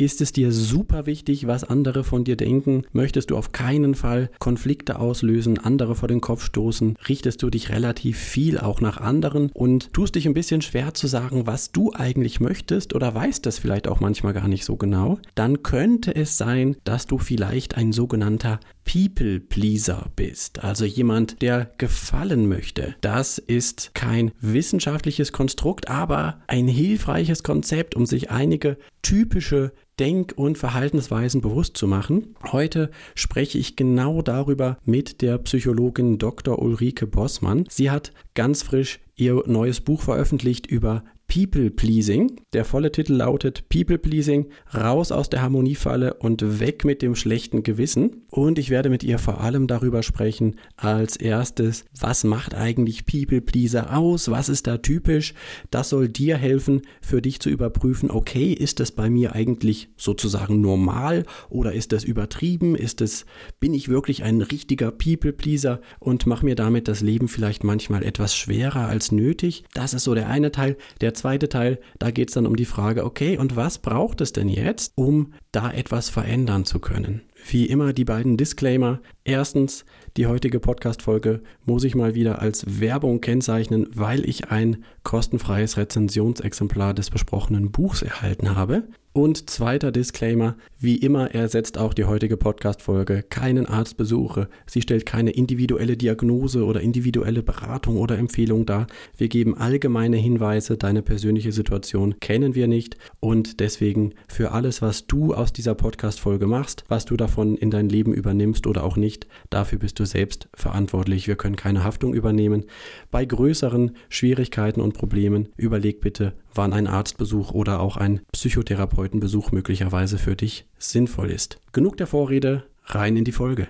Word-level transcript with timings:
Ist 0.00 0.22
es 0.22 0.32
dir 0.32 0.50
super 0.50 1.04
wichtig, 1.04 1.46
was 1.46 1.62
andere 1.62 2.04
von 2.04 2.24
dir 2.24 2.34
denken? 2.34 2.84
Möchtest 2.94 3.30
du 3.30 3.36
auf 3.36 3.52
keinen 3.52 3.94
Fall 3.94 4.30
Konflikte 4.38 4.98
auslösen, 4.98 5.58
andere 5.58 5.94
vor 5.94 6.08
den 6.08 6.22
Kopf 6.22 6.42
stoßen? 6.42 6.96
Richtest 7.06 7.42
du 7.42 7.50
dich 7.50 7.68
relativ 7.68 8.18
viel 8.18 8.58
auch 8.58 8.80
nach 8.80 8.96
anderen 8.96 9.50
und 9.52 9.92
tust 9.92 10.14
dich 10.14 10.24
ein 10.24 10.32
bisschen 10.32 10.62
schwer 10.62 10.94
zu 10.94 11.06
sagen, 11.06 11.46
was 11.46 11.70
du 11.70 11.92
eigentlich 11.92 12.40
möchtest 12.40 12.94
oder 12.94 13.14
weißt 13.14 13.44
das 13.44 13.58
vielleicht 13.58 13.88
auch 13.88 14.00
manchmal 14.00 14.32
gar 14.32 14.48
nicht 14.48 14.64
so 14.64 14.76
genau? 14.76 15.18
Dann 15.34 15.62
könnte 15.62 16.14
es 16.14 16.38
sein, 16.38 16.76
dass 16.84 17.06
du 17.06 17.18
vielleicht 17.18 17.76
ein 17.76 17.92
sogenannter 17.92 18.58
People-Pleaser 18.84 20.10
bist, 20.16 20.64
also 20.64 20.84
jemand, 20.84 21.42
der 21.42 21.70
gefallen 21.78 22.48
möchte. 22.48 22.96
Das 23.00 23.38
ist 23.38 23.94
kein 23.94 24.32
wissenschaftliches 24.40 25.32
Konstrukt, 25.32 25.88
aber 25.88 26.40
ein 26.46 26.68
hilfreiches 26.68 27.42
Konzept, 27.42 27.94
um 27.94 28.06
sich 28.06 28.30
einige 28.30 28.76
typische 29.02 29.72
Denk- 29.98 30.32
und 30.36 30.56
Verhaltensweisen 30.56 31.42
bewusst 31.42 31.76
zu 31.76 31.86
machen. 31.86 32.34
Heute 32.52 32.90
spreche 33.14 33.58
ich 33.58 33.76
genau 33.76 34.22
darüber 34.22 34.78
mit 34.84 35.20
der 35.20 35.36
Psychologin 35.38 36.18
Dr. 36.18 36.58
Ulrike 36.58 37.06
Bossmann. 37.06 37.66
Sie 37.68 37.90
hat 37.90 38.12
ganz 38.34 38.62
frisch 38.62 39.00
ihr 39.14 39.42
neues 39.46 39.82
Buch 39.82 40.00
veröffentlicht 40.00 40.66
über 40.66 41.04
People 41.30 41.70
Pleasing. 41.70 42.40
Der 42.52 42.64
volle 42.64 42.90
Titel 42.90 43.12
lautet 43.12 43.68
People 43.68 43.98
Pleasing, 43.98 44.48
raus 44.74 45.12
aus 45.12 45.30
der 45.30 45.42
Harmoniefalle 45.42 46.14
und 46.14 46.58
weg 46.58 46.84
mit 46.84 47.02
dem 47.02 47.14
schlechten 47.14 47.62
Gewissen. 47.62 48.26
Und 48.30 48.58
ich 48.58 48.68
werde 48.68 48.90
mit 48.90 49.04
ihr 49.04 49.20
vor 49.20 49.40
allem 49.40 49.68
darüber 49.68 50.02
sprechen, 50.02 50.56
als 50.76 51.16
erstes, 51.16 51.84
was 52.00 52.24
macht 52.24 52.56
eigentlich 52.56 53.06
People 53.06 53.40
Pleaser 53.40 53.96
aus? 53.96 54.28
Was 54.32 54.48
ist 54.48 54.66
da 54.66 54.78
typisch? 54.78 55.34
Das 55.70 55.90
soll 55.90 56.08
dir 56.08 56.36
helfen, 56.36 56.82
für 57.00 57.22
dich 57.22 57.38
zu 57.38 57.48
überprüfen, 57.48 58.10
okay, 58.10 58.52
ist 58.52 58.80
das 58.80 58.90
bei 58.90 59.08
mir 59.08 59.32
eigentlich 59.32 59.88
sozusagen 59.96 60.60
normal 60.60 61.24
oder 61.48 61.72
ist 61.72 61.92
das 61.92 62.02
übertrieben? 62.02 62.74
Ist 62.74 63.00
es, 63.00 63.24
bin 63.60 63.72
ich 63.72 63.88
wirklich 63.88 64.24
ein 64.24 64.42
richtiger 64.42 64.90
People 64.90 65.32
Pleaser 65.32 65.80
und 66.00 66.26
mache 66.26 66.44
mir 66.44 66.56
damit 66.56 66.88
das 66.88 67.02
Leben 67.02 67.28
vielleicht 67.28 67.62
manchmal 67.62 68.02
etwas 68.02 68.34
schwerer 68.34 68.88
als 68.88 69.12
nötig? 69.12 69.62
Das 69.74 69.94
ist 69.94 70.02
so 70.02 70.16
der 70.16 70.28
eine 70.28 70.50
Teil. 70.50 70.76
Der 71.00 71.14
zweite 71.20 71.48
Teil, 71.48 71.78
da 71.98 72.10
geht 72.10 72.28
es 72.28 72.34
dann 72.34 72.46
um 72.46 72.56
die 72.56 72.64
Frage, 72.64 73.04
okay, 73.04 73.38
und 73.38 73.56
was 73.56 73.78
braucht 73.78 74.20
es 74.20 74.32
denn 74.32 74.48
jetzt, 74.48 74.92
um 74.96 75.32
da 75.52 75.70
etwas 75.70 76.08
verändern 76.10 76.64
zu 76.64 76.78
können? 76.78 77.22
Wie 77.48 77.66
immer 77.66 77.92
die 77.92 78.04
beiden 78.04 78.36
Disclaimer. 78.36 79.00
Erstens, 79.24 79.84
die 80.16 80.26
heutige 80.26 80.60
Podcast-Folge 80.60 81.42
muss 81.64 81.84
ich 81.84 81.94
mal 81.94 82.14
wieder 82.14 82.40
als 82.40 82.80
Werbung 82.80 83.20
kennzeichnen, 83.20 83.88
weil 83.94 84.28
ich 84.28 84.50
ein 84.50 84.84
kostenfreies 85.02 85.76
Rezensionsexemplar 85.76 86.94
des 86.94 87.10
besprochenen 87.10 87.70
Buchs 87.70 88.02
erhalten 88.02 88.56
habe. 88.56 88.84
Und 89.12 89.50
zweiter 89.50 89.90
Disclaimer, 89.90 90.54
wie 90.78 90.94
immer 90.94 91.34
ersetzt 91.34 91.78
auch 91.78 91.94
die 91.94 92.04
heutige 92.04 92.36
Podcast-Folge 92.36 93.24
keinen 93.24 93.66
Arztbesuche. 93.66 94.48
Sie 94.66 94.82
stellt 94.82 95.04
keine 95.04 95.32
individuelle 95.32 95.96
Diagnose 95.96 96.64
oder 96.64 96.80
individuelle 96.80 97.42
Beratung 97.42 97.96
oder 97.96 98.16
Empfehlung 98.18 98.66
dar. 98.66 98.86
Wir 99.16 99.26
geben 99.26 99.58
allgemeine 99.58 100.16
Hinweise, 100.16 100.76
deine 100.76 101.02
persönliche 101.02 101.50
Situation 101.50 102.20
kennen 102.20 102.54
wir 102.54 102.68
nicht 102.68 102.98
und 103.18 103.58
deswegen 103.58 104.14
für 104.28 104.52
alles, 104.52 104.80
was 104.80 105.08
du 105.08 105.34
aus 105.34 105.52
dieser 105.52 105.74
Podcast-Folge 105.74 106.46
machst, 106.46 106.84
was 106.86 107.04
du 107.04 107.16
davon 107.16 107.56
in 107.56 107.72
dein 107.72 107.88
Leben 107.88 108.14
übernimmst 108.14 108.68
oder 108.68 108.84
auch 108.84 108.96
nicht, 108.96 109.26
dafür 109.50 109.80
bist 109.80 109.98
du 109.98 110.04
selbst 110.06 110.48
verantwortlich. 110.54 111.26
Wir 111.26 111.34
können 111.34 111.56
keine 111.56 111.82
Haftung 111.82 112.14
übernehmen. 112.14 112.66
Bei 113.10 113.24
größeren 113.24 113.96
Schwierigkeiten 114.08 114.80
und 114.80 114.94
Problemen 114.94 115.48
überleg 115.56 116.00
bitte, 116.00 116.34
wann 116.54 116.72
ein 116.72 116.86
Arztbesuch 116.86 117.52
oder 117.52 117.80
auch 117.80 117.96
ein 117.96 118.20
Psychotherapeutenbesuch 118.32 119.52
möglicherweise 119.52 120.18
für 120.18 120.36
dich 120.36 120.66
sinnvoll 120.78 121.30
ist. 121.30 121.60
Genug 121.72 121.96
der 121.96 122.06
Vorrede, 122.06 122.64
rein 122.84 123.16
in 123.16 123.24
die 123.24 123.32
Folge. 123.32 123.68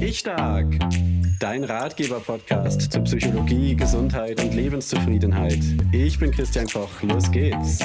Ich 0.00 0.20
Stark, 0.20 0.66
dein 1.40 1.64
Ratgeber-Podcast 1.64 2.92
zu 2.92 3.00
Psychologie, 3.02 3.74
Gesundheit 3.74 4.42
und 4.42 4.54
Lebenszufriedenheit. 4.54 5.58
Ich 5.92 6.18
bin 6.18 6.30
Christian 6.30 6.66
Koch, 6.68 7.02
los 7.02 7.30
geht's. 7.30 7.80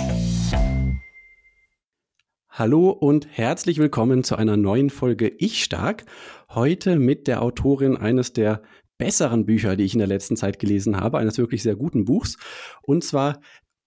Hallo 2.49 2.89
und 2.89 3.28
herzlich 3.31 3.78
willkommen 3.78 4.23
zu 4.23 4.35
einer 4.35 4.57
neuen 4.57 4.89
Folge 4.89 5.29
Ich 5.29 5.63
Stark. 5.63 6.05
Heute 6.49 6.99
mit 6.99 7.28
der 7.28 7.41
Autorin 7.41 7.95
eines 7.97 8.33
der 8.33 8.61
besseren 8.97 9.45
Bücher, 9.45 9.75
die 9.75 9.85
ich 9.85 9.94
in 9.94 9.99
der 9.99 10.07
letzten 10.07 10.35
Zeit 10.35 10.59
gelesen 10.59 10.97
habe, 10.97 11.17
eines 11.17 11.38
wirklich 11.38 11.63
sehr 11.63 11.75
guten 11.75 12.05
Buchs. 12.05 12.38
Und 12.81 13.03
zwar 13.03 13.39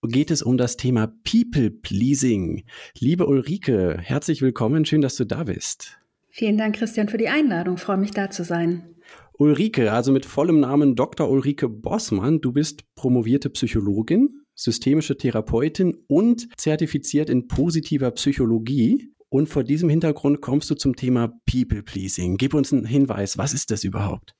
geht 0.08 0.32
es 0.32 0.42
um 0.42 0.56
das 0.56 0.76
Thema 0.76 1.06
People 1.22 1.70
Pleasing. 1.70 2.64
Liebe 2.98 3.26
Ulrike, 3.26 3.98
herzlich 4.00 4.42
willkommen, 4.42 4.84
schön, 4.84 5.00
dass 5.00 5.14
du 5.14 5.24
da 5.24 5.44
bist. 5.44 5.98
Vielen 6.30 6.58
Dank, 6.58 6.76
Christian, 6.76 7.08
für 7.08 7.18
die 7.18 7.28
Einladung. 7.28 7.76
freue 7.76 7.98
mich, 7.98 8.10
da 8.10 8.30
zu 8.30 8.42
sein. 8.42 8.96
Ulrike, 9.38 9.92
also 9.92 10.12
mit 10.12 10.26
vollem 10.26 10.60
Namen 10.60 10.96
Dr. 10.96 11.30
Ulrike 11.30 11.68
Bossmann, 11.68 12.40
du 12.40 12.52
bist 12.52 12.82
promovierte 12.96 13.48
Psychologin, 13.50 14.40
systemische 14.54 15.16
Therapeutin 15.16 15.96
und 16.08 16.48
zertifiziert 16.56 17.30
in 17.30 17.46
positiver 17.46 18.10
Psychologie. 18.10 19.12
Und 19.28 19.48
vor 19.48 19.64
diesem 19.64 19.88
Hintergrund 19.88 20.40
kommst 20.40 20.68
du 20.68 20.74
zum 20.74 20.96
Thema 20.96 21.32
People 21.50 21.82
Pleasing. 21.82 22.36
Gib 22.36 22.54
uns 22.54 22.72
einen 22.72 22.84
Hinweis, 22.84 23.38
was 23.38 23.54
ist 23.54 23.70
das 23.70 23.84
überhaupt? 23.84 24.34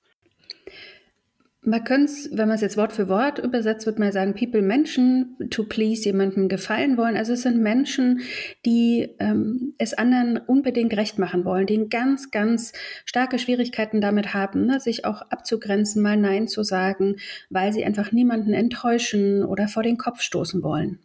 Man 1.65 1.85
könnte 1.85 2.11
es, 2.11 2.29
wenn 2.33 2.49
man 2.49 2.57
es 2.57 2.61
jetzt 2.61 2.77
Wort 2.77 2.93
für 2.93 3.09
Wort 3.09 3.39
übersetzt, 3.39 3.87
würde 3.87 4.01
man 4.01 4.11
sagen, 4.11 4.35
People, 4.35 4.63
Menschen, 4.63 5.37
to 5.51 5.63
please, 5.63 6.05
jemandem 6.05 6.49
gefallen 6.49 6.97
wollen. 6.97 7.17
Also 7.17 7.35
es 7.35 7.43
sind 7.43 7.63
Menschen, 7.63 8.23
die 8.67 9.11
ähm, 9.21 9.75
es 9.79 9.95
anderen 9.95 10.39
unbedingt 10.39 10.97
recht 10.97 11.21
machen 11.21 11.45
wollen, 11.45 11.67
die 11.67 11.89
ganz, 11.89 12.33
ganz 12.33 12.73
starke 13.05 13.39
Schwierigkeiten 13.39 14.01
damit 14.01 14.35
haben, 14.35 14.67
ne, 14.67 14.81
sich 14.81 15.05
auch 15.05 15.23
abzugrenzen, 15.23 16.03
mal 16.03 16.17
Nein 16.17 16.49
zu 16.49 16.65
sagen, 16.65 17.17
weil 17.49 17.73
sie 17.73 17.85
einfach 17.85 18.11
niemanden 18.11 18.55
enttäuschen 18.55 19.45
oder 19.45 19.69
vor 19.69 19.85
den 19.85 19.99
Kopf 19.99 20.21
stoßen 20.21 20.65
wollen. 20.65 20.99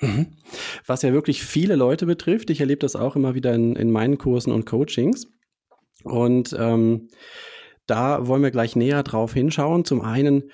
Mhm. 0.00 0.28
Was 0.86 1.02
ja 1.02 1.12
wirklich 1.12 1.42
viele 1.42 1.76
Leute 1.76 2.06
betrifft. 2.06 2.48
Ich 2.48 2.60
erlebe 2.60 2.80
das 2.80 2.96
auch 2.96 3.16
immer 3.16 3.34
wieder 3.34 3.54
in, 3.54 3.76
in 3.76 3.90
meinen 3.90 4.16
Kursen 4.16 4.50
und 4.50 4.64
Coachings. 4.64 5.26
Und 6.04 6.56
ähm, 6.58 7.08
da 7.86 8.26
wollen 8.26 8.42
wir 8.42 8.50
gleich 8.50 8.76
näher 8.76 9.02
drauf 9.02 9.34
hinschauen. 9.34 9.84
Zum 9.84 10.00
einen 10.00 10.50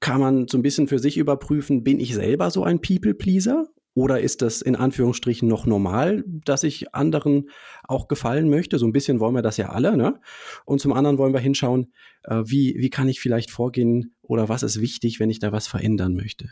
kann 0.00 0.20
man 0.20 0.48
so 0.48 0.58
ein 0.58 0.62
bisschen 0.62 0.88
für 0.88 0.98
sich 0.98 1.16
überprüfen, 1.16 1.84
bin 1.84 2.00
ich 2.00 2.14
selber 2.14 2.50
so 2.50 2.64
ein 2.64 2.80
People-Pleaser? 2.80 3.68
Oder 3.94 4.20
ist 4.20 4.40
das 4.40 4.62
in 4.62 4.74
Anführungsstrichen 4.74 5.46
noch 5.46 5.66
normal, 5.66 6.24
dass 6.26 6.64
ich 6.64 6.94
anderen 6.94 7.50
auch 7.84 8.08
gefallen 8.08 8.48
möchte? 8.48 8.78
So 8.78 8.86
ein 8.86 8.92
bisschen 8.92 9.20
wollen 9.20 9.34
wir 9.34 9.42
das 9.42 9.58
ja 9.58 9.68
alle. 9.68 9.96
Ne? 9.98 10.18
Und 10.64 10.80
zum 10.80 10.94
anderen 10.94 11.18
wollen 11.18 11.34
wir 11.34 11.40
hinschauen, 11.40 11.92
äh, 12.24 12.42
wie, 12.46 12.74
wie 12.78 12.88
kann 12.88 13.08
ich 13.08 13.20
vielleicht 13.20 13.50
vorgehen 13.50 14.14
oder 14.22 14.48
was 14.48 14.62
ist 14.62 14.80
wichtig, 14.80 15.20
wenn 15.20 15.28
ich 15.28 15.40
da 15.40 15.52
was 15.52 15.66
verändern 15.66 16.14
möchte. 16.14 16.48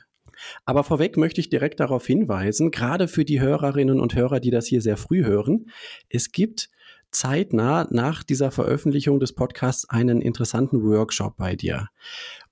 Aber 0.65 0.84
vorweg 0.84 1.16
möchte 1.16 1.41
ich 1.41 1.49
direkt 1.49 1.81
darauf 1.81 2.06
hinweisen, 2.06 2.70
gerade 2.70 3.09
für 3.09 3.25
die 3.25 3.41
Hörerinnen 3.41 4.00
und 4.00 4.15
Hörer, 4.15 4.41
die 4.41 4.50
das 4.50 4.66
hier 4.66 4.81
sehr 4.81 4.97
früh 4.97 5.25
hören, 5.25 5.66
es 6.09 6.32
gibt 6.32 6.70
zeitnah 7.10 7.87
nach 7.91 8.22
dieser 8.22 8.50
Veröffentlichung 8.50 9.21
des 9.21 9.32
Podcasts 9.32 9.88
einen 9.88 10.21
interessanten 10.21 10.82
Workshop 10.82 11.37
bei 11.37 11.56
dir. 11.56 11.88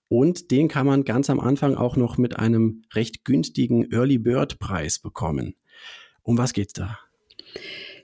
Und 0.09 0.51
den 0.51 0.69
kann 0.69 0.87
man 0.87 1.05
ganz 1.05 1.29
am 1.29 1.39
Anfang 1.39 1.75
auch 1.75 1.97
noch 1.97 2.17
mit 2.17 2.39
einem 2.39 2.83
recht 2.95 3.25
günstigen 3.25 3.93
Early 3.93 4.19
Bird 4.19 4.59
Preis 4.59 4.99
bekommen. 4.99 5.55
Um 6.23 6.39
was 6.39 6.53
geht's 6.53 6.73
da? 6.73 6.99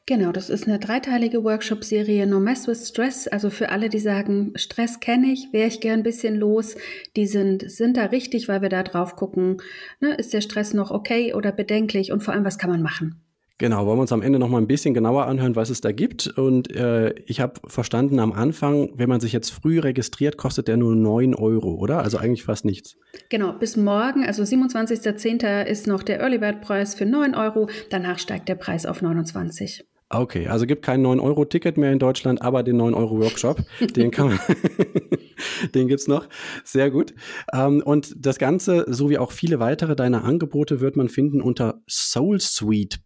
Genau, 0.07 0.33
das 0.33 0.51
ist 0.51 0.69
eine 0.69 0.79
dreiteilige 0.79 1.45
Workshop-Serie 1.45 2.27
No 2.27 2.39
Mess 2.39 2.69
with 2.69 2.87
Stress. 2.87 3.27
Also 3.27 3.49
für 3.49 3.71
alle, 3.71 3.89
die 3.89 3.99
sagen, 3.99 4.53
Stress 4.55 5.01
kenne 5.01 5.33
ich, 5.33 5.51
wäre 5.55 5.69
ich 5.69 5.81
gern 5.81 6.01
ein 6.01 6.03
bisschen 6.03 6.37
los, 6.37 6.77
die 7.17 7.27
sind, 7.27 7.71
sind 7.71 7.97
da 7.97 8.05
richtig, 8.07 8.47
weil 8.47 8.61
wir 8.61 8.69
da 8.69 8.83
drauf 8.83 9.17
gucken, 9.17 9.63
ne, 10.01 10.15
ist 10.15 10.35
der 10.35 10.43
Stress 10.43 10.75
noch 10.75 10.91
okay 10.91 11.33
oder 11.33 11.53
bedenklich 11.53 12.13
und 12.13 12.23
vor 12.23 12.35
allem, 12.35 12.45
was 12.45 12.59
kann 12.59 12.69
man 12.69 12.83
machen? 12.83 13.24
Genau, 13.59 13.87
wollen 13.87 13.99
wir 13.99 14.03
uns 14.03 14.13
am 14.13 14.23
Ende 14.23 14.41
noch 14.41 14.49
mal 14.49 14.59
ein 14.59 14.67
bisschen 14.67 14.95
genauer 14.95 15.27
anhören, 15.27 15.55
was 15.55 15.71
es 15.71 15.81
da 15.81 15.93
gibt. 15.93 16.27
Und 16.27 16.75
äh, 16.75 17.15
ich 17.27 17.41
habe 17.41 17.61
verstanden 17.67 18.19
am 18.19 18.33
Anfang, 18.33 18.91
wenn 18.97 19.09
man 19.09 19.21
sich 19.21 19.33
jetzt 19.33 19.51
früh 19.51 19.79
registriert, 19.79 20.37
kostet 20.37 20.67
der 20.67 20.77
nur 20.77 20.97
9 20.97 21.35
Euro, 21.35 21.75
oder? 21.75 22.01
Also 22.01 22.19
eigentlich 22.19 22.43
fast 22.43 22.65
nichts. 22.65 22.97
Genau, 23.29 23.53
bis 23.53 23.77
morgen, 23.77 24.25
also 24.25 24.43
27.10. 24.43 25.65
ist 25.67 25.87
noch 25.87 26.03
der 26.03 26.21
Early 26.21 26.39
Bird 26.39 26.63
Preis 26.63 26.97
für 26.97 27.07
9 27.07 27.37
Euro. 27.37 27.69
Danach 27.91 28.19
steigt 28.19 28.49
der 28.49 28.57
Preis 28.57 28.87
auf 28.87 29.03
29. 29.03 29.85
Okay, 30.11 30.47
also 30.49 30.67
gibt 30.67 30.83
kein 30.83 31.05
9-Euro-Ticket 31.05 31.77
mehr 31.77 31.93
in 31.93 31.99
Deutschland, 31.99 32.43
aber 32.43 32.63
den 32.63 32.81
9-Euro-Workshop, 32.81 33.65
den 33.97 34.11
kann 34.11 34.29
man, 34.29 34.39
den 35.75 35.89
gibt's 35.89 36.07
noch. 36.07 36.29
Sehr 36.63 36.91
gut. 36.91 37.15
Ähm, 37.53 37.83
und 37.85 38.15
das 38.17 38.39
Ganze, 38.39 38.85
sowie 38.93 39.19
auch 39.19 39.33
viele 39.33 39.59
weitere 39.61 39.97
deiner 39.97 40.25
Angebote, 40.25 40.81
wird 40.81 40.97
man 40.97 41.09
finden 41.09 41.41
unter 41.41 41.83
soulsweet.de, 41.89 42.97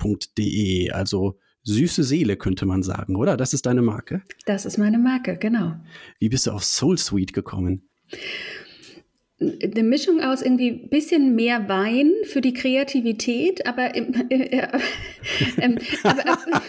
also 0.91 1.39
süße 1.63 2.03
Seele 2.03 2.37
könnte 2.37 2.67
man 2.67 2.83
sagen, 2.83 3.17
oder? 3.17 3.37
Das 3.37 3.53
ist 3.53 3.67
deine 3.67 3.83
Marke? 3.83 4.23
Das 4.47 4.65
ist 4.67 4.79
meine 4.79 4.99
Marke, 4.99 5.37
genau. 5.37 5.77
Wie 6.19 6.29
bist 6.29 6.47
du 6.47 6.51
auf 6.53 6.65
Soulsweet 6.65 7.33
gekommen? 7.33 7.89
Eine 9.41 9.85
Mischung 9.85 10.21
aus 10.21 10.43
irgendwie 10.43 10.73
bisschen 10.73 11.37
mehr 11.37 11.69
Wein 11.69 12.13
für 12.25 12.41
die 12.41 12.53
Kreativität, 12.53 13.69
aber, 13.69 13.95
äh, 13.95 14.03
äh, 14.31 14.69
äh, 15.59 15.77
aber, 16.03 16.63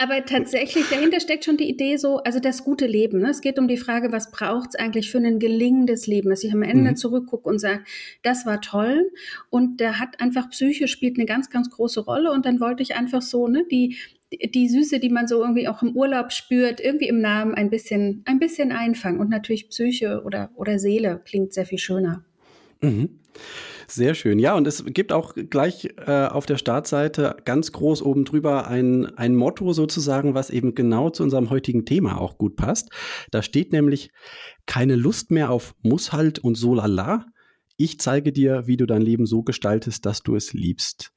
aber, 0.00 0.24
tatsächlich 0.24 0.88
dahinter 0.88 1.18
steckt 1.18 1.44
schon 1.44 1.56
die 1.56 1.68
Idee 1.68 1.96
so, 1.96 2.18
also 2.18 2.38
das 2.38 2.62
gute 2.62 2.86
Leben. 2.86 3.20
Ne? 3.20 3.30
Es 3.30 3.40
geht 3.40 3.58
um 3.58 3.66
die 3.66 3.76
Frage, 3.76 4.12
was 4.12 4.30
braucht 4.30 4.70
es 4.70 4.74
eigentlich 4.76 5.10
für 5.10 5.18
ein 5.18 5.40
gelingendes 5.40 6.06
Leben, 6.06 6.30
dass 6.30 6.44
ich 6.44 6.52
am 6.52 6.62
Ende 6.62 6.90
mhm. 6.90 6.96
zurückgucke 6.96 7.48
und 7.48 7.58
sage, 7.58 7.82
das 8.22 8.46
war 8.46 8.60
toll 8.60 9.10
und 9.50 9.80
da 9.80 9.98
hat 9.98 10.20
einfach 10.20 10.50
Psyche 10.50 10.86
spielt 10.86 11.18
eine 11.18 11.26
ganz, 11.26 11.50
ganz 11.50 11.68
große 11.68 12.00
Rolle 12.00 12.30
und 12.30 12.46
dann 12.46 12.60
wollte 12.60 12.84
ich 12.84 12.94
einfach 12.94 13.22
so 13.22 13.48
ne, 13.48 13.64
die 13.68 13.96
die 14.32 14.68
Süße, 14.68 15.00
die 15.00 15.10
man 15.10 15.26
so 15.26 15.40
irgendwie 15.40 15.68
auch 15.68 15.82
im 15.82 15.96
Urlaub 15.96 16.32
spürt, 16.32 16.80
irgendwie 16.80 17.08
im 17.08 17.20
Namen 17.20 17.54
ein 17.54 17.70
bisschen, 17.70 18.22
ein 18.26 18.38
bisschen 18.38 18.72
einfangen. 18.72 19.20
Und 19.20 19.30
natürlich 19.30 19.68
Psyche 19.68 20.22
oder, 20.24 20.50
oder 20.54 20.78
Seele 20.78 21.20
klingt 21.24 21.52
sehr 21.52 21.66
viel 21.66 21.78
schöner. 21.78 22.24
Mhm. 22.80 23.20
Sehr 23.86 24.14
schön. 24.14 24.38
Ja, 24.38 24.54
und 24.54 24.66
es 24.66 24.84
gibt 24.86 25.12
auch 25.12 25.34
gleich 25.34 25.90
äh, 26.06 26.26
auf 26.26 26.46
der 26.46 26.56
Startseite 26.56 27.36
ganz 27.44 27.72
groß 27.72 28.02
oben 28.02 28.24
drüber 28.24 28.66
ein, 28.66 29.06
ein 29.16 29.34
Motto 29.34 29.72
sozusagen, 29.72 30.34
was 30.34 30.50
eben 30.50 30.74
genau 30.74 31.10
zu 31.10 31.22
unserem 31.22 31.50
heutigen 31.50 31.84
Thema 31.84 32.20
auch 32.20 32.38
gut 32.38 32.56
passt. 32.56 32.90
Da 33.30 33.42
steht 33.42 33.72
nämlich 33.72 34.10
keine 34.66 34.96
Lust 34.96 35.30
mehr 35.30 35.50
auf 35.50 35.74
muss 35.82 36.12
halt 36.12 36.38
und 36.38 36.54
so 36.54 36.74
lala. 36.74 37.26
Ich 37.76 37.98
zeige 38.00 38.32
dir, 38.32 38.66
wie 38.66 38.76
du 38.76 38.86
dein 38.86 39.02
Leben 39.02 39.26
so 39.26 39.42
gestaltest, 39.42 40.06
dass 40.06 40.22
du 40.22 40.36
es 40.36 40.52
liebst. 40.52 41.12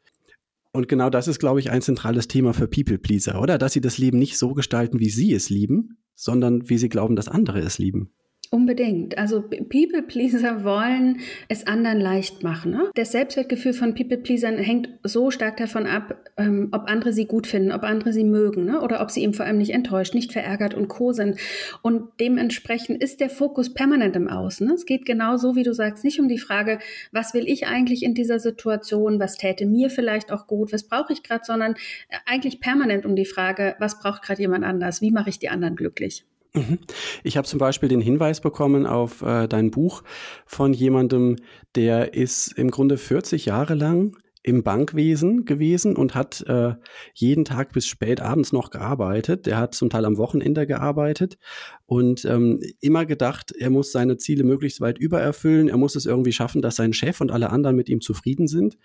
Und 0.78 0.88
genau 0.88 1.10
das 1.10 1.28
ist, 1.28 1.40
glaube 1.40 1.60
ich, 1.60 1.72
ein 1.72 1.82
zentrales 1.82 2.28
Thema 2.28 2.54
für 2.54 2.68
People 2.68 3.00
Pleaser, 3.00 3.42
oder? 3.42 3.58
Dass 3.58 3.74
sie 3.74 3.82
das 3.82 3.98
Leben 3.98 4.20
nicht 4.20 4.38
so 4.38 4.54
gestalten, 4.54 5.00
wie 5.00 5.10
sie 5.10 5.34
es 5.34 5.50
lieben, 5.50 5.98
sondern 6.14 6.70
wie 6.70 6.78
sie 6.78 6.88
glauben, 6.88 7.16
dass 7.16 7.28
andere 7.28 7.62
es 7.62 7.80
lieben. 7.80 8.14
Unbedingt. 8.50 9.18
Also 9.18 9.42
People 9.42 10.02
Pleaser 10.04 10.64
wollen 10.64 11.20
es 11.50 11.68
anderen 11.68 12.00
leicht 12.00 12.44
machen. 12.44 12.72
Ne? 12.72 12.90
Das 12.96 13.12
Selbstwertgefühl 13.12 13.74
von 13.74 13.94
People 13.94 14.18
Pleasern 14.18 14.58
hängt 14.58 14.90
so 15.04 15.32
stark 15.32 15.58
davon 15.58 15.86
ab, 15.86 16.16
ähm, 16.38 16.70
ob 16.72 16.90
andere 16.90 17.12
sie 17.12 17.26
gut 17.26 17.46
finden, 17.46 17.74
ob 17.74 17.84
andere 17.84 18.14
sie 18.14 18.24
mögen 18.24 18.64
ne? 18.64 18.80
oder 18.80 19.02
ob 19.02 19.12
sie 19.12 19.24
eben 19.24 19.34
vor 19.34 19.46
allem 19.46 19.58
nicht 19.58 19.74
enttäuscht, 19.74 20.14
nicht 20.14 20.32
verärgert 20.32 20.74
und 20.74 20.88
co 20.88 21.12
sind. 21.12 21.38
Und 21.82 22.10
dementsprechend 22.22 23.04
ist 23.04 23.20
der 23.20 23.30
Fokus 23.30 23.74
permanent 23.74 24.16
im 24.16 24.30
Außen. 24.30 24.66
Ne? 24.66 24.76
Es 24.76 24.86
geht 24.86 25.06
genau 25.06 25.36
so, 25.36 25.58
wie 25.58 25.64
du 25.64 25.74
sagst, 25.74 26.06
nicht 26.06 26.22
um 26.22 26.30
die 26.30 26.40
Frage, 26.40 26.80
was 27.12 27.34
will 27.34 27.50
ich 27.50 27.68
eigentlich 27.68 28.02
in 28.02 28.14
dieser 28.14 28.40
Situation, 28.40 29.20
was 29.20 29.38
täte 29.38 29.66
mir 29.66 29.90
vielleicht 29.90 30.32
auch 30.32 30.48
gut, 30.48 30.72
was 30.72 30.84
brauche 30.84 31.12
ich 31.12 31.22
gerade, 31.22 31.44
sondern 31.44 31.74
äh, 32.08 32.18
eigentlich 32.26 32.62
permanent 32.62 33.06
um 33.06 33.18
die 33.18 33.26
Frage, 33.26 33.76
was 33.80 34.00
braucht 34.00 34.22
gerade 34.22 34.42
jemand 34.42 34.64
anders, 34.64 35.02
wie 35.02 35.12
mache 35.12 35.30
ich 35.30 35.40
die 35.40 35.50
anderen 35.50 35.76
glücklich. 35.76 36.24
Mhm. 36.54 36.80
Ich 37.24 37.38
habe 37.38 37.48
zum 37.48 37.60
Beispiel 37.60 37.90
den 37.90 38.02
Hinweis 38.02 38.42
bekommen 38.42 38.86
auf 38.86 39.22
äh, 39.22 39.48
dein 39.48 39.72
Buch 39.72 40.04
von 40.46 40.74
jemandem, 40.74 41.38
der 41.76 42.14
ist 42.14 42.54
im 42.58 42.72
Grunde 42.72 42.98
40 42.98 43.46
Jahre 43.46 43.76
lang 43.76 44.16
im 44.48 44.64
Bankwesen 44.64 45.44
gewesen 45.44 45.98
und 45.98 46.16
hat 46.16 46.42
äh, 46.48 46.76
jeden 47.14 47.44
Tag 47.44 47.74
bis 47.74 47.86
spät 47.86 48.22
abends 48.22 48.54
noch 48.54 48.70
gearbeitet. 48.70 49.46
Der 49.46 49.58
hat 49.58 49.76
zum 49.76 49.90
Teil 49.90 50.06
am 50.06 50.16
Wochenende 50.18 50.66
gearbeitet 50.66 51.38
und 51.86 52.24
ähm, 52.24 52.62
immer 52.80 53.06
gedacht, 53.06 53.52
er 53.52 53.70
muss 53.70 53.92
seine 53.92 54.16
Ziele 54.16 54.46
möglichst 54.46 54.80
weit 54.80 55.00
übererfüllen. 55.00 55.68
Er 55.68 55.76
muss 55.76 55.98
es 55.98 56.06
irgendwie 56.06 56.32
schaffen, 56.32 56.62
dass 56.62 56.78
sein 56.78 56.94
Chef 56.94 57.20
und 57.20 57.30
alle 57.30 57.50
anderen 57.50 57.76
mit 57.76 57.90
ihm 57.90 58.00
zufrieden 58.00 58.48
sind 58.48 58.78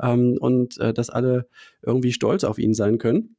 ähm, 0.00 0.36
und 0.38 0.78
äh, 0.78 0.94
dass 0.94 1.10
alle 1.10 1.48
irgendwie 1.82 2.12
stolz 2.12 2.44
auf 2.44 2.60
ihn 2.60 2.72
sein 2.72 2.98
können. 2.98 3.34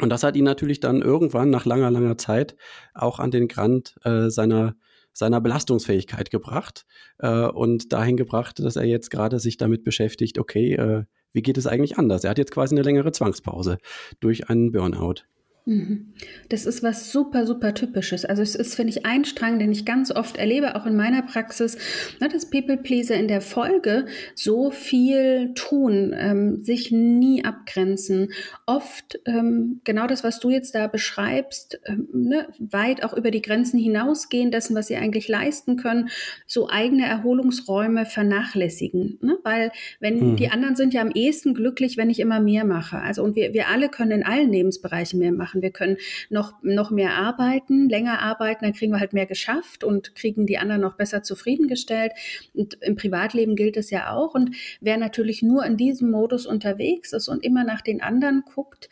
Und 0.00 0.10
das 0.10 0.22
hat 0.22 0.36
ihn 0.36 0.44
natürlich 0.44 0.80
dann 0.80 1.02
irgendwann 1.02 1.50
nach 1.50 1.64
langer, 1.64 1.90
langer 1.90 2.18
Zeit 2.18 2.56
auch 2.94 3.18
an 3.18 3.30
den 3.30 3.48
Grant 3.48 3.96
äh, 4.04 4.28
seiner 4.30 4.76
seiner 5.16 5.40
Belastungsfähigkeit 5.40 6.30
gebracht 6.30 6.84
äh, 7.18 7.46
und 7.46 7.90
dahin 7.94 8.18
gebracht, 8.18 8.58
dass 8.58 8.76
er 8.76 8.84
jetzt 8.84 9.10
gerade 9.10 9.40
sich 9.40 9.56
damit 9.56 9.82
beschäftigt, 9.82 10.38
okay, 10.38 10.74
äh, 10.74 11.04
wie 11.32 11.40
geht 11.40 11.56
es 11.56 11.66
eigentlich 11.66 11.96
anders? 11.96 12.24
Er 12.24 12.30
hat 12.30 12.38
jetzt 12.38 12.52
quasi 12.52 12.74
eine 12.74 12.82
längere 12.82 13.12
Zwangspause 13.12 13.78
durch 14.20 14.50
einen 14.50 14.72
Burnout. 14.72 15.22
Mhm. 15.68 16.12
Das 16.48 16.64
ist 16.64 16.84
was 16.84 17.10
super, 17.10 17.44
super 17.44 17.74
typisches. 17.74 18.24
Also 18.24 18.40
es 18.40 18.54
ist, 18.54 18.76
finde 18.76 18.92
ich, 18.92 19.04
ein 19.04 19.24
Strang, 19.24 19.58
den 19.58 19.72
ich 19.72 19.84
ganz 19.84 20.12
oft 20.12 20.36
erlebe, 20.36 20.76
auch 20.76 20.86
in 20.86 20.94
meiner 20.94 21.22
Praxis, 21.22 21.76
ne, 22.20 22.28
dass 22.28 22.48
People 22.50 22.76
Pleaser 22.76 23.16
in 23.16 23.26
der 23.26 23.40
Folge 23.40 24.06
so 24.36 24.70
viel 24.70 25.54
tun, 25.54 26.14
ähm, 26.16 26.62
sich 26.62 26.92
nie 26.92 27.44
abgrenzen. 27.44 28.28
Oft 28.64 29.18
ähm, 29.26 29.80
genau 29.82 30.06
das, 30.06 30.22
was 30.22 30.38
du 30.38 30.50
jetzt 30.50 30.76
da 30.76 30.86
beschreibst, 30.86 31.80
ähm, 31.86 32.06
ne, 32.12 32.46
weit 32.60 33.02
auch 33.02 33.14
über 33.14 33.32
die 33.32 33.42
Grenzen 33.42 33.80
hinausgehen, 33.80 34.52
dessen, 34.52 34.76
was 34.76 34.86
sie 34.86 34.96
eigentlich 34.96 35.26
leisten 35.26 35.76
können, 35.76 36.10
so 36.46 36.68
eigene 36.68 37.06
Erholungsräume 37.06 38.06
vernachlässigen. 38.06 39.18
Ne? 39.20 39.36
Weil 39.42 39.72
wenn 39.98 40.30
mhm. 40.30 40.36
die 40.36 40.48
anderen 40.48 40.76
sind 40.76 40.94
ja 40.94 41.00
am 41.00 41.10
ehesten 41.10 41.54
glücklich, 41.54 41.96
wenn 41.96 42.08
ich 42.08 42.20
immer 42.20 42.38
mehr 42.38 42.64
mache. 42.64 42.98
Also 42.98 43.24
und 43.24 43.34
wir, 43.34 43.52
wir 43.52 43.66
alle 43.66 43.88
können 43.88 44.12
in 44.12 44.24
allen 44.24 44.52
Lebensbereichen 44.52 45.18
mehr 45.18 45.32
machen 45.32 45.55
machen. 45.56 45.62
Wir 45.62 45.70
können 45.70 45.96
noch, 46.30 46.54
noch 46.62 46.90
mehr 46.90 47.14
arbeiten, 47.14 47.88
länger 47.88 48.20
arbeiten, 48.20 48.64
dann 48.64 48.74
kriegen 48.74 48.92
wir 48.92 49.00
halt 49.00 49.12
mehr 49.12 49.26
geschafft 49.26 49.84
und 49.84 50.14
kriegen 50.14 50.46
die 50.46 50.58
anderen 50.58 50.82
noch 50.82 50.96
besser 50.96 51.22
zufriedengestellt. 51.22 52.12
Und 52.54 52.74
im 52.82 52.96
Privatleben 52.96 53.56
gilt 53.56 53.76
es 53.76 53.90
ja 53.90 54.12
auch. 54.12 54.34
Und 54.34 54.56
wer 54.80 54.96
natürlich 54.96 55.42
nur 55.42 55.64
in 55.64 55.76
diesem 55.76 56.10
Modus 56.10 56.46
unterwegs 56.46 57.12
ist 57.12 57.28
und 57.28 57.44
immer 57.44 57.64
nach 57.64 57.80
den 57.80 58.00
anderen 58.00 58.42
guckt, 58.54 58.88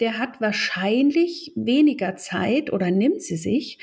der 0.00 0.18
hat 0.18 0.40
wahrscheinlich 0.40 1.52
weniger 1.54 2.16
Zeit 2.16 2.72
oder 2.72 2.90
nimmt 2.90 3.22
sie 3.22 3.36
sich, 3.36 3.78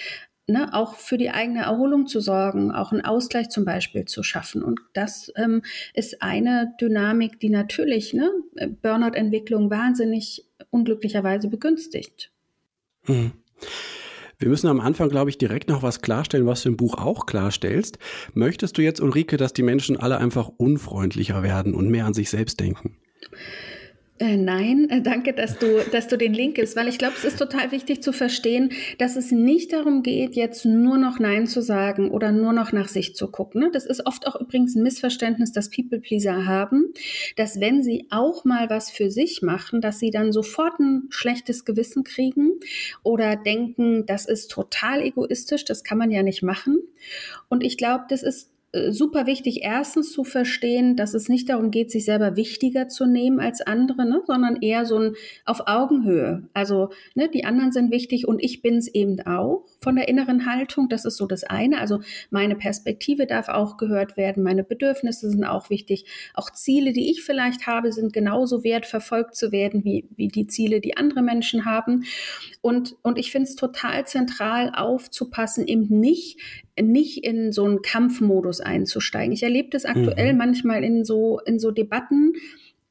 Ne, 0.51 0.74
auch 0.74 0.95
für 0.95 1.18
die 1.18 1.30
eigene 1.30 1.62
Erholung 1.62 2.07
zu 2.07 2.19
sorgen, 2.19 2.71
auch 2.71 2.92
einen 2.92 3.06
Ausgleich 3.06 3.50
zum 3.50 3.63
Beispiel 3.63 4.03
zu 4.03 4.21
schaffen. 4.21 4.63
Und 4.63 4.81
das 4.94 5.31
ähm, 5.38 5.62
ist 5.94 6.21
eine 6.21 6.74
Dynamik, 6.81 7.39
die 7.39 7.50
natürlich 7.50 8.13
ne, 8.13 8.30
Burnout-Entwicklung 8.81 9.69
wahnsinnig 9.69 10.45
unglücklicherweise 10.69 11.48
begünstigt. 11.48 12.31
Mhm. 13.07 13.31
Wir 14.39 14.50
müssen 14.50 14.68
am 14.68 14.81
Anfang, 14.81 15.07
glaube 15.07 15.30
ich, 15.30 15.38
direkt 15.38 15.69
noch 15.69 15.83
was 15.83 16.01
klarstellen, 16.01 16.48
was 16.48 16.63
du 16.63 16.69
im 16.69 16.75
Buch 16.75 16.98
auch 16.98 17.27
klarstellst. 17.27 17.98
Möchtest 18.33 18.77
du 18.77 18.81
jetzt, 18.81 19.00
Ulrike, 19.00 19.38
dass 19.38 19.53
die 19.53 19.63
Menschen 19.63 19.95
alle 19.95 20.18
einfach 20.18 20.50
unfreundlicher 20.57 21.44
werden 21.44 21.74
und 21.74 21.89
mehr 21.89 22.06
an 22.06 22.13
sich 22.13 22.30
selbst 22.30 22.59
denken? 22.59 22.98
Äh, 24.21 24.38
nein, 24.38 24.88
äh, 24.91 25.01
danke, 25.01 25.33
dass 25.33 25.57
du, 25.57 25.83
dass 25.91 26.07
du 26.07 26.15
den 26.15 26.35
Link 26.35 26.53
gibst, 26.53 26.75
weil 26.75 26.88
ich 26.88 27.00
glaube, 27.00 27.15
es 27.18 27.23
ist 27.23 27.39
total 27.39 27.71
wichtig 27.71 28.03
zu 28.03 28.13
verstehen, 28.13 28.71
dass 29.00 29.15
es 29.15 29.31
nicht 29.31 29.73
darum 29.73 30.03
geht, 30.03 30.35
jetzt 30.35 30.63
nur 30.63 31.00
noch 31.00 31.18
Nein 31.18 31.47
zu 31.47 31.59
sagen 31.59 32.12
oder 32.12 32.31
nur 32.31 32.53
noch 32.53 32.71
nach 32.71 32.88
sich 32.88 33.15
zu 33.15 33.31
gucken. 33.31 33.62
Ne? 33.62 33.71
Das 33.73 33.88
ist 33.88 34.06
oft 34.06 34.27
auch 34.27 34.39
übrigens 34.39 34.75
ein 34.75 34.83
Missverständnis, 34.83 35.53
das 35.53 35.71
People-Pleaser 35.71 36.45
haben, 36.45 36.94
dass 37.35 37.59
wenn 37.59 37.81
sie 37.81 38.06
auch 38.12 38.45
mal 38.45 38.69
was 38.69 38.91
für 38.91 39.09
sich 39.09 39.41
machen, 39.41 39.81
dass 39.81 39.97
sie 39.97 40.12
dann 40.12 40.31
sofort 40.31 40.79
ein 40.79 41.07
schlechtes 41.09 41.65
Gewissen 41.65 42.03
kriegen 42.03 42.59
oder 43.01 43.36
denken, 43.36 44.05
das 44.05 44.27
ist 44.27 44.51
total 44.51 45.01
egoistisch, 45.01 45.65
das 45.65 45.84
kann 45.84 45.98
man 45.98 46.12
ja 46.12 46.22
nicht 46.22 46.43
machen. 46.43 46.77
Und 47.50 47.63
ich 47.63 47.75
glaube, 47.75 48.03
das 48.07 48.22
ist 48.22 48.50
super 48.89 49.25
wichtig, 49.25 49.63
erstens 49.63 50.13
zu 50.13 50.23
verstehen, 50.23 50.95
dass 50.95 51.13
es 51.13 51.27
nicht 51.27 51.49
darum 51.49 51.71
geht, 51.71 51.91
sich 51.91 52.05
selber 52.05 52.37
wichtiger 52.37 52.87
zu 52.87 53.05
nehmen 53.05 53.41
als 53.41 53.59
andere, 53.59 54.05
ne, 54.05 54.21
sondern 54.25 54.61
eher 54.61 54.85
so 54.85 54.97
ein 54.97 55.13
auf 55.43 55.63
Augenhöhe. 55.67 56.47
Also 56.53 56.89
ne, 57.13 57.27
die 57.27 57.43
anderen 57.43 57.73
sind 57.73 57.91
wichtig 57.91 58.29
und 58.29 58.41
ich 58.41 58.61
bin 58.61 58.77
es 58.77 58.87
eben 58.87 59.19
auch 59.21 59.65
von 59.81 59.97
der 59.97 60.07
inneren 60.07 60.45
Haltung. 60.45 60.87
Das 60.87 61.03
ist 61.03 61.17
so 61.17 61.25
das 61.25 61.43
eine. 61.43 61.79
Also 61.79 61.99
meine 62.29 62.55
Perspektive 62.55 63.27
darf 63.27 63.49
auch 63.49 63.75
gehört 63.75 64.15
werden, 64.15 64.41
meine 64.41 64.63
Bedürfnisse 64.63 65.29
sind 65.29 65.43
auch 65.43 65.69
wichtig. 65.69 66.05
Auch 66.33 66.49
Ziele, 66.49 66.93
die 66.93 67.11
ich 67.11 67.23
vielleicht 67.23 67.67
habe, 67.67 67.91
sind 67.91 68.13
genauso 68.13 68.63
wert, 68.63 68.85
verfolgt 68.85 69.35
zu 69.35 69.51
werden, 69.51 69.83
wie, 69.83 70.07
wie 70.15 70.29
die 70.29 70.47
Ziele, 70.47 70.79
die 70.79 70.95
andere 70.95 71.23
Menschen 71.23 71.65
haben. 71.65 72.05
Und, 72.61 72.95
und 73.01 73.17
ich 73.17 73.31
finde 73.31 73.49
es 73.49 73.55
total 73.57 74.07
zentral 74.07 74.71
aufzupassen, 74.73 75.67
eben 75.67 75.99
nicht 75.99 76.39
nicht 76.81 77.23
in 77.23 77.51
so 77.51 77.65
einen 77.65 77.81
Kampfmodus 77.81 78.61
einzusteigen. 78.61 79.31
Ich 79.31 79.43
erlebe 79.43 79.69
das 79.69 79.85
aktuell 79.85 80.33
mhm. 80.33 80.38
manchmal 80.38 80.83
in 80.83 81.03
so, 81.03 81.39
in 81.45 81.59
so 81.59 81.71
Debatten, 81.71 82.33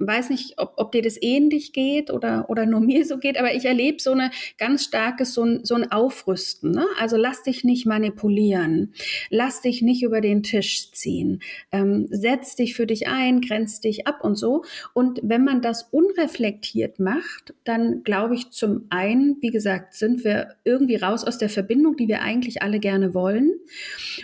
weiß 0.01 0.31
nicht, 0.31 0.55
ob, 0.57 0.73
ob 0.77 0.93
dir 0.93 1.03
das 1.03 1.21
ähnlich 1.21 1.73
geht 1.73 2.11
oder, 2.11 2.49
oder 2.49 2.67
nur 2.67 2.81
mir 2.91 3.05
so 3.05 3.19
geht, 3.19 3.39
aber 3.39 3.55
ich 3.55 3.65
erlebe 3.65 4.01
so 4.01 4.13
eine 4.13 4.31
ganz 4.59 4.85
starkes, 4.85 5.35
so 5.35 5.45
ein, 5.45 5.65
so 5.65 5.75
ein 5.75 5.93
Aufrüsten. 5.93 6.73
Ne? 6.73 6.87
Also 6.99 7.17
lass 7.17 7.43
dich 7.43 7.65
nicht 7.65 7.87
manipulieren, 7.87 8.95
lass 9.29 9.61
dich 9.61 9.83
nicht 9.83 10.03
über 10.03 10.21
den 10.21 10.43
Tisch 10.43 10.91
ziehen, 10.93 11.43
ähm, 11.73 12.07
setz 12.11 12.57
dich 12.57 12.75
für 12.75 12.87
dich 12.87 13.09
ein, 13.09 13.41
grenz 13.41 13.81
dich 13.81 14.07
ab 14.07 14.25
und 14.25 14.37
so. 14.37 14.65
Und 14.95 15.21
wenn 15.23 15.45
man 15.45 15.63
das 15.63 15.85
unreflektiert 15.91 16.99
macht, 16.99 17.55
dann 17.65 18.03
glaube 18.03 18.35
ich 18.35 18.51
zum 18.51 18.87
einen, 18.91 19.37
wie 19.41 19.51
gesagt, 19.51 19.95
sind 19.95 20.25
wir 20.25 20.55
irgendwie 20.65 20.97
raus 20.97 21.25
aus 21.25 21.39
der 21.39 21.51
Verbindung, 21.51 21.97
die 21.97 22.09
wir 22.09 22.23
eigentlich 22.23 22.63
alle 22.63 22.81
gerne 22.81 23.15
wollen. 23.15 23.53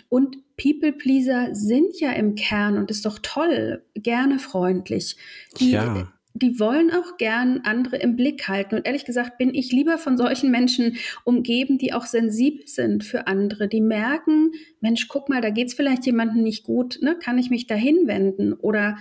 Und 0.09 0.38
People-Pleaser 0.56 1.54
sind 1.54 2.00
ja 2.00 2.12
im 2.12 2.34
Kern, 2.34 2.78
und 2.78 2.90
ist 2.90 3.04
doch 3.04 3.18
toll, 3.22 3.82
gerne 3.94 4.38
freundlich. 4.38 5.16
Die, 5.58 5.72
ja. 5.72 6.08
die 6.34 6.58
wollen 6.58 6.90
auch 6.90 7.18
gern 7.18 7.60
andere 7.64 7.96
im 7.96 8.16
Blick 8.16 8.48
halten. 8.48 8.76
Und 8.76 8.86
ehrlich 8.86 9.04
gesagt 9.04 9.38
bin 9.38 9.54
ich 9.54 9.72
lieber 9.72 9.98
von 9.98 10.16
solchen 10.16 10.50
Menschen 10.50 10.96
umgeben, 11.25 11.78
die 11.78 11.92
auch 11.92 12.06
sensibel 12.06 12.66
sind 12.66 13.04
für 13.04 13.26
andere, 13.26 13.68
die 13.68 13.82
merken, 13.82 14.52
Mensch, 14.80 15.08
guck 15.08 15.28
mal, 15.28 15.40
da 15.40 15.50
geht's 15.50 15.75
vielleicht 15.75 16.06
jemandem 16.06 16.42
nicht 16.42 16.64
gut, 16.64 16.98
ne? 17.02 17.16
kann 17.18 17.38
ich 17.38 17.50
mich 17.50 17.66
da 17.66 17.75
hinwenden? 17.75 18.54
Oder 18.54 18.96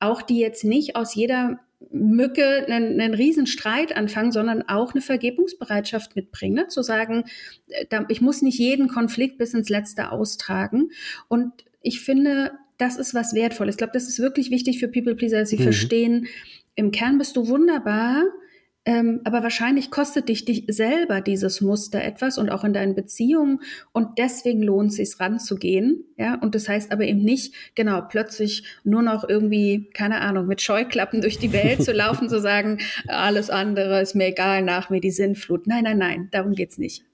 auch 0.00 0.22
die 0.22 0.38
jetzt 0.38 0.64
nicht 0.64 0.96
aus 0.96 1.14
jeder 1.14 1.60
Mücke 1.90 2.66
einen, 2.66 3.00
einen 3.00 3.14
Riesenstreit 3.14 3.96
anfangen, 3.96 4.32
sondern 4.32 4.62
auch 4.62 4.92
eine 4.92 5.00
Vergebungsbereitschaft 5.00 6.16
mitbringen, 6.16 6.54
ne? 6.54 6.68
zu 6.68 6.82
sagen, 6.82 7.24
äh, 7.68 8.04
ich 8.08 8.20
muss 8.20 8.42
nicht 8.42 8.58
jeden 8.58 8.88
Konflikt 8.88 9.38
bis 9.38 9.54
ins 9.54 9.68
Letzte 9.68 10.10
austragen. 10.10 10.90
Und 11.28 11.52
ich 11.80 12.00
finde, 12.00 12.52
das 12.78 12.96
ist 12.96 13.14
was 13.14 13.34
Wertvolles. 13.34 13.74
Ich 13.74 13.78
glaube, 13.78 13.92
das 13.92 14.08
ist 14.08 14.18
wirklich 14.18 14.50
wichtig 14.50 14.78
für 14.78 14.88
People 14.88 15.14
Pleaser, 15.14 15.40
dass 15.40 15.50
sie 15.50 15.58
mhm. 15.58 15.64
verstehen, 15.64 16.26
im 16.74 16.90
Kern 16.90 17.18
bist 17.18 17.36
du 17.36 17.48
wunderbar, 17.48 18.24
ähm, 18.88 19.20
aber 19.24 19.42
wahrscheinlich 19.42 19.90
kostet 19.90 20.30
dich, 20.30 20.46
dich 20.46 20.64
selber 20.66 21.20
dieses 21.20 21.60
Muster 21.60 22.02
etwas 22.02 22.38
und 22.38 22.48
auch 22.48 22.64
in 22.64 22.72
deinen 22.72 22.94
Beziehungen 22.94 23.60
und 23.92 24.16
deswegen 24.16 24.62
lohnt 24.62 24.92
es 24.92 24.96
sich 24.96 25.20
ranzugehen. 25.20 26.06
Ja, 26.16 26.36
und 26.36 26.54
das 26.54 26.70
heißt 26.70 26.90
aber 26.90 27.04
eben 27.04 27.22
nicht, 27.22 27.54
genau, 27.74 28.00
plötzlich 28.00 28.64
nur 28.84 29.02
noch 29.02 29.28
irgendwie, 29.28 29.90
keine 29.92 30.22
Ahnung, 30.22 30.46
mit 30.46 30.62
Scheuklappen 30.62 31.20
durch 31.20 31.38
die 31.38 31.52
Welt 31.52 31.82
zu 31.82 31.92
laufen, 31.92 32.28
zu 32.30 32.40
sagen, 32.40 32.78
alles 33.08 33.50
andere 33.50 34.00
ist 34.00 34.14
mir 34.14 34.28
egal, 34.28 34.62
nach 34.62 34.88
mir 34.88 35.02
die 35.02 35.10
Sinnflut. 35.10 35.66
Nein, 35.66 35.84
nein, 35.84 35.98
nein, 35.98 36.28
darum 36.30 36.54
geht's 36.54 36.78
nicht. 36.78 37.04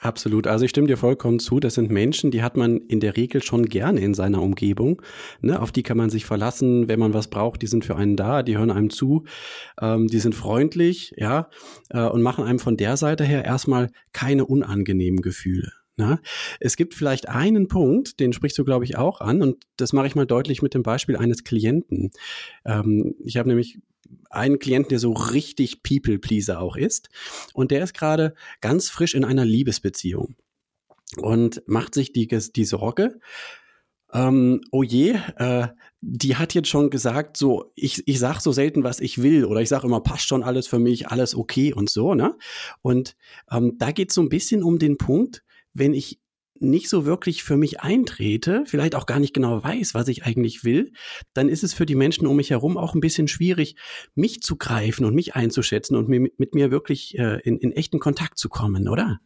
Absolut. 0.00 0.46
Also 0.46 0.64
ich 0.64 0.70
stimme 0.70 0.86
dir 0.86 0.96
vollkommen 0.96 1.38
zu. 1.38 1.60
Das 1.60 1.74
sind 1.74 1.90
Menschen, 1.90 2.30
die 2.30 2.42
hat 2.42 2.56
man 2.56 2.78
in 2.78 3.00
der 3.00 3.16
Regel 3.16 3.42
schon 3.42 3.66
gerne 3.66 4.00
in 4.00 4.14
seiner 4.14 4.42
Umgebung. 4.42 5.02
Ne? 5.40 5.60
Auf 5.60 5.72
die 5.72 5.82
kann 5.82 5.96
man 5.96 6.10
sich 6.10 6.24
verlassen, 6.24 6.88
wenn 6.88 6.98
man 6.98 7.14
was 7.14 7.28
braucht. 7.28 7.62
Die 7.62 7.66
sind 7.66 7.84
für 7.84 7.96
einen 7.96 8.16
da, 8.16 8.42
die 8.42 8.56
hören 8.56 8.70
einem 8.70 8.90
zu, 8.90 9.24
ähm, 9.80 10.06
die 10.06 10.20
sind 10.20 10.34
freundlich, 10.34 11.12
ja, 11.16 11.48
äh, 11.90 12.06
und 12.06 12.22
machen 12.22 12.44
einem 12.44 12.58
von 12.58 12.76
der 12.76 12.96
Seite 12.96 13.24
her 13.24 13.44
erstmal 13.44 13.90
keine 14.12 14.44
unangenehmen 14.46 15.22
Gefühle. 15.22 15.72
Na, 15.98 16.10
ne? 16.10 16.20
es 16.60 16.76
gibt 16.76 16.94
vielleicht 16.94 17.28
einen 17.28 17.66
Punkt, 17.66 18.20
den 18.20 18.32
sprichst 18.32 18.56
du, 18.56 18.64
glaube 18.64 18.84
ich, 18.84 18.96
auch 18.96 19.20
an, 19.20 19.42
und 19.42 19.64
das 19.76 19.92
mache 19.92 20.06
ich 20.06 20.14
mal 20.14 20.26
deutlich 20.26 20.62
mit 20.62 20.72
dem 20.72 20.84
Beispiel 20.84 21.16
eines 21.16 21.42
Klienten. 21.42 22.12
Ähm, 22.64 23.16
ich 23.24 23.36
habe 23.36 23.48
nämlich 23.48 23.80
einen 24.30 24.58
Klienten, 24.58 24.90
der 24.90 24.98
so 24.98 25.12
richtig 25.12 25.82
People-Pleaser 25.82 26.60
auch 26.60 26.76
ist. 26.76 27.08
Und 27.54 27.70
der 27.70 27.82
ist 27.82 27.94
gerade 27.94 28.34
ganz 28.60 28.88
frisch 28.90 29.14
in 29.14 29.24
einer 29.24 29.44
Liebesbeziehung 29.44 30.36
und 31.16 31.62
macht 31.66 31.94
sich 31.94 32.12
die, 32.12 32.26
die 32.28 32.64
Sorge, 32.64 33.20
ähm, 34.12 34.62
oh 34.70 34.82
je, 34.82 35.18
äh, 35.36 35.68
die 36.00 36.36
hat 36.36 36.54
jetzt 36.54 36.68
schon 36.68 36.90
gesagt, 36.90 37.36
so, 37.36 37.72
ich, 37.74 38.06
ich 38.06 38.18
sag 38.18 38.40
so 38.40 38.52
selten, 38.52 38.84
was 38.84 39.00
ich 39.00 39.22
will, 39.22 39.44
oder 39.44 39.60
ich 39.60 39.68
sage 39.68 39.86
immer, 39.86 40.00
passt 40.00 40.28
schon 40.28 40.42
alles 40.42 40.66
für 40.66 40.78
mich, 40.78 41.08
alles 41.08 41.34
okay 41.34 41.72
und 41.72 41.90
so, 41.90 42.14
ne? 42.14 42.36
Und 42.82 43.16
ähm, 43.50 43.76
da 43.78 43.90
geht 43.90 44.10
es 44.10 44.14
so 44.14 44.22
ein 44.22 44.28
bisschen 44.28 44.62
um 44.62 44.78
den 44.78 44.96
Punkt, 44.96 45.44
wenn 45.74 45.92
ich 45.92 46.20
nicht 46.60 46.88
so 46.88 47.04
wirklich 47.04 47.42
für 47.42 47.56
mich 47.56 47.80
eintrete, 47.80 48.64
vielleicht 48.66 48.94
auch 48.94 49.06
gar 49.06 49.18
nicht 49.18 49.34
genau 49.34 49.62
weiß, 49.62 49.94
was 49.94 50.08
ich 50.08 50.24
eigentlich 50.24 50.64
will, 50.64 50.92
dann 51.34 51.48
ist 51.48 51.64
es 51.64 51.74
für 51.74 51.86
die 51.86 51.94
Menschen 51.94 52.26
um 52.26 52.36
mich 52.36 52.50
herum 52.50 52.76
auch 52.76 52.94
ein 52.94 53.00
bisschen 53.00 53.28
schwierig, 53.28 53.76
mich 54.14 54.40
zu 54.40 54.56
greifen 54.56 55.04
und 55.04 55.14
mich 55.14 55.34
einzuschätzen 55.34 55.96
und 55.96 56.08
mit, 56.08 56.54
mir 56.54 56.70
wirklich 56.70 57.18
äh, 57.18 57.40
in, 57.42 57.58
in 57.58 57.72
echten 57.72 57.98
Kontakt 57.98 58.38
zu 58.38 58.48
kommen, 58.48 58.88
oder? 58.88 59.18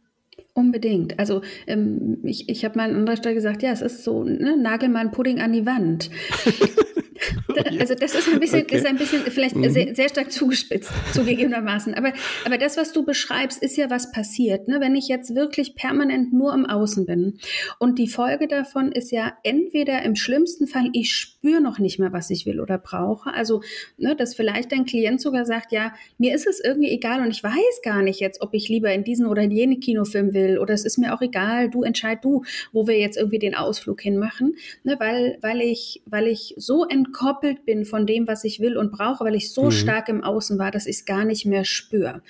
Unbedingt. 0.55 1.17
Also 1.17 1.41
ähm, 1.65 2.19
ich, 2.23 2.47
ich 2.47 2.63
habe 2.63 2.77
mal 2.77 2.89
an 2.89 2.95
anderer 2.95 3.17
Stelle 3.17 3.33
gesagt, 3.33 3.63
ja, 3.63 3.71
es 3.71 3.81
ist 3.81 4.03
so, 4.03 4.23
ne, 4.23 4.55
nagel 4.55 4.87
mal 4.89 4.99
einen 4.99 5.11
Pudding 5.11 5.39
an 5.41 5.51
die 5.51 5.65
Wand. 5.65 6.11
also 7.79 7.95
das 7.95 8.15
ist 8.15 8.27
ein 8.27 8.39
bisschen, 8.39 8.61
okay. 8.61 8.77
ist 8.77 8.85
ein 8.85 8.97
bisschen 8.97 9.21
vielleicht 9.21 9.55
mhm. 9.55 9.69
sehr, 9.69 9.95
sehr, 9.95 10.09
stark 10.09 10.31
zugespitzt, 10.31 10.91
zugegebenermaßen. 11.13 11.93
Aber, 11.93 12.13
aber 12.45 12.57
das, 12.57 12.77
was 12.77 12.91
du 12.93 13.03
beschreibst, 13.03 13.61
ist 13.61 13.77
ja 13.77 13.89
was 13.89 14.11
passiert. 14.11 14.67
Ne? 14.67 14.79
Wenn 14.79 14.95
ich 14.95 15.07
jetzt 15.07 15.35
wirklich 15.35 15.75
permanent 15.75 16.33
nur 16.33 16.53
im 16.53 16.65
Außen 16.65 17.05
bin. 17.05 17.39
Und 17.79 17.99
die 17.99 18.07
Folge 18.07 18.47
davon 18.47 18.91
ist 18.91 19.11
ja 19.11 19.33
entweder 19.43 20.03
im 20.03 20.15
schlimmsten 20.15 20.67
Fall, 20.67 20.89
ich 20.93 21.13
spüre 21.13 21.61
noch 21.61 21.79
nicht 21.79 21.99
mehr, 21.99 22.13
was 22.13 22.29
ich 22.29 22.45
will 22.45 22.59
oder 22.59 22.77
brauche. 22.77 23.33
Also, 23.33 23.61
ne, 23.97 24.15
dass 24.15 24.35
vielleicht 24.35 24.71
dein 24.71 24.85
Klient 24.85 25.21
sogar 25.21 25.45
sagt, 25.45 25.71
ja, 25.71 25.93
mir 26.17 26.35
ist 26.35 26.47
es 26.47 26.59
irgendwie 26.63 26.91
egal 26.91 27.21
und 27.21 27.31
ich 27.31 27.43
weiß 27.43 27.81
gar 27.83 28.01
nicht 28.01 28.19
jetzt, 28.19 28.41
ob 28.41 28.53
ich 28.53 28.69
lieber 28.69 28.93
in 28.93 29.03
diesen 29.03 29.25
oder 29.25 29.43
jenen 29.43 29.79
Kinofilm 29.79 30.33
will 30.33 30.42
oder 30.59 30.73
es 30.73 30.85
ist 30.85 30.97
mir 30.97 31.13
auch 31.13 31.21
egal, 31.21 31.69
du 31.69 31.83
entscheid 31.83 32.19
du, 32.23 32.43
wo 32.71 32.87
wir 32.87 32.97
jetzt 32.97 33.17
irgendwie 33.17 33.39
den 33.39 33.55
Ausflug 33.55 34.01
hinmachen. 34.01 34.55
Ne? 34.83 34.95
Weil, 34.99 35.37
weil 35.41 35.61
ich, 35.61 36.01
weil 36.05 36.27
ich 36.27 36.53
so 36.57 36.85
entkoppelt 36.85 37.43
entkoppelt 37.43 37.65
bin 37.65 37.85
von 37.85 38.05
dem, 38.05 38.27
was 38.27 38.43
ich 38.43 38.59
will 38.59 38.77
und 38.77 38.91
brauche, 38.91 39.23
weil 39.23 39.35
ich 39.35 39.53
so 39.53 39.65
mhm. 39.65 39.71
stark 39.71 40.09
im 40.09 40.23
Außen 40.23 40.57
war, 40.59 40.71
dass 40.71 40.85
ich 40.85 40.97
es 40.97 41.05
gar 41.05 41.25
nicht 41.25 41.45
mehr 41.45 41.65
spüre. 41.65 42.21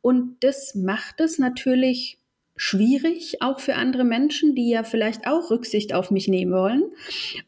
Und 0.00 0.36
das 0.40 0.74
macht 0.74 1.20
es 1.20 1.38
natürlich 1.38 2.18
schwierig, 2.56 3.42
auch 3.42 3.58
für 3.58 3.74
andere 3.74 4.04
Menschen, 4.04 4.54
die 4.54 4.70
ja 4.70 4.84
vielleicht 4.84 5.26
auch 5.26 5.50
Rücksicht 5.50 5.92
auf 5.92 6.10
mich 6.10 6.28
nehmen 6.28 6.52
wollen 6.52 6.84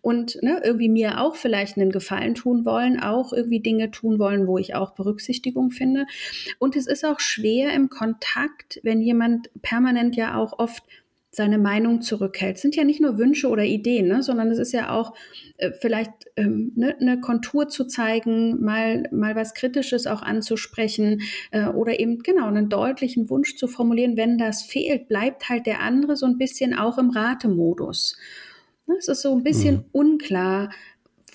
und 0.00 0.42
ne, 0.42 0.60
irgendwie 0.64 0.88
mir 0.88 1.20
auch 1.20 1.36
vielleicht 1.36 1.76
einen 1.76 1.92
Gefallen 1.92 2.34
tun 2.34 2.64
wollen, 2.64 2.98
auch 3.00 3.32
irgendwie 3.32 3.60
Dinge 3.60 3.90
tun 3.90 4.18
wollen, 4.18 4.46
wo 4.46 4.58
ich 4.58 4.74
auch 4.74 4.94
Berücksichtigung 4.94 5.70
finde. 5.70 6.06
Und 6.58 6.74
es 6.74 6.86
ist 6.86 7.04
auch 7.04 7.20
schwer 7.20 7.72
im 7.72 7.88
Kontakt, 7.88 8.80
wenn 8.82 9.00
jemand 9.00 9.50
permanent 9.62 10.16
ja 10.16 10.36
auch 10.36 10.58
oft 10.58 10.82
seine 11.36 11.58
Meinung 11.58 12.00
zurückhält. 12.00 12.56
Es 12.56 12.62
sind 12.62 12.76
ja 12.76 12.84
nicht 12.84 13.02
nur 13.02 13.18
Wünsche 13.18 13.48
oder 13.48 13.62
Ideen, 13.62 14.08
ne, 14.08 14.22
sondern 14.22 14.50
es 14.50 14.58
ist 14.58 14.72
ja 14.72 14.90
auch 14.90 15.12
äh, 15.58 15.70
vielleicht 15.72 16.10
ähm, 16.36 16.72
ne, 16.76 16.96
eine 16.98 17.20
Kontur 17.20 17.68
zu 17.68 17.84
zeigen, 17.84 18.64
mal, 18.64 19.02
mal 19.12 19.36
was 19.36 19.52
Kritisches 19.52 20.06
auch 20.06 20.22
anzusprechen 20.22 21.20
äh, 21.50 21.66
oder 21.66 22.00
eben 22.00 22.20
genau 22.20 22.46
einen 22.46 22.70
deutlichen 22.70 23.28
Wunsch 23.28 23.56
zu 23.56 23.68
formulieren. 23.68 24.16
Wenn 24.16 24.38
das 24.38 24.62
fehlt, 24.62 25.08
bleibt 25.08 25.50
halt 25.50 25.66
der 25.66 25.82
andere 25.82 26.16
so 26.16 26.24
ein 26.24 26.38
bisschen 26.38 26.72
auch 26.72 26.96
im 26.96 27.10
Ratemodus. 27.10 28.16
Ne, 28.86 28.94
es 28.98 29.08
ist 29.08 29.20
so 29.20 29.36
ein 29.36 29.42
bisschen 29.42 29.74
mhm. 29.74 29.84
unklar, 29.92 30.70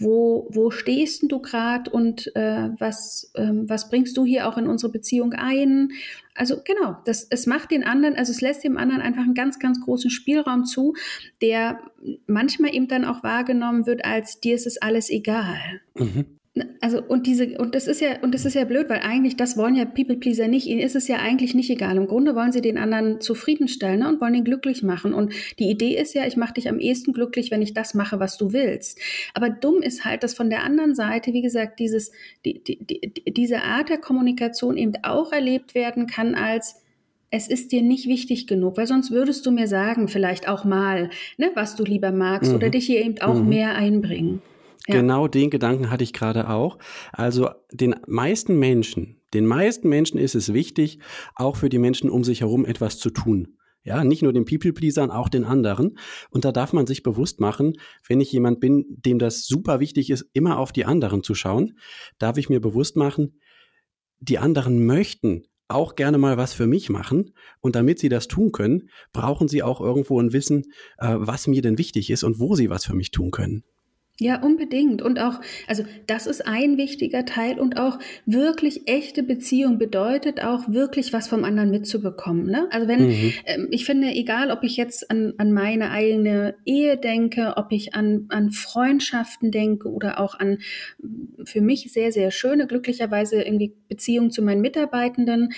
wo, 0.01 0.47
wo 0.51 0.71
stehst 0.71 1.23
du 1.31 1.39
gerade 1.39 1.89
und 1.91 2.35
äh, 2.35 2.69
was, 2.79 3.31
ähm, 3.35 3.69
was 3.69 3.89
bringst 3.89 4.17
du 4.17 4.25
hier 4.25 4.47
auch 4.47 4.57
in 4.57 4.67
unsere 4.67 4.91
Beziehung 4.91 5.33
ein? 5.33 5.89
Also 6.35 6.57
genau, 6.63 6.97
das, 7.05 7.27
es 7.29 7.45
macht 7.45 7.71
den 7.71 7.83
anderen, 7.83 8.15
also 8.15 8.31
es 8.31 8.41
lässt 8.41 8.63
dem 8.63 8.77
anderen 8.77 9.01
einfach 9.01 9.23
einen 9.23 9.33
ganz, 9.33 9.59
ganz 9.59 9.79
großen 9.81 10.09
Spielraum 10.09 10.65
zu, 10.65 10.93
der 11.41 11.79
manchmal 12.25 12.73
eben 12.73 12.87
dann 12.87 13.05
auch 13.05 13.23
wahrgenommen 13.23 13.85
wird 13.85 14.05
als 14.05 14.39
dir 14.39 14.55
ist 14.55 14.67
es 14.67 14.81
alles 14.81 15.09
egal. 15.09 15.81
Mhm. 15.95 16.40
Also 16.81 17.01
und 17.01 17.27
diese 17.27 17.57
und 17.59 17.75
das 17.75 17.87
ist 17.87 18.01
ja 18.01 18.19
und 18.21 18.33
das 18.33 18.43
ist 18.43 18.55
ja 18.55 18.65
blöd, 18.65 18.89
weil 18.89 18.99
eigentlich 18.99 19.37
das 19.37 19.55
wollen 19.55 19.73
ja 19.73 19.85
People 19.85 20.17
Pleaser 20.17 20.49
nicht. 20.49 20.67
Ihnen 20.67 20.81
ist 20.81 20.97
es 20.97 21.07
ja 21.07 21.17
eigentlich 21.17 21.55
nicht 21.55 21.69
egal. 21.69 21.95
Im 21.95 22.07
Grunde 22.07 22.35
wollen 22.35 22.51
sie 22.51 22.59
den 22.59 22.77
anderen 22.77 23.21
zufriedenstellen 23.21 24.01
ne, 24.01 24.09
und 24.09 24.19
wollen 24.19 24.33
ihn 24.33 24.43
glücklich 24.43 24.83
machen. 24.83 25.13
Und 25.13 25.33
die 25.59 25.69
Idee 25.69 25.97
ist 25.97 26.13
ja, 26.13 26.27
ich 26.27 26.35
mache 26.35 26.55
dich 26.55 26.67
am 26.67 26.79
ehesten 26.79 27.13
glücklich, 27.13 27.51
wenn 27.51 27.61
ich 27.61 27.73
das 27.73 27.93
mache, 27.93 28.19
was 28.19 28.37
du 28.37 28.51
willst. 28.51 28.99
Aber 29.33 29.49
dumm 29.49 29.81
ist 29.81 30.03
halt, 30.03 30.23
dass 30.23 30.33
von 30.33 30.49
der 30.49 30.63
anderen 30.63 30.93
Seite, 30.93 31.31
wie 31.31 31.41
gesagt, 31.41 31.79
dieses 31.79 32.11
die, 32.43 32.61
die, 32.61 32.85
die, 32.85 33.33
diese 33.33 33.61
Art 33.61 33.87
der 33.87 33.99
Kommunikation 33.99 34.75
eben 34.75 34.93
auch 35.03 35.31
erlebt 35.31 35.73
werden 35.73 36.05
kann 36.05 36.35
als 36.35 36.81
es 37.33 37.47
ist 37.47 37.71
dir 37.71 37.81
nicht 37.81 38.07
wichtig 38.07 38.45
genug, 38.45 38.75
weil 38.75 38.87
sonst 38.87 39.09
würdest 39.09 39.45
du 39.45 39.51
mir 39.51 39.67
sagen, 39.67 40.09
vielleicht 40.09 40.49
auch 40.49 40.65
mal, 40.65 41.09
ne, 41.37 41.51
was 41.55 41.77
du 41.77 41.85
lieber 41.85 42.11
magst 42.11 42.49
mhm. 42.51 42.57
oder 42.57 42.69
dich 42.69 42.85
hier 42.85 43.05
eben 43.05 43.21
auch 43.21 43.35
mhm. 43.35 43.47
mehr 43.47 43.75
einbringen. 43.75 44.41
Genau 44.87 45.27
den 45.27 45.49
Gedanken 45.49 45.89
hatte 45.89 46.03
ich 46.03 46.13
gerade 46.13 46.49
auch. 46.49 46.77
Also 47.11 47.49
den 47.71 47.95
meisten 48.07 48.57
Menschen, 48.57 49.21
den 49.33 49.45
meisten 49.45 49.89
Menschen 49.89 50.17
ist 50.17 50.35
es 50.35 50.53
wichtig, 50.53 50.99
auch 51.35 51.55
für 51.55 51.69
die 51.69 51.79
Menschen 51.79 52.09
um 52.09 52.23
sich 52.23 52.41
herum 52.41 52.65
etwas 52.65 52.97
zu 52.97 53.09
tun. 53.09 53.57
Ja, 53.83 54.03
nicht 54.03 54.21
nur 54.21 54.31
den 54.31 54.45
People-Pleasern, 54.45 55.09
auch 55.09 55.27
den 55.27 55.43
anderen. 55.43 55.97
Und 56.29 56.45
da 56.45 56.51
darf 56.51 56.71
man 56.71 56.85
sich 56.85 57.01
bewusst 57.01 57.39
machen, 57.39 57.73
wenn 58.07 58.21
ich 58.21 58.31
jemand 58.31 58.59
bin, 58.59 58.85
dem 58.89 59.17
das 59.17 59.47
super 59.47 59.79
wichtig 59.79 60.11
ist, 60.11 60.25
immer 60.33 60.59
auf 60.59 60.71
die 60.71 60.85
anderen 60.85 61.23
zu 61.23 61.33
schauen, 61.33 61.77
darf 62.19 62.37
ich 62.37 62.47
mir 62.47 62.59
bewusst 62.59 62.95
machen, 62.95 63.39
die 64.19 64.37
anderen 64.37 64.85
möchten 64.85 65.45
auch 65.67 65.95
gerne 65.95 66.17
mal 66.17 66.37
was 66.37 66.53
für 66.53 66.67
mich 66.67 66.89
machen. 66.89 67.33
Und 67.59 67.75
damit 67.75 67.97
sie 67.97 68.09
das 68.09 68.27
tun 68.27 68.51
können, 68.51 68.89
brauchen 69.13 69.47
sie 69.47 69.63
auch 69.63 69.81
irgendwo 69.81 70.19
ein 70.19 70.33
Wissen, 70.33 70.65
äh, 70.97 71.15
was 71.17 71.47
mir 71.47 71.61
denn 71.61 71.77
wichtig 71.77 72.11
ist 72.11 72.23
und 72.23 72.39
wo 72.39 72.55
sie 72.55 72.69
was 72.69 72.85
für 72.85 72.93
mich 72.93 73.09
tun 73.11 73.31
können. 73.31 73.63
Ja, 74.23 74.39
unbedingt. 74.39 75.01
Und 75.01 75.19
auch, 75.19 75.41
also 75.65 75.83
das 76.05 76.27
ist 76.27 76.45
ein 76.45 76.77
wichtiger 76.77 77.25
Teil 77.25 77.59
und 77.59 77.79
auch 77.79 77.97
wirklich 78.27 78.87
echte 78.87 79.23
Beziehung 79.23 79.79
bedeutet 79.79 80.43
auch 80.43 80.69
wirklich 80.69 81.11
was 81.11 81.27
vom 81.27 81.43
anderen 81.43 81.71
mitzubekommen. 81.71 82.45
Ne? 82.45 82.67
Also 82.69 82.87
wenn, 82.87 83.07
mhm. 83.07 83.33
ähm, 83.45 83.67
ich 83.71 83.83
finde, 83.83 84.09
egal 84.09 84.51
ob 84.51 84.61
ich 84.61 84.77
jetzt 84.77 85.09
an, 85.09 85.33
an 85.39 85.51
meine 85.51 85.89
eigene 85.89 86.53
Ehe 86.65 86.97
denke, 86.97 87.53
ob 87.57 87.71
ich 87.71 87.95
an, 87.95 88.27
an 88.29 88.51
Freundschaften 88.51 89.49
denke 89.49 89.89
oder 89.89 90.19
auch 90.19 90.35
an 90.39 90.59
für 91.43 91.61
mich 91.61 91.91
sehr, 91.91 92.11
sehr 92.11 92.29
schöne, 92.29 92.67
glücklicherweise 92.67 93.41
irgendwie 93.41 93.73
Beziehungen 93.89 94.29
zu 94.29 94.43
meinen 94.43 94.61
Mitarbeitenden, 94.61 95.51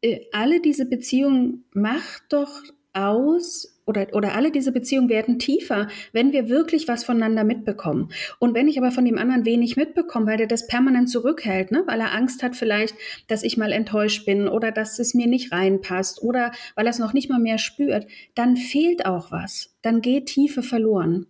äh, 0.00 0.22
alle 0.32 0.60
diese 0.60 0.86
Beziehungen 0.86 1.66
macht 1.72 2.24
doch 2.30 2.62
aus, 2.94 3.71
oder, 3.84 4.08
oder 4.12 4.34
alle 4.34 4.50
diese 4.50 4.72
Beziehungen 4.72 5.08
werden 5.08 5.38
tiefer, 5.38 5.88
wenn 6.12 6.32
wir 6.32 6.48
wirklich 6.48 6.88
was 6.88 7.04
voneinander 7.04 7.44
mitbekommen. 7.44 8.10
Und 8.38 8.54
wenn 8.54 8.68
ich 8.68 8.78
aber 8.78 8.90
von 8.90 9.04
dem 9.04 9.18
anderen 9.18 9.44
wenig 9.44 9.76
mitbekomme, 9.76 10.26
weil 10.26 10.36
der 10.36 10.46
das 10.46 10.66
permanent 10.66 11.10
zurückhält, 11.10 11.72
ne? 11.72 11.82
weil 11.86 12.00
er 12.00 12.14
Angst 12.14 12.42
hat 12.42 12.56
vielleicht, 12.56 12.94
dass 13.28 13.42
ich 13.42 13.56
mal 13.56 13.72
enttäuscht 13.72 14.24
bin 14.26 14.48
oder 14.48 14.72
dass 14.72 14.98
es 14.98 15.14
mir 15.14 15.26
nicht 15.26 15.52
reinpasst 15.52 16.22
oder 16.22 16.52
weil 16.74 16.86
er 16.86 16.90
es 16.90 16.98
noch 16.98 17.12
nicht 17.12 17.28
mal 17.28 17.40
mehr 17.40 17.58
spürt, 17.58 18.06
dann 18.34 18.56
fehlt 18.56 19.06
auch 19.06 19.32
was. 19.32 19.74
Dann 19.82 20.00
geht 20.00 20.26
Tiefe 20.26 20.62
verloren. 20.62 21.26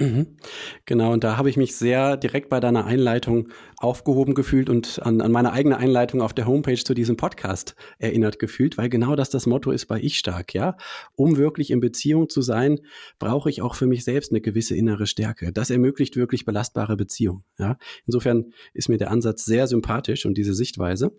Mhm. 0.00 0.38
Genau, 0.86 1.12
und 1.12 1.24
da 1.24 1.36
habe 1.36 1.50
ich 1.50 1.58
mich 1.58 1.76
sehr 1.76 2.16
direkt 2.16 2.48
bei 2.48 2.58
deiner 2.58 2.86
Einleitung 2.86 3.50
aufgehoben 3.76 4.32
gefühlt 4.32 4.70
und 4.70 4.98
an, 5.02 5.20
an 5.20 5.30
meine 5.30 5.52
eigene 5.52 5.76
Einleitung 5.76 6.22
auf 6.22 6.32
der 6.32 6.46
Homepage 6.46 6.82
zu 6.82 6.94
diesem 6.94 7.18
Podcast 7.18 7.76
erinnert 7.98 8.38
gefühlt, 8.38 8.78
weil 8.78 8.88
genau 8.88 9.14
das 9.14 9.28
das 9.28 9.44
Motto 9.44 9.70
ist 9.70 9.86
bei 9.86 10.00
Ich 10.00 10.16
Stark, 10.16 10.54
ja. 10.54 10.78
Um 11.16 11.36
wirklich 11.36 11.70
in 11.70 11.80
Beziehung 11.80 12.30
zu 12.30 12.40
sein, 12.40 12.80
brauche 13.18 13.50
ich 13.50 13.60
auch 13.60 13.74
für 13.74 13.86
mich 13.86 14.02
selbst 14.02 14.32
eine 14.32 14.40
gewisse 14.40 14.74
innere 14.74 15.06
Stärke. 15.06 15.52
Das 15.52 15.68
ermöglicht 15.68 16.16
wirklich 16.16 16.46
belastbare 16.46 16.96
Beziehungen, 16.96 17.44
ja. 17.58 17.76
Insofern 18.06 18.54
ist 18.72 18.88
mir 18.88 18.96
der 18.96 19.10
Ansatz 19.10 19.44
sehr 19.44 19.66
sympathisch 19.66 20.24
und 20.24 20.38
diese 20.38 20.54
Sichtweise. 20.54 21.12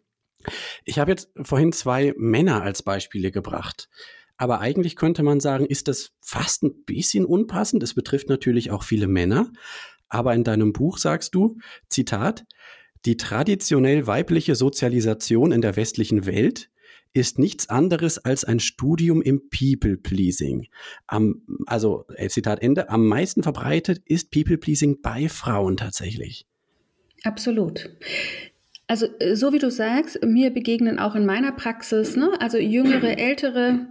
Ich 0.85 0.97
habe 0.97 1.11
jetzt 1.11 1.29
vorhin 1.39 1.71
zwei 1.71 2.15
Männer 2.17 2.63
als 2.63 2.81
Beispiele 2.81 3.31
gebracht. 3.31 3.89
Aber 4.41 4.59
eigentlich 4.59 4.95
könnte 4.95 5.21
man 5.21 5.39
sagen, 5.39 5.67
ist 5.67 5.87
das 5.87 6.13
fast 6.19 6.63
ein 6.63 6.83
bisschen 6.85 7.25
unpassend. 7.25 7.83
Es 7.83 7.93
betrifft 7.93 8.27
natürlich 8.27 8.71
auch 8.71 8.81
viele 8.81 9.05
Männer. 9.07 9.51
Aber 10.09 10.33
in 10.33 10.43
deinem 10.43 10.73
Buch 10.73 10.97
sagst 10.97 11.35
du, 11.35 11.59
Zitat, 11.89 12.45
die 13.05 13.17
traditionell 13.17 14.07
weibliche 14.07 14.55
Sozialisation 14.55 15.51
in 15.51 15.61
der 15.61 15.75
westlichen 15.75 16.25
Welt 16.25 16.71
ist 17.13 17.37
nichts 17.37 17.69
anderes 17.69 18.17
als 18.17 18.43
ein 18.43 18.59
Studium 18.59 19.21
im 19.21 19.47
People-Pleasing. 19.51 20.69
also, 21.67 22.05
äh, 22.15 22.27
Zitat 22.29 22.63
Ende, 22.63 22.89
am 22.89 23.05
meisten 23.05 23.43
verbreitet 23.43 24.01
ist 24.05 24.31
People-Pleasing 24.31 25.03
bei 25.03 25.29
Frauen 25.29 25.77
tatsächlich. 25.77 26.47
Absolut. 27.23 27.91
Also, 28.87 29.05
äh, 29.19 29.35
so 29.35 29.53
wie 29.53 29.59
du 29.59 29.69
sagst, 29.69 30.25
mir 30.25 30.49
begegnen 30.49 30.97
auch 30.97 31.13
in 31.13 31.27
meiner 31.27 31.51
Praxis, 31.51 32.15
ne, 32.15 32.31
also 32.39 32.57
jüngere, 32.57 33.19
ältere 33.19 33.85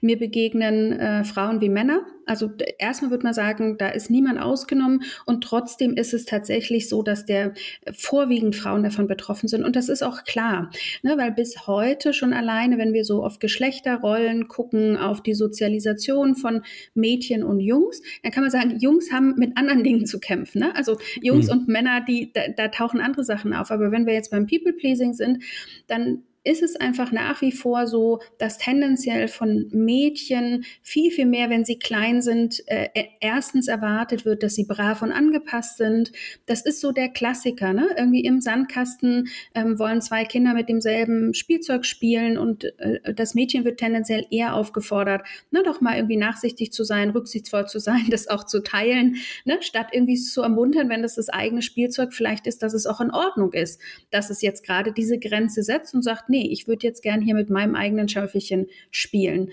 mir 0.00 0.18
begegnen 0.18 0.92
äh, 0.92 1.24
Frauen 1.24 1.60
wie 1.60 1.68
Männer. 1.68 2.02
Also 2.26 2.50
erstmal 2.78 3.10
würde 3.10 3.24
man 3.24 3.34
sagen, 3.34 3.76
da 3.76 3.88
ist 3.88 4.08
niemand 4.08 4.40
ausgenommen 4.40 5.02
und 5.26 5.42
trotzdem 5.42 5.94
ist 5.94 6.14
es 6.14 6.26
tatsächlich 6.26 6.88
so, 6.88 7.02
dass 7.02 7.26
der 7.26 7.54
äh, 7.84 7.92
vorwiegend 7.92 8.54
Frauen 8.54 8.84
davon 8.84 9.08
betroffen 9.08 9.48
sind 9.48 9.64
und 9.64 9.74
das 9.74 9.88
ist 9.88 10.02
auch 10.02 10.22
klar, 10.24 10.70
ne, 11.02 11.18
weil 11.18 11.32
bis 11.32 11.66
heute 11.66 12.12
schon 12.12 12.32
alleine, 12.32 12.78
wenn 12.78 12.92
wir 12.92 13.04
so 13.04 13.24
auf 13.24 13.40
Geschlechterrollen 13.40 14.46
gucken, 14.46 14.96
auf 14.96 15.22
die 15.22 15.34
Sozialisation 15.34 16.36
von 16.36 16.62
Mädchen 16.94 17.42
und 17.42 17.58
Jungs, 17.58 18.00
dann 18.22 18.30
kann 18.30 18.44
man 18.44 18.50
sagen, 18.50 18.78
Jungs 18.78 19.10
haben 19.12 19.34
mit 19.36 19.56
anderen 19.56 19.82
Dingen 19.84 20.06
zu 20.06 20.20
kämpfen. 20.20 20.60
Ne? 20.60 20.74
Also 20.76 20.98
Jungs 21.20 21.46
mhm. 21.46 21.52
und 21.52 21.68
Männer, 21.68 22.00
die 22.00 22.32
da, 22.32 22.42
da 22.56 22.68
tauchen 22.68 23.00
andere 23.00 23.24
Sachen 23.24 23.52
auf. 23.52 23.70
Aber 23.70 23.90
wenn 23.90 24.06
wir 24.06 24.14
jetzt 24.14 24.30
beim 24.30 24.46
People 24.46 24.72
Pleasing 24.72 25.14
sind, 25.14 25.42
dann 25.88 26.22
ist 26.50 26.62
es 26.62 26.74
einfach 26.74 27.12
nach 27.12 27.40
wie 27.42 27.52
vor 27.52 27.86
so, 27.86 28.20
dass 28.38 28.58
tendenziell 28.58 29.28
von 29.28 29.68
Mädchen 29.70 30.64
viel, 30.82 31.12
viel 31.12 31.26
mehr, 31.26 31.48
wenn 31.48 31.64
sie 31.64 31.78
klein 31.78 32.22
sind, 32.22 32.62
äh, 32.66 32.88
erstens 33.20 33.68
erwartet 33.68 34.24
wird, 34.24 34.42
dass 34.42 34.56
sie 34.56 34.64
brav 34.64 35.00
und 35.02 35.12
angepasst 35.12 35.76
sind. 35.76 36.10
Das 36.46 36.62
ist 36.62 36.80
so 36.80 36.90
der 36.90 37.08
Klassiker. 37.08 37.72
Ne? 37.72 37.88
Irgendwie 37.96 38.24
im 38.24 38.40
Sandkasten 38.40 39.28
ähm, 39.54 39.78
wollen 39.78 40.00
zwei 40.00 40.24
Kinder 40.24 40.52
mit 40.52 40.68
demselben 40.68 41.34
Spielzeug 41.34 41.84
spielen 41.84 42.36
und 42.36 42.64
äh, 42.80 43.14
das 43.14 43.34
Mädchen 43.34 43.64
wird 43.64 43.78
tendenziell 43.78 44.26
eher 44.30 44.54
aufgefordert, 44.54 45.22
ne, 45.52 45.62
doch 45.62 45.80
mal 45.80 45.94
irgendwie 45.94 46.16
nachsichtig 46.16 46.72
zu 46.72 46.82
sein, 46.82 47.10
rücksichtsvoll 47.10 47.66
zu 47.66 47.78
sein, 47.78 48.06
das 48.10 48.26
auch 48.26 48.44
zu 48.44 48.60
teilen, 48.60 49.16
ne? 49.44 49.58
statt 49.60 49.88
irgendwie 49.92 50.16
zu 50.16 50.42
ermuntern, 50.42 50.88
wenn 50.88 51.02
das 51.02 51.14
das 51.14 51.28
eigene 51.28 51.62
Spielzeug 51.62 52.12
vielleicht 52.12 52.48
ist, 52.48 52.62
dass 52.64 52.74
es 52.74 52.86
auch 52.86 53.00
in 53.00 53.12
Ordnung 53.12 53.52
ist, 53.52 53.80
dass 54.10 54.30
es 54.30 54.42
jetzt 54.42 54.64
gerade 54.64 54.92
diese 54.92 55.18
Grenze 55.20 55.62
setzt 55.62 55.94
und 55.94 56.02
sagt, 56.02 56.28
nee, 56.28 56.39
ich 56.46 56.68
würde 56.68 56.86
jetzt 56.86 57.02
gern 57.02 57.20
hier 57.20 57.34
mit 57.34 57.50
meinem 57.50 57.74
eigenen 57.74 58.08
Schäufelchen 58.08 58.66
spielen. 58.90 59.50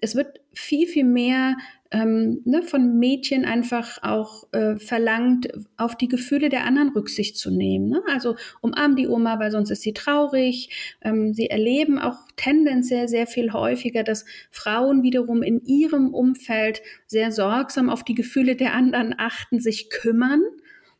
Es 0.00 0.16
wird 0.16 0.40
viel, 0.52 0.86
viel 0.86 1.04
mehr 1.04 1.56
ähm, 1.92 2.40
ne, 2.44 2.62
von 2.62 2.98
Mädchen 2.98 3.44
einfach 3.44 4.02
auch 4.02 4.44
äh, 4.52 4.76
verlangt, 4.76 5.48
auf 5.76 5.96
die 5.96 6.08
Gefühle 6.08 6.48
der 6.48 6.64
anderen 6.64 6.88
Rücksicht 6.88 7.36
zu 7.36 7.50
nehmen. 7.50 7.90
Ne? 7.90 8.02
Also 8.06 8.36
umarmen 8.60 8.96
die 8.96 9.06
Oma, 9.06 9.38
weil 9.38 9.50
sonst 9.50 9.70
ist 9.70 9.82
sie 9.82 9.92
traurig. 9.92 10.96
Ähm, 11.02 11.34
sie 11.34 11.50
erleben 11.50 11.98
auch 11.98 12.16
tendenziell 12.36 13.08
sehr 13.08 13.26
viel 13.26 13.52
häufiger, 13.52 14.02
dass 14.02 14.24
Frauen 14.50 15.02
wiederum 15.02 15.42
in 15.42 15.62
ihrem 15.64 16.14
Umfeld 16.14 16.82
sehr 17.06 17.30
sorgsam 17.30 17.90
auf 17.90 18.04
die 18.04 18.14
Gefühle 18.14 18.56
der 18.56 18.72
anderen 18.72 19.14
achten, 19.18 19.60
sich 19.60 19.90
kümmern. 19.90 20.42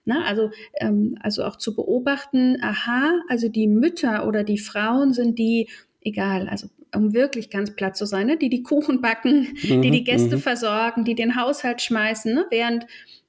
Na, 0.04 0.24
also, 0.24 0.50
ähm, 0.80 1.16
also 1.20 1.44
auch 1.44 1.56
zu 1.56 1.76
beobachten, 1.76 2.58
aha, 2.60 3.20
also 3.28 3.48
die 3.48 3.68
Mütter 3.68 4.26
oder 4.26 4.42
die 4.42 4.58
Frauen 4.58 5.12
sind 5.12 5.38
die, 5.38 5.68
egal, 6.00 6.48
also 6.48 6.68
um 6.94 7.14
wirklich 7.14 7.50
ganz 7.50 7.74
platt 7.74 7.96
zu 7.96 8.04
sein, 8.04 8.26
ne, 8.26 8.36
die 8.36 8.50
die 8.50 8.62
Kuchen 8.62 9.00
backen, 9.00 9.48
mhm, 9.62 9.82
die 9.82 9.90
die 9.90 10.04
Gäste 10.04 10.36
mhm. 10.36 10.40
versorgen, 10.40 11.04
die 11.04 11.14
den 11.14 11.36
Haushalt 11.36 11.80
schmeißen, 11.80 12.34
ne, 12.34 12.46
während 12.50 12.86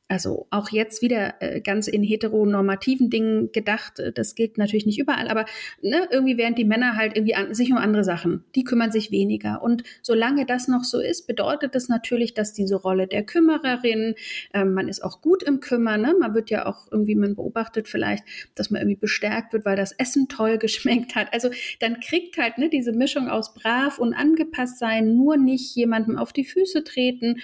also 0.09 0.47
auch 0.51 0.69
jetzt 0.69 1.01
wieder 1.01 1.41
äh, 1.41 1.61
ganz 1.61 1.87
in 1.87 2.03
heteronormativen 2.03 3.09
Dingen 3.09 3.51
gedacht. 3.51 3.99
Äh, 3.99 4.11
das 4.11 4.35
gilt 4.35 4.57
natürlich 4.57 4.85
nicht 4.85 4.99
überall, 4.99 5.27
aber 5.27 5.45
ne, 5.81 6.07
irgendwie 6.11 6.37
während 6.37 6.57
die 6.57 6.65
Männer 6.65 6.95
halt 6.95 7.15
irgendwie 7.15 7.35
an, 7.35 7.53
sich 7.53 7.71
um 7.71 7.77
andere 7.77 8.03
Sachen, 8.03 8.43
die 8.53 8.63
kümmern 8.63 8.91
sich 8.91 9.11
weniger. 9.11 9.63
Und 9.63 9.83
solange 10.01 10.45
das 10.45 10.67
noch 10.67 10.83
so 10.83 10.99
ist, 10.99 11.25
bedeutet 11.25 11.73
das 11.73 11.87
natürlich, 11.87 12.33
dass 12.33 12.53
diese 12.53 12.75
Rolle 12.75 13.07
der 13.07 13.23
Kümmererin, 13.23 14.15
äh, 14.53 14.65
man 14.65 14.89
ist 14.89 15.03
auch 15.03 15.21
gut 15.21 15.41
im 15.41 15.61
Kümmern, 15.61 16.01
ne? 16.01 16.13
man 16.19 16.35
wird 16.35 16.49
ja 16.49 16.65
auch 16.65 16.91
irgendwie, 16.91 17.15
man 17.15 17.35
beobachtet 17.35 17.87
vielleicht, 17.87 18.23
dass 18.55 18.69
man 18.69 18.81
irgendwie 18.81 18.99
bestärkt 18.99 19.53
wird, 19.53 19.65
weil 19.65 19.77
das 19.77 19.93
Essen 19.93 20.27
toll 20.27 20.57
geschmeckt 20.59 21.15
hat. 21.15 21.33
Also 21.33 21.49
dann 21.79 21.99
kriegt 22.01 22.37
halt 22.37 22.57
ne, 22.57 22.69
diese 22.69 22.91
Mischung 22.91 23.29
aus 23.29 23.53
brav 23.53 23.99
und 23.99 24.13
angepasst 24.13 24.79
sein, 24.79 25.15
nur 25.15 25.37
nicht 25.37 25.75
jemandem 25.75 26.17
auf 26.17 26.33
die 26.33 26.45
Füße 26.45 26.83
treten 26.83 27.37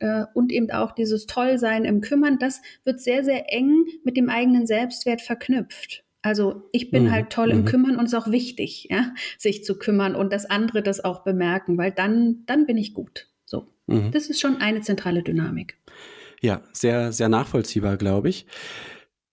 äh, 0.00 0.24
und 0.34 0.52
eben 0.52 0.70
auch 0.70 0.92
dieses 0.92 1.26
Tollsein 1.26 1.84
im 1.84 2.00
Kümmern, 2.00 2.38
das 2.38 2.60
wird 2.84 3.00
sehr, 3.00 3.24
sehr 3.24 3.52
eng 3.52 3.86
mit 4.04 4.16
dem 4.16 4.28
eigenen 4.28 4.66
Selbstwert 4.66 5.20
verknüpft. 5.20 6.04
Also 6.22 6.68
ich 6.72 6.90
bin 6.90 7.04
mhm. 7.04 7.10
halt 7.12 7.30
toll 7.30 7.50
im 7.50 7.60
mhm. 7.60 7.64
Kümmern 7.64 7.96
und 7.96 8.06
es 8.06 8.12
ist 8.12 8.18
auch 8.18 8.30
wichtig, 8.30 8.88
ja, 8.90 9.14
sich 9.38 9.64
zu 9.64 9.78
kümmern 9.78 10.14
und 10.14 10.32
dass 10.32 10.46
andere 10.46 10.82
das 10.82 11.04
auch 11.04 11.22
bemerken, 11.22 11.78
weil 11.78 11.92
dann, 11.92 12.42
dann 12.46 12.66
bin 12.66 12.76
ich 12.76 12.92
gut. 12.92 13.28
So. 13.44 13.68
Mhm. 13.86 14.10
Das 14.10 14.28
ist 14.28 14.40
schon 14.40 14.60
eine 14.60 14.80
zentrale 14.80 15.22
Dynamik. 15.22 15.76
Ja, 16.40 16.62
sehr, 16.72 17.12
sehr 17.12 17.28
nachvollziehbar, 17.28 17.96
glaube 17.96 18.28
ich. 18.28 18.46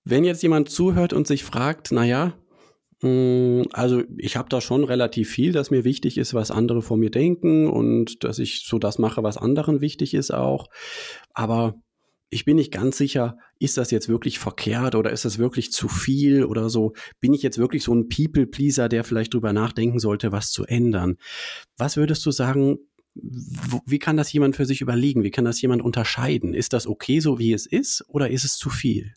Wenn 0.04 0.24
jetzt 0.24 0.44
jemand 0.44 0.70
zuhört 0.70 1.14
und 1.14 1.28
sich 1.28 1.44
fragt, 1.44 1.92
naja, 1.92 2.34
also 3.72 4.04
ich 4.18 4.38
habe 4.38 4.50
da 4.50 4.62
schon 4.62 4.84
relativ 4.84 5.30
viel, 5.30 5.52
dass 5.52 5.72
mir 5.72 5.84
wichtig 5.84 6.18
ist, 6.18 6.34
was 6.34 6.52
andere 6.52 6.82
von 6.82 7.00
mir 7.00 7.12
denken 7.12 7.68
und 7.68 8.24
dass 8.24 8.40
ich 8.40 8.64
so 8.66 8.80
das 8.80 9.00
mache, 9.00 9.24
was 9.24 9.38
anderen 9.38 9.82
wichtig 9.82 10.14
ist 10.14 10.32
auch. 10.32 10.68
Aber 11.34 11.76
ich 12.30 12.46
bin 12.46 12.58
nicht 12.58 12.72
ganz 12.72 12.98
sicher, 12.98 13.38
ist 13.60 13.78
das 13.78 13.92
jetzt 13.92 14.10
wirklich 14.10 14.40
verkehrt 14.40 14.96
oder 14.96 15.12
ist 15.12 15.26
das 15.26 15.38
wirklich 15.38 15.72
zu 15.72 15.88
viel 15.88 16.44
oder 16.44 16.70
so? 16.70 16.94
Bin 17.22 17.34
ich 17.34 17.44
jetzt 17.44 17.58
wirklich 17.58 17.84
so 17.84 17.94
ein 17.94 18.10
People-Pleaser, 18.10 18.90
der 18.90 19.04
vielleicht 19.04 19.34
drüber 19.34 19.54
nachdenken 19.54 20.00
sollte, 20.00 20.32
was 20.32 20.52
zu 20.52 20.66
ändern? 20.66 21.18
Was 21.78 21.98
würdest 21.98 22.26
du 22.26 22.32
sagen, 22.32 22.78
wie 23.14 24.00
kann 24.00 24.18
das 24.18 24.34
jemand 24.34 24.56
für 24.56 24.66
sich 24.66 24.82
überlegen? 24.82 25.24
Wie 25.24 25.32
kann 25.32 25.46
das 25.46 25.62
jemand 25.62 25.82
unterscheiden? 25.82 26.54
Ist 26.54 26.74
das 26.74 26.88
okay, 26.88 27.20
so 27.22 27.40
wie 27.40 27.54
es 27.54 27.66
ist, 27.66 28.04
oder 28.10 28.30
ist 28.30 28.44
es 28.44 28.58
zu 28.58 28.70
viel? 28.70 29.14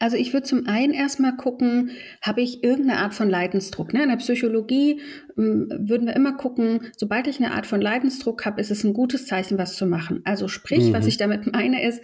Also 0.00 0.16
ich 0.16 0.32
würde 0.32 0.46
zum 0.46 0.66
einen 0.66 0.94
erstmal 0.94 1.36
gucken, 1.36 1.90
habe 2.22 2.40
ich 2.40 2.64
irgendeine 2.64 3.00
Art 3.00 3.14
von 3.14 3.28
Leidensdruck. 3.28 3.92
Ne? 3.92 4.02
In 4.02 4.08
der 4.08 4.16
Psychologie 4.16 5.02
würden 5.40 6.06
wir 6.06 6.16
immer 6.16 6.36
gucken, 6.36 6.90
sobald 6.96 7.26
ich 7.26 7.38
eine 7.38 7.52
Art 7.52 7.66
von 7.66 7.80
Leidensdruck 7.80 8.44
habe, 8.46 8.60
ist 8.60 8.70
es 8.70 8.84
ein 8.84 8.92
gutes 8.92 9.26
Zeichen, 9.26 9.58
was 9.58 9.76
zu 9.76 9.86
machen. 9.86 10.20
Also 10.24 10.48
sprich, 10.48 10.88
mhm. 10.88 10.92
was 10.92 11.06
ich 11.06 11.16
damit 11.16 11.52
meine, 11.52 11.82
ist, 11.82 12.02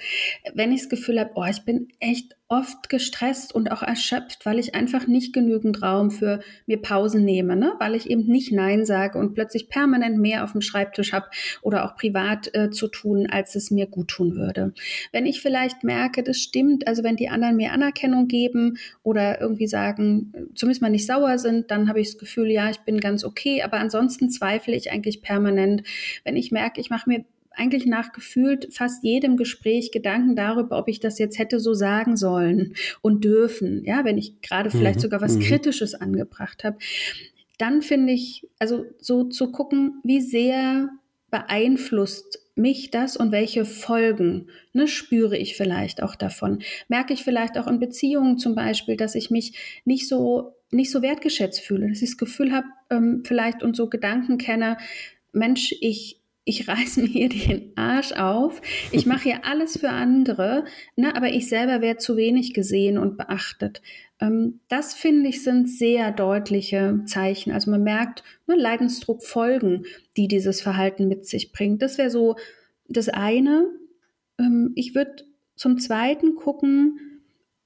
wenn 0.54 0.72
ich 0.72 0.80
das 0.80 0.88
Gefühl 0.88 1.20
habe, 1.20 1.30
oh, 1.34 1.44
ich 1.44 1.64
bin 1.64 1.88
echt 2.00 2.36
oft 2.48 2.88
gestresst 2.88 3.52
und 3.52 3.72
auch 3.72 3.82
erschöpft, 3.82 4.46
weil 4.46 4.60
ich 4.60 4.76
einfach 4.76 5.08
nicht 5.08 5.32
genügend 5.32 5.82
Raum 5.82 6.12
für 6.12 6.40
mir 6.66 6.80
Pausen 6.80 7.24
nehme, 7.24 7.56
ne? 7.56 7.72
weil 7.80 7.96
ich 7.96 8.08
eben 8.08 8.26
nicht 8.26 8.52
Nein 8.52 8.84
sage 8.84 9.18
und 9.18 9.34
plötzlich 9.34 9.68
permanent 9.68 10.18
mehr 10.18 10.44
auf 10.44 10.52
dem 10.52 10.60
Schreibtisch 10.60 11.12
habe 11.12 11.26
oder 11.62 11.84
auch 11.84 11.96
privat 11.96 12.54
äh, 12.54 12.70
zu 12.70 12.86
tun, 12.86 13.26
als 13.28 13.56
es 13.56 13.72
mir 13.72 13.86
gut 13.86 14.08
tun 14.08 14.36
würde. 14.36 14.72
Wenn 15.10 15.26
ich 15.26 15.40
vielleicht 15.42 15.82
merke, 15.82 16.22
das 16.22 16.36
stimmt, 16.36 16.86
also 16.86 17.02
wenn 17.02 17.16
die 17.16 17.28
anderen 17.28 17.56
mir 17.56 17.72
Anerkennung 17.72 18.28
geben 18.28 18.78
oder 19.02 19.40
irgendwie 19.40 19.66
sagen, 19.66 20.32
zumindest 20.54 20.82
mal 20.82 20.90
nicht 20.90 21.06
sauer 21.06 21.38
sind, 21.38 21.72
dann 21.72 21.88
habe 21.88 22.00
ich 22.00 22.10
das 22.10 22.18
Gefühl, 22.18 22.50
ja, 22.52 22.70
ich 22.70 22.78
bin 22.80 23.00
ganz 23.00 23.24
okay, 23.26 23.62
aber 23.62 23.78
ansonsten 23.78 24.30
zweifle 24.30 24.74
ich 24.74 24.90
eigentlich 24.90 25.22
permanent. 25.22 25.82
Wenn 26.24 26.36
ich 26.36 26.52
merke, 26.52 26.80
ich 26.80 26.90
mache 26.90 27.08
mir 27.08 27.24
eigentlich 27.56 27.86
nach 27.86 28.12
gefühlt 28.12 28.72
fast 28.72 29.02
jedem 29.02 29.36
Gespräch 29.36 29.90
Gedanken 29.90 30.36
darüber, 30.36 30.78
ob 30.78 30.88
ich 30.88 31.00
das 31.00 31.18
jetzt 31.18 31.38
hätte 31.38 31.58
so 31.58 31.74
sagen 31.74 32.16
sollen 32.16 32.74
und 33.00 33.24
dürfen, 33.24 33.84
ja, 33.84 34.04
wenn 34.04 34.18
ich 34.18 34.40
gerade 34.42 34.70
vielleicht 34.70 34.98
mhm. 34.98 35.02
sogar 35.02 35.20
was 35.20 35.36
mhm. 35.36 35.40
Kritisches 35.40 35.94
angebracht 35.94 36.64
habe. 36.64 36.76
Dann 37.58 37.80
finde 37.80 38.12
ich, 38.12 38.46
also 38.58 38.84
so 38.98 39.24
zu 39.24 39.50
gucken, 39.50 40.00
wie 40.04 40.20
sehr 40.20 40.90
beeinflusst 41.30 42.40
mich 42.54 42.90
das 42.90 43.16
und 43.16 43.32
welche 43.32 43.64
Folgen 43.64 44.48
ne, 44.72 44.86
spüre 44.88 45.36
ich 45.36 45.56
vielleicht 45.56 46.02
auch 46.02 46.14
davon? 46.14 46.60
Merke 46.88 47.14
ich 47.14 47.24
vielleicht 47.24 47.58
auch 47.58 47.66
in 47.66 47.80
Beziehungen 47.80 48.38
zum 48.38 48.54
Beispiel, 48.54 48.96
dass 48.96 49.14
ich 49.14 49.30
mich 49.30 49.80
nicht 49.84 50.08
so 50.08 50.52
nicht 50.70 50.90
so 50.90 51.00
wertgeschätzt 51.00 51.60
fühle, 51.60 51.88
dass 51.88 52.02
ich 52.02 52.10
das 52.10 52.18
Gefühl 52.18 52.52
habe, 52.52 52.66
ähm, 52.90 53.22
vielleicht 53.24 53.62
und 53.62 53.76
so 53.76 53.88
Gedanken 53.88 54.38
kenne, 54.38 54.76
Mensch, 55.32 55.74
ich 55.80 56.20
ich 56.48 56.68
reiß 56.68 56.96
mir 56.96 57.06
hier 57.06 57.28
den 57.28 57.72
Arsch 57.76 58.12
auf, 58.12 58.62
ich 58.92 59.04
mache 59.04 59.24
hier 59.24 59.44
alles 59.44 59.78
für 59.78 59.90
andere, 59.90 60.64
ne, 60.94 61.14
aber 61.14 61.28
ich 61.28 61.48
selber 61.48 61.82
werde 61.82 61.98
zu 61.98 62.16
wenig 62.16 62.54
gesehen 62.54 62.96
und 62.96 63.18
beachtet. 63.18 63.82
Ähm, 64.20 64.60
das 64.68 64.94
finde 64.94 65.28
ich 65.28 65.42
sind 65.42 65.68
sehr 65.68 66.12
deutliche 66.12 67.02
Zeichen. 67.04 67.52
Also 67.52 67.70
man 67.70 67.82
merkt 67.82 68.22
ne, 68.46 68.54
Leidensdruck 68.54 69.22
Folgen, 69.22 69.84
die 70.16 70.28
dieses 70.28 70.62
Verhalten 70.62 71.08
mit 71.08 71.26
sich 71.26 71.52
bringt. 71.52 71.82
Das 71.82 71.98
wäre 71.98 72.10
so 72.10 72.36
das 72.88 73.08
eine. 73.08 73.66
Ähm, 74.38 74.72
ich 74.76 74.94
würde 74.94 75.24
zum 75.56 75.78
Zweiten 75.78 76.36
gucken, 76.36 77.00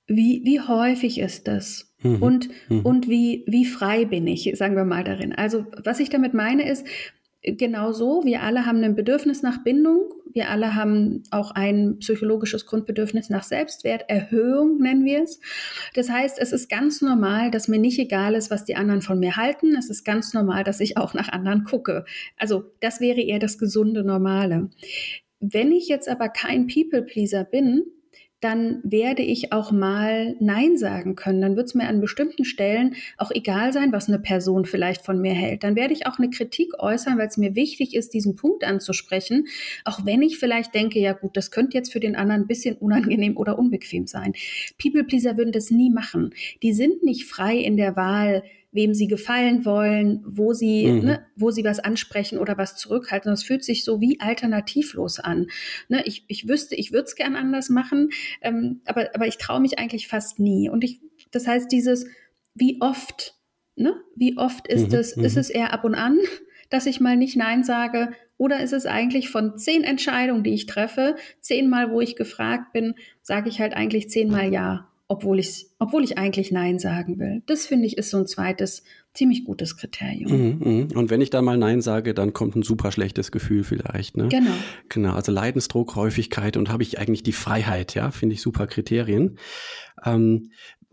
wie, 0.07 0.43
wie 0.45 0.61
häufig 0.61 1.21
ist 1.21 1.47
das? 1.47 1.90
Mhm. 2.03 2.23
Und, 2.23 2.49
mhm. 2.69 2.81
und 2.81 3.09
wie, 3.09 3.45
wie 3.47 3.65
frei 3.65 4.05
bin 4.05 4.27
ich, 4.27 4.51
sagen 4.57 4.77
wir 4.77 4.85
mal 4.85 5.05
darin. 5.05 5.35
Also 5.35 5.67
was 5.83 6.01
ich 6.01 6.11
damit 6.11 6.35
meine 6.35 6.69
ist, 6.69 6.87
genau 7.43 7.93
so, 7.93 8.23
wir 8.25 8.43
alle 8.43 8.67
haben 8.67 8.83
ein 8.83 8.95
Bedürfnis 8.95 9.43
nach 9.43 9.63
Bindung, 9.63 10.13
wir 10.33 10.51
alle 10.51 10.75
haben 10.75 11.23
auch 11.31 11.51
ein 11.53 11.99
psychologisches 11.99 12.67
Grundbedürfnis 12.67 13.31
nach 13.31 13.43
Selbstwerterhöhung, 13.43 14.79
nennen 14.79 15.05
wir 15.05 15.23
es. 15.23 15.41
Das 15.95 16.11
heißt, 16.11 16.39
es 16.39 16.53
ist 16.53 16.69
ganz 16.69 17.01
normal, 17.01 17.51
dass 17.51 17.69
mir 17.69 17.81
nicht 17.81 17.99
egal 17.99 18.35
ist, 18.35 18.51
was 18.51 18.65
die 18.65 18.77
anderen 18.77 19.03
von 19.03 19.19
mir 19.19 19.37
halten. 19.37 19.75
Es 19.77 19.91
ist 19.91 20.05
ganz 20.05 20.33
normal, 20.35 20.63
dass 20.63 20.81
ich 20.81 20.97
auch 20.97 21.15
nach 21.15 21.31
anderen 21.31 21.65
gucke. 21.65 22.05
Also 22.37 22.65
das 22.81 23.01
wäre 23.01 23.21
eher 23.21 23.39
das 23.39 23.59
gesunde 23.59 24.05
Normale. 24.05 24.71
Wenn 25.41 25.73
ich 25.73 25.89
jetzt 25.89 26.09
aber 26.09 26.29
kein 26.29 26.67
People-Pleaser 26.69 27.45
bin, 27.45 27.85
dann 28.41 28.81
werde 28.83 29.23
ich 29.23 29.53
auch 29.53 29.71
mal 29.71 30.35
Nein 30.41 30.79
sagen 30.79 31.15
können. 31.15 31.41
Dann 31.41 31.57
wird 31.57 31.67
es 31.67 31.75
mir 31.75 31.89
an 31.89 32.01
bestimmten 32.01 32.45
Stellen 32.45 32.97
auch 33.19 33.31
egal 33.31 33.73
sein, 33.73 33.93
was 33.93 34.09
eine 34.09 34.19
Person 34.19 34.65
vielleicht 34.65 35.05
von 35.05 35.21
mir 35.21 35.35
hält. 35.35 35.63
Dann 35.63 35.77
werde 35.77 35.93
ich 35.93 36.07
auch 36.07 36.19
eine 36.19 36.31
Kritik 36.31 36.73
äußern, 36.79 37.19
weil 37.19 37.29
es 37.29 37.37
mir 37.37 37.55
wichtig 37.55 37.95
ist, 37.95 38.15
diesen 38.15 38.37
Punkt 38.37 38.65
anzusprechen, 38.65 39.47
auch 39.85 40.07
wenn 40.07 40.23
ich 40.23 40.39
vielleicht 40.39 40.75
denke, 40.75 40.99
ja 40.99 41.13
gut, 41.13 41.37
das 41.37 41.51
könnte 41.51 41.77
jetzt 41.77 41.93
für 41.93 42.01
den 42.01 42.17
anderen 42.17 42.43
ein 42.43 42.47
bisschen 42.47 42.77
unangenehm 42.77 43.37
oder 43.37 43.59
unbequem 43.59 44.07
sein. 44.07 44.33
People 44.81 45.05
Pleaser 45.05 45.37
würden 45.37 45.53
das 45.53 45.71
nie 45.71 45.91
machen. 45.91 46.35
Die 46.63 46.73
sind 46.73 47.03
nicht 47.03 47.25
frei 47.25 47.57
in 47.57 47.77
der 47.77 47.97
Wahl, 47.97 48.43
wem 48.73 48.95
sie 48.95 49.09
gefallen 49.09 49.65
wollen, 49.65 50.23
wo 50.27 50.53
sie, 50.53 50.87
mhm. 50.87 51.05
ne, 51.05 51.27
wo 51.37 51.51
sie 51.51 51.65
was 51.65 51.81
ansprechen 51.81 52.39
oder 52.39 52.57
was 52.57 52.77
zurückhalten. 52.77 53.31
Das 53.31 53.43
fühlt 53.43 53.65
sich 53.65 53.85
so 53.85 54.01
wie 54.01 54.21
alternativlos 54.21 55.19
an. 55.19 55.49
Ne, 55.89 56.03
ich, 56.07 56.25
ich 56.29 56.49
wüsste, 56.49 56.77
ich 56.77 56.93
würde 56.93 57.05
es 57.05 57.17
gern 57.17 57.35
anders 57.35 57.69
machen, 57.69 58.11
ähm, 58.43 58.81
aber, 58.85 59.11
aber 59.15 59.27
ich 59.27 59.39
traue 59.39 59.61
mich 59.61 59.79
eigentlich 59.79 60.07
fast 60.07 60.39
nie. 60.39 60.69
Und 60.69 60.85
ich, 60.85 61.01
das 61.33 61.47
heißt, 61.47 61.71
dieses, 61.73 62.07
wie 62.55 62.81
oft, 62.81 63.35
ne, 63.75 63.97
wie 64.15 64.39
oft 64.39 64.69
ist 64.69 64.93
mhm. 64.93 64.99
es, 64.99 65.17
ist 65.17 65.35
mhm. 65.35 65.41
es 65.41 65.51
eher 65.51 65.73
ab 65.73 65.85
und 65.85 65.97
an, 65.97 66.19
dass 66.69 66.87
ich 66.87 67.01
mal 67.01 67.17
nicht 67.17 67.37
Nein 67.37 67.65
sage, 67.65 68.11
oder 68.37 68.61
ist 68.61 68.73
es 68.73 68.87
eigentlich 68.87 69.29
von 69.29 69.59
zehn 69.59 69.83
Entscheidungen, 69.83 70.45
die 70.45 70.55
ich 70.55 70.67
treffe, 70.67 71.17
zehnmal, 71.41 71.91
wo 71.91 72.01
ich 72.01 72.17
gefragt 72.17 72.73
bin, 72.73 72.95
sage 73.21 73.51
ich 73.51 73.61
halt 73.61 73.75
eigentlich 73.75 74.09
zehnmal 74.09 74.51
Ja 74.53 74.90
obwohl 75.11 75.41
ich, 75.41 75.67
obwohl 75.81 76.05
ich 76.05 76.19
eigentlich 76.19 76.53
Nein 76.53 76.79
sagen 76.79 77.19
will. 77.19 77.43
Das 77.47 77.67
finde 77.67 77.85
ich 77.85 77.99
ist 77.99 78.11
so 78.11 78.19
ein 78.19 78.29
zweites 78.29 78.85
ziemlich 79.13 79.45
gutes 79.45 79.77
Kriterium. 79.77 80.31
Mhm, 80.31 80.59
mhm. 80.61 80.89
Und 80.97 81.11
wenn 81.11 81.21
ich 81.21 81.31
da 81.31 81.43
mal 81.43 81.59
Nein 81.59 81.83
sage, 81.83 82.15
dann 82.15 82.33
kommt 82.33 82.55
ein 82.55 82.63
super 82.63 82.93
schlechtes 82.93 83.33
Gefühl 83.33 83.65
vielleicht. 83.65 84.17
Ne? 84.17 84.29
Genau. 84.29 84.53
Genau, 84.89 85.15
also 85.15 85.33
Leidensdruck, 85.33 85.97
Häufigkeit 85.97 86.57
und 86.57 86.71
habe 86.71 86.85
ich 86.85 87.01
eigentlich 87.01 87.25
die 87.25 87.33
Freiheit, 87.33 87.97
ja, 87.97 88.13
finde 88.13 88.35
ich 88.35 88.41
super 88.41 88.69
Kriterien. 88.69 89.37
Ähm, 90.05 90.53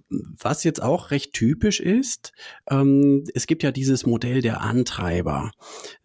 was 0.09 0.63
jetzt 0.63 0.81
auch 0.81 1.11
recht 1.11 1.33
typisch 1.33 1.79
ist, 1.79 2.31
ähm, 2.71 3.23
es 3.35 3.45
gibt 3.45 3.61
ja 3.61 3.71
dieses 3.71 4.07
Modell 4.07 4.41
der 4.41 4.61
Antreiber. 4.61 5.51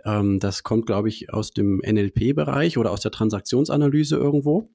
Ähm, 0.05 0.39
das 0.39 0.65
kommt, 0.65 0.85
glaube 0.85 1.09
ich, 1.09 1.33
aus 1.33 1.53
dem 1.53 1.81
NLP-Bereich 1.83 2.77
oder 2.77 2.91
aus 2.91 3.01
der 3.01 3.11
Transaktionsanalyse 3.11 4.17
irgendwo. 4.17 4.69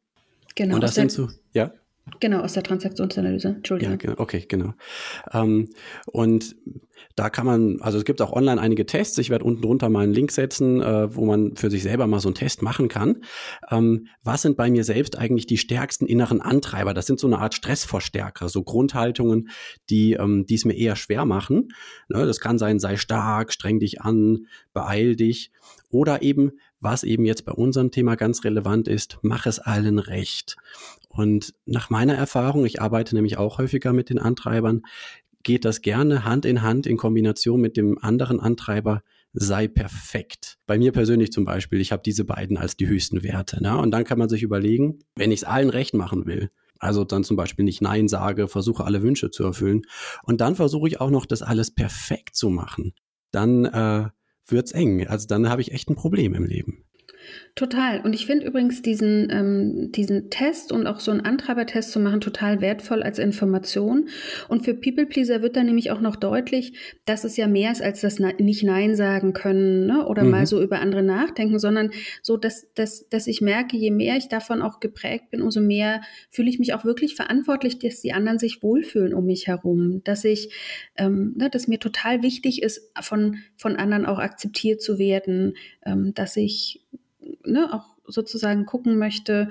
Genau. 0.56 0.74
Und 0.74 0.82
das 0.82 0.96
sind 0.96 1.12
so, 1.12 1.30
ja. 1.54 1.72
Genau, 2.20 2.40
aus 2.40 2.54
der 2.54 2.64
Transaktionsanalyse. 2.64 3.50
Entschuldigung. 3.50 3.94
Ja, 3.94 3.98
genau, 3.98 4.16
okay, 4.18 4.46
genau. 4.48 4.74
Ähm, 5.34 5.70
und 6.08 6.56
da 7.16 7.30
kann 7.30 7.46
man, 7.46 7.82
also 7.82 7.98
es 7.98 8.06
gibt 8.06 8.22
auch 8.22 8.32
online 8.32 8.62
einige 8.62 8.86
Tests. 8.86 9.18
Ich 9.18 9.30
werde 9.30 9.46
unten 9.46 9.62
drunter 9.62 9.90
mal 9.90 10.04
einen 10.04 10.14
Link 10.14 10.32
setzen, 10.32 10.82
äh, 10.82 11.16
wo 11.16 11.26
man 11.26 11.56
für 11.56 11.70
sich 11.70 11.84
selber 11.84 12.08
mal 12.08 12.20
so 12.20 12.30
einen 12.30 12.36
Test 12.36 12.62
machen 12.62 12.88
kann. 12.90 13.24
Ähm, 13.70 14.08
was 14.24 14.44
sind 14.44 14.58
bei 14.58 14.70
mir 14.70 14.84
selbst 14.84 15.18
eigentlich 15.18 15.48
die 15.48 15.58
stärksten 15.58 16.06
inneren 16.06 16.42
Antreiber? 16.42 16.94
Das 16.94 17.08
sind 17.08 17.20
so 17.20 17.28
eine 17.28 17.40
Art 17.40 17.54
Stressverstärker, 17.54 18.50
so 18.50 18.64
Grundhaltungen, 18.64 19.50
die 19.90 20.14
ähm, 20.14 20.46
es 20.50 20.66
mir 20.66 20.76
eher 20.76 20.96
schwer 20.96 21.26
machen. 21.26 21.70
Ne, 22.10 22.26
das 22.26 22.40
kann 22.40 22.58
sein, 22.58 22.80
sei 22.80 22.98
stark, 22.98 23.52
streng 23.52 23.80
dich 23.80 24.02
an, 24.02 24.48
beeil 24.74 25.16
dich. 25.16 25.52
Oder 25.90 26.22
eben, 26.22 26.52
was 26.80 27.04
eben 27.04 27.26
jetzt 27.26 27.46
bei 27.46 27.52
unserem 27.52 27.92
Thema 27.92 28.16
ganz 28.16 28.44
relevant 28.44 28.88
ist, 28.88 29.18
mach 29.22 29.46
es 29.46 29.60
allen 29.60 30.00
recht. 30.00 30.58
Und 31.10 31.54
nach 31.66 31.90
meiner 31.90 32.16
Erfahrung, 32.16 32.66
ich 32.66 32.82
arbeite 32.82 33.16
nämlich 33.16 33.38
auch 33.38 33.58
häufiger 33.58 33.94
mit 33.94 34.10
den 34.10 34.20
Antreibern, 34.20 34.84
geht 35.44 35.66
das 35.66 35.82
gerne 35.82 36.26
Hand 36.26 36.46
in 36.46 36.62
Hand 36.62 36.86
in 36.86 36.98
Kombination 36.98 37.62
mit 37.62 37.78
dem 37.78 37.98
anderen 38.00 38.40
Antreiber, 38.40 39.02
sei 39.34 39.68
perfekt. 39.68 40.58
Bei 40.66 40.78
mir 40.78 40.92
persönlich 40.92 41.32
zum 41.32 41.46
Beispiel, 41.46 41.80
ich 41.80 41.92
habe 41.92 42.02
diese 42.04 42.26
beiden 42.26 42.58
als 42.58 42.76
die 42.76 42.88
höchsten 42.88 43.24
Werte. 43.24 43.62
Ne? 43.62 43.78
Und 43.78 43.92
dann 43.92 44.04
kann 44.04 44.20
man 44.20 44.30
sich 44.30 44.44
überlegen, 44.44 45.00
wenn 45.16 45.32
ich 45.32 45.42
es 45.42 45.44
allen 45.44 45.70
recht 45.70 45.94
machen 45.94 46.26
will, 46.26 46.50
also 46.80 47.04
dann 47.04 47.24
zum 47.24 47.38
Beispiel 47.38 47.66
nicht 47.66 47.82
Nein 47.82 48.08
sage, 48.08 48.48
versuche 48.48 48.84
alle 48.84 49.02
Wünsche 49.02 49.32
zu 49.32 49.44
erfüllen 49.44 49.84
und 50.24 50.42
dann 50.42 50.56
versuche 50.56 50.88
ich 50.88 51.02
auch 51.02 51.10
noch 51.10 51.26
das 51.26 51.42
alles 51.42 51.74
perfekt 51.74 52.36
zu 52.36 52.50
machen, 52.50 52.94
dann 53.32 53.66
äh, 53.66 54.10
wird's 54.48 54.72
eng. 54.72 55.08
Also 55.08 55.28
dann 55.28 55.50
habe 55.50 55.62
ich 55.62 55.72
echt 55.72 55.90
ein 55.90 55.96
Problem 55.96 56.34
im 56.34 56.46
Leben. 56.46 56.87
Total. 57.58 58.02
Und 58.02 58.14
ich 58.14 58.28
finde 58.28 58.46
übrigens 58.46 58.84
diesen, 58.84 59.30
ähm, 59.32 59.92
diesen 59.92 60.30
Test 60.30 60.72
und 60.72 60.86
auch 60.86 61.00
so 61.00 61.10
einen 61.10 61.22
Antreibertest 61.22 61.92
zu 61.92 62.00
machen 62.00 62.22
total 62.22 62.62
wertvoll 62.62 63.02
als 63.02 63.18
Information. 63.18 64.10
Und 64.48 64.64
für 64.64 64.76
People 64.76 65.08
Pleaser 65.08 65.42
wird 65.42 65.56
dann 65.56 65.66
nämlich 65.66 65.90
auch 65.90 66.00
noch 66.00 66.18
deutlich, 66.18 66.74
dass 67.06 67.24
es 67.24 67.36
ja 67.36 67.48
mehr 67.48 67.72
ist 67.72 67.82
als 67.82 68.02
das 68.02 68.20
nicht 68.20 68.62
Nein 68.62 68.96
sagen 68.96 69.34
können 69.34 69.88
ne? 69.88 70.06
oder 70.06 70.24
mhm. 70.24 70.30
mal 70.30 70.46
so 70.46 70.62
über 70.62 70.82
andere 70.82 71.02
nachdenken, 71.02 71.58
sondern 71.58 71.90
so, 72.22 72.38
dass, 72.38 72.72
dass, 72.76 73.10
dass 73.10 73.26
ich 73.26 73.42
merke, 73.42 73.76
je 73.76 73.90
mehr 73.90 74.18
ich 74.18 74.28
davon 74.28 74.62
auch 74.62 74.80
geprägt 74.80 75.32
bin, 75.32 75.42
umso 75.42 75.60
mehr 75.60 76.02
fühle 76.30 76.50
ich 76.50 76.60
mich 76.60 76.76
auch 76.76 76.86
wirklich 76.86 77.16
verantwortlich, 77.16 77.80
dass 77.80 78.02
die 78.02 78.14
anderen 78.14 78.38
sich 78.38 78.62
wohlfühlen 78.62 79.16
um 79.16 79.26
mich 79.26 79.48
herum. 79.48 80.02
Dass 80.04 80.26
ich, 80.26 80.54
ähm, 80.96 81.34
ne, 81.36 81.50
dass 81.50 81.68
mir 81.68 81.80
total 81.80 82.22
wichtig 82.22 82.62
ist, 82.62 82.92
von, 83.02 83.38
von 83.56 83.78
anderen 83.78 84.06
auch 84.06 84.20
akzeptiert 84.20 84.80
zu 84.80 85.00
werden, 85.00 85.56
ähm, 85.84 86.14
dass 86.14 86.38
ich 86.38 86.84
ne, 87.46 87.74
auch 87.74 87.96
sozusagen 88.06 88.66
gucken 88.66 88.98
möchte, 88.98 89.50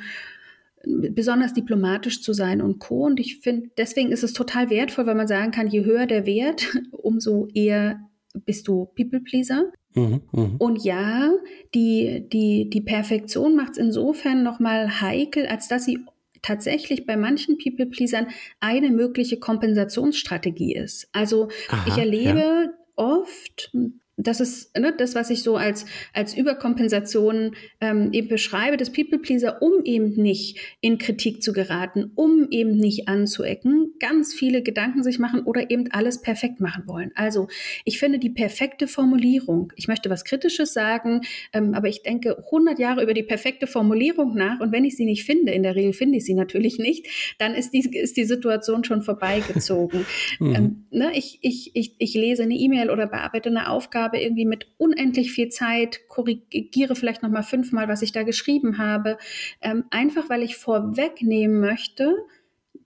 besonders 0.86 1.52
diplomatisch 1.52 2.22
zu 2.22 2.32
sein 2.32 2.62
und 2.62 2.78
Co. 2.78 3.04
Und 3.04 3.18
ich 3.18 3.40
finde, 3.40 3.70
deswegen 3.76 4.12
ist 4.12 4.22
es 4.22 4.32
total 4.32 4.70
wertvoll, 4.70 5.06
weil 5.06 5.14
man 5.14 5.28
sagen 5.28 5.50
kann, 5.50 5.66
je 5.66 5.84
höher 5.84 6.06
der 6.06 6.26
Wert, 6.26 6.66
umso 6.92 7.48
eher 7.54 8.00
bist 8.44 8.68
du 8.68 8.86
People-Pleaser. 8.96 9.72
Mhm, 9.94 10.20
mh. 10.32 10.50
Und 10.58 10.84
ja, 10.84 11.30
die, 11.74 12.28
die, 12.32 12.68
die 12.70 12.80
Perfektion 12.82 13.56
macht 13.56 13.72
es 13.72 13.78
insofern 13.78 14.42
nochmal 14.42 15.00
heikel, 15.00 15.46
als 15.46 15.68
dass 15.68 15.86
sie 15.86 15.98
tatsächlich 16.42 17.06
bei 17.06 17.16
manchen 17.16 17.58
People-Pleasern 17.58 18.28
eine 18.60 18.90
mögliche 18.90 19.38
Kompensationsstrategie 19.38 20.76
ist. 20.76 21.08
Also 21.12 21.48
Aha, 21.68 21.84
ich 21.88 21.98
erlebe 21.98 22.38
ja. 22.38 22.70
oft, 22.94 23.72
das 24.16 24.40
ist 24.40 24.76
ne, 24.76 24.94
das, 24.96 25.14
was 25.14 25.30
ich 25.30 25.42
so 25.42 25.56
als, 25.56 25.84
als 26.14 26.34
Überkompensation 26.34 27.54
ähm, 27.80 28.10
eben 28.12 28.28
beschreibe, 28.28 28.76
das 28.76 28.90
People-Pleaser, 28.90 29.60
um 29.60 29.84
eben 29.84 30.14
nicht 30.14 30.58
in 30.80 30.98
Kritik 30.98 31.42
zu 31.42 31.52
geraten, 31.52 32.12
um 32.14 32.48
eben 32.50 32.76
nicht 32.76 33.08
anzuecken, 33.08 33.92
ganz 34.00 34.32
viele 34.32 34.62
Gedanken 34.62 35.02
sich 35.02 35.18
machen 35.18 35.42
oder 35.42 35.70
eben 35.70 35.90
alles 35.90 36.22
perfekt 36.22 36.60
machen 36.60 36.84
wollen. 36.86 37.12
Also 37.14 37.48
ich 37.84 37.98
finde 37.98 38.18
die 38.18 38.30
perfekte 38.30 38.88
Formulierung, 38.88 39.72
ich 39.76 39.86
möchte 39.86 40.08
was 40.08 40.24
Kritisches 40.24 40.72
sagen, 40.72 41.20
ähm, 41.52 41.74
aber 41.74 41.88
ich 41.88 42.02
denke 42.02 42.38
100 42.38 42.78
Jahre 42.78 43.02
über 43.02 43.12
die 43.12 43.22
perfekte 43.22 43.66
Formulierung 43.66 44.34
nach 44.34 44.60
und 44.60 44.72
wenn 44.72 44.84
ich 44.84 44.96
sie 44.96 45.04
nicht 45.04 45.24
finde, 45.24 45.52
in 45.52 45.62
der 45.62 45.76
Regel 45.76 45.92
finde 45.92 46.16
ich 46.16 46.24
sie 46.24 46.34
natürlich 46.34 46.78
nicht, 46.78 47.06
dann 47.38 47.54
ist 47.54 47.72
die, 47.72 47.80
ist 47.96 48.16
die 48.16 48.24
Situation 48.24 48.82
schon 48.82 49.02
vorbeigezogen. 49.02 50.06
mhm. 50.38 50.54
ähm, 50.54 50.86
ne, 50.90 51.10
ich, 51.14 51.38
ich, 51.42 51.72
ich, 51.74 51.96
ich 51.98 52.14
lese 52.14 52.44
eine 52.44 52.54
E-Mail 52.54 52.88
oder 52.88 53.06
bearbeite 53.06 53.50
eine 53.50 53.68
Aufgabe, 53.68 54.05
habe, 54.06 54.18
irgendwie 54.18 54.44
mit 54.46 54.66
unendlich 54.78 55.32
viel 55.32 55.48
Zeit, 55.48 56.08
korrigiere 56.08 56.96
vielleicht 56.96 57.22
nochmal 57.22 57.42
fünfmal, 57.42 57.88
was 57.88 58.02
ich 58.02 58.12
da 58.12 58.22
geschrieben 58.22 58.78
habe, 58.78 59.18
ähm, 59.60 59.84
einfach 59.90 60.30
weil 60.30 60.42
ich 60.42 60.56
vorwegnehmen 60.56 61.60
möchte, 61.60 62.14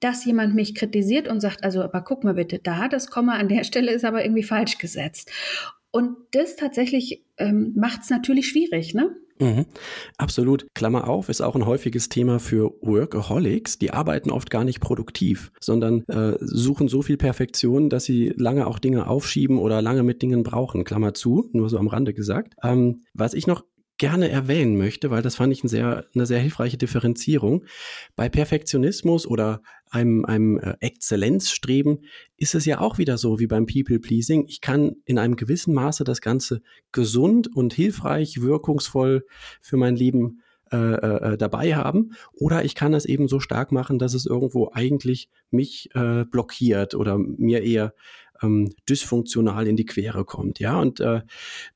dass 0.00 0.24
jemand 0.24 0.54
mich 0.54 0.74
kritisiert 0.74 1.28
und 1.28 1.40
sagt, 1.40 1.62
also, 1.62 1.82
aber 1.82 2.00
guck 2.00 2.24
mal 2.24 2.34
bitte, 2.34 2.58
da 2.58 2.88
das 2.88 3.10
Komma 3.10 3.34
an 3.34 3.48
der 3.48 3.64
Stelle 3.64 3.92
ist 3.92 4.04
aber 4.04 4.24
irgendwie 4.24 4.42
falsch 4.42 4.78
gesetzt. 4.78 5.30
Und 5.90 6.16
das 6.32 6.56
tatsächlich 6.56 7.24
ähm, 7.36 7.72
macht 7.76 8.02
es 8.02 8.10
natürlich 8.10 8.48
schwierig, 8.48 8.94
ne? 8.94 9.14
Mhm, 9.40 9.64
absolut. 10.18 10.66
Klammer 10.74 11.08
auf, 11.08 11.30
ist 11.30 11.40
auch 11.40 11.56
ein 11.56 11.64
häufiges 11.64 12.10
Thema 12.10 12.38
für 12.38 12.74
Workaholics. 12.82 13.78
Die 13.78 13.90
arbeiten 13.90 14.30
oft 14.30 14.50
gar 14.50 14.64
nicht 14.64 14.80
produktiv, 14.80 15.50
sondern 15.60 16.04
äh, 16.08 16.36
suchen 16.40 16.88
so 16.88 17.00
viel 17.00 17.16
Perfektion, 17.16 17.88
dass 17.88 18.04
sie 18.04 18.34
lange 18.36 18.66
auch 18.66 18.78
Dinge 18.78 19.08
aufschieben 19.08 19.58
oder 19.58 19.80
lange 19.80 20.02
mit 20.02 20.20
Dingen 20.20 20.42
brauchen. 20.42 20.84
Klammer 20.84 21.14
zu, 21.14 21.48
nur 21.52 21.70
so 21.70 21.78
am 21.78 21.88
Rande 21.88 22.12
gesagt. 22.12 22.54
Ähm, 22.62 23.00
was 23.14 23.32
ich 23.32 23.46
noch 23.46 23.64
gerne 24.00 24.30
erwähnen 24.30 24.78
möchte, 24.78 25.10
weil 25.10 25.20
das 25.20 25.36
fand 25.36 25.52
ich 25.52 25.62
eine 25.62 25.68
sehr, 25.68 26.06
eine 26.14 26.24
sehr 26.24 26.40
hilfreiche 26.40 26.78
Differenzierung. 26.78 27.66
Bei 28.16 28.30
Perfektionismus 28.30 29.26
oder 29.26 29.60
einem, 29.90 30.24
einem 30.24 30.58
äh, 30.58 30.74
Exzellenzstreben 30.80 32.06
ist 32.38 32.54
es 32.54 32.64
ja 32.64 32.80
auch 32.80 32.96
wieder 32.96 33.18
so 33.18 33.38
wie 33.38 33.46
beim 33.46 33.66
People-Pleasing. 33.66 34.46
Ich 34.48 34.62
kann 34.62 34.96
in 35.04 35.18
einem 35.18 35.36
gewissen 35.36 35.74
Maße 35.74 36.04
das 36.04 36.22
Ganze 36.22 36.62
gesund 36.92 37.54
und 37.54 37.74
hilfreich, 37.74 38.40
wirkungsvoll 38.40 39.26
für 39.60 39.76
mein 39.76 39.96
Leben 39.96 40.40
äh, 40.72 40.76
äh, 40.76 41.36
dabei 41.36 41.74
haben. 41.74 42.12
Oder 42.32 42.64
ich 42.64 42.74
kann 42.74 42.94
es 42.94 43.04
eben 43.04 43.28
so 43.28 43.38
stark 43.38 43.70
machen, 43.70 43.98
dass 43.98 44.14
es 44.14 44.24
irgendwo 44.24 44.70
eigentlich 44.72 45.28
mich 45.50 45.90
äh, 45.94 46.24
blockiert 46.24 46.94
oder 46.94 47.18
mir 47.18 47.62
eher 47.62 47.92
ähm, 48.42 48.72
dysfunktional 48.88 49.66
in 49.66 49.76
die 49.76 49.84
Quere 49.84 50.24
kommt. 50.24 50.58
Ja, 50.58 50.80
und 50.80 51.00
äh, 51.00 51.20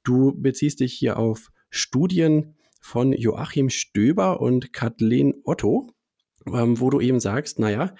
du 0.05 0.33
beziehst 0.35 0.81
dich 0.81 0.95
hier 0.95 1.19
auf 1.19 1.51
Studien 1.75 2.55
von 2.81 3.13
Joachim 3.13 3.69
Stöber 3.71 4.41
und 4.41 4.73
Kathleen 4.73 5.35
Otto, 5.45 5.91
ähm, 6.47 6.79
wo 6.81 6.91
du 6.91 7.01
eben 7.01 7.19
sagst, 7.19 7.59
naja, 7.59 7.95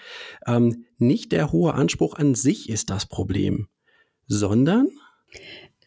ähm, 0.47 0.85
nicht 0.97 1.31
der 1.31 1.51
hohe 1.51 1.73
Anspruch 1.73 2.15
an 2.15 2.35
sich 2.35 2.69
ist 2.69 2.89
das 2.89 3.05
Problem, 3.07 3.67
sondern 4.27 4.87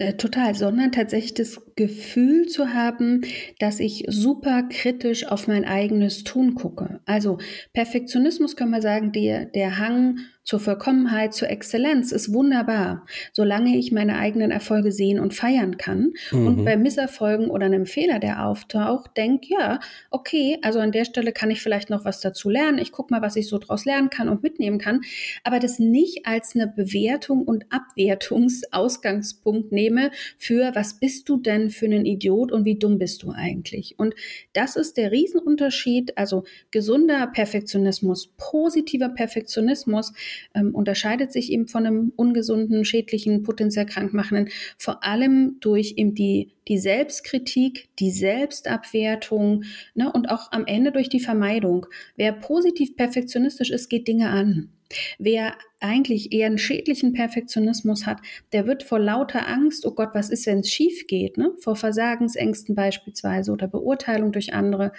äh, 0.00 0.14
total, 0.14 0.54
sondern 0.54 0.92
tatsächlich 0.92 1.34
das 1.34 1.60
Gefühl 1.74 2.46
zu 2.46 2.72
haben, 2.72 3.22
dass 3.58 3.80
ich 3.80 4.04
super 4.08 4.62
kritisch 4.64 5.26
auf 5.26 5.48
mein 5.48 5.64
eigenes 5.64 6.22
Tun 6.22 6.54
gucke. 6.54 7.00
Also 7.04 7.38
Perfektionismus 7.72 8.54
kann 8.54 8.70
man 8.70 8.82
sagen, 8.82 9.10
der, 9.10 9.46
der 9.46 9.78
Hang 9.78 10.18
zur 10.48 10.60
Vollkommenheit, 10.60 11.34
zur 11.34 11.50
Exzellenz 11.50 12.10
ist 12.10 12.32
wunderbar, 12.32 13.04
solange 13.34 13.76
ich 13.76 13.92
meine 13.92 14.16
eigenen 14.16 14.50
Erfolge 14.50 14.92
sehen 14.92 15.20
und 15.20 15.34
feiern 15.34 15.76
kann. 15.76 16.14
Mhm. 16.30 16.46
Und 16.46 16.64
bei 16.64 16.78
Misserfolgen 16.78 17.50
oder 17.50 17.66
einem 17.66 17.84
Fehler, 17.84 18.18
der 18.18 18.46
auftaucht, 18.46 19.10
denk 19.18 19.50
ja, 19.50 19.78
okay, 20.10 20.56
also 20.62 20.78
an 20.78 20.90
der 20.90 21.04
Stelle 21.04 21.32
kann 21.32 21.50
ich 21.50 21.60
vielleicht 21.60 21.90
noch 21.90 22.06
was 22.06 22.22
dazu 22.22 22.48
lernen. 22.48 22.78
Ich 22.78 22.92
gucke 22.92 23.12
mal, 23.12 23.20
was 23.20 23.36
ich 23.36 23.46
so 23.46 23.58
draus 23.58 23.84
lernen 23.84 24.08
kann 24.08 24.30
und 24.30 24.42
mitnehmen 24.42 24.78
kann. 24.78 25.02
Aber 25.44 25.58
das 25.58 25.78
nicht 25.78 26.24
als 26.24 26.54
eine 26.54 26.66
Bewertung 26.66 27.42
und 27.42 27.66
Abwertungsausgangspunkt 27.68 29.70
nehme 29.70 30.10
für, 30.38 30.74
was 30.74 30.98
bist 30.98 31.28
du 31.28 31.36
denn 31.36 31.68
für 31.68 31.84
einen 31.84 32.06
Idiot 32.06 32.52
und 32.52 32.64
wie 32.64 32.78
dumm 32.78 32.98
bist 32.98 33.22
du 33.22 33.32
eigentlich? 33.32 33.98
Und 33.98 34.14
das 34.54 34.76
ist 34.76 34.96
der 34.96 35.12
Riesenunterschied. 35.12 36.16
Also 36.16 36.44
gesunder 36.70 37.26
Perfektionismus, 37.26 38.32
positiver 38.38 39.10
Perfektionismus, 39.10 40.14
ähm, 40.54 40.74
unterscheidet 40.74 41.32
sich 41.32 41.52
eben 41.52 41.68
von 41.68 41.86
einem 41.86 42.12
ungesunden, 42.16 42.84
schädlichen, 42.84 43.42
potenziell 43.42 43.86
krankmachenden, 43.86 44.48
vor 44.76 45.04
allem 45.04 45.56
durch 45.60 45.94
eben 45.96 46.14
die, 46.14 46.52
die 46.68 46.78
Selbstkritik, 46.78 47.88
die 47.98 48.10
Selbstabwertung 48.10 49.64
ne, 49.94 50.12
und 50.12 50.30
auch 50.30 50.52
am 50.52 50.66
Ende 50.66 50.92
durch 50.92 51.08
die 51.08 51.20
Vermeidung. 51.20 51.86
Wer 52.16 52.32
positiv 52.32 52.96
perfektionistisch 52.96 53.70
ist, 53.70 53.88
geht 53.88 54.08
Dinge 54.08 54.28
an. 54.28 54.70
Wer 55.18 55.54
eigentlich 55.80 56.32
eher 56.32 56.46
einen 56.46 56.58
schädlichen 56.58 57.12
Perfektionismus 57.12 58.06
hat, 58.06 58.20
der 58.52 58.66
wird 58.66 58.82
vor 58.82 58.98
lauter 58.98 59.46
Angst, 59.46 59.84
oh 59.84 59.92
Gott, 59.92 60.10
was 60.14 60.30
ist, 60.30 60.46
wenn 60.46 60.60
es 60.60 60.70
schief 60.70 61.06
geht, 61.06 61.36
ne? 61.36 61.52
vor 61.60 61.76
Versagensängsten 61.76 62.74
beispielsweise 62.74 63.52
oder 63.52 63.68
Beurteilung 63.68 64.32
durch 64.32 64.54
andere, 64.54 64.92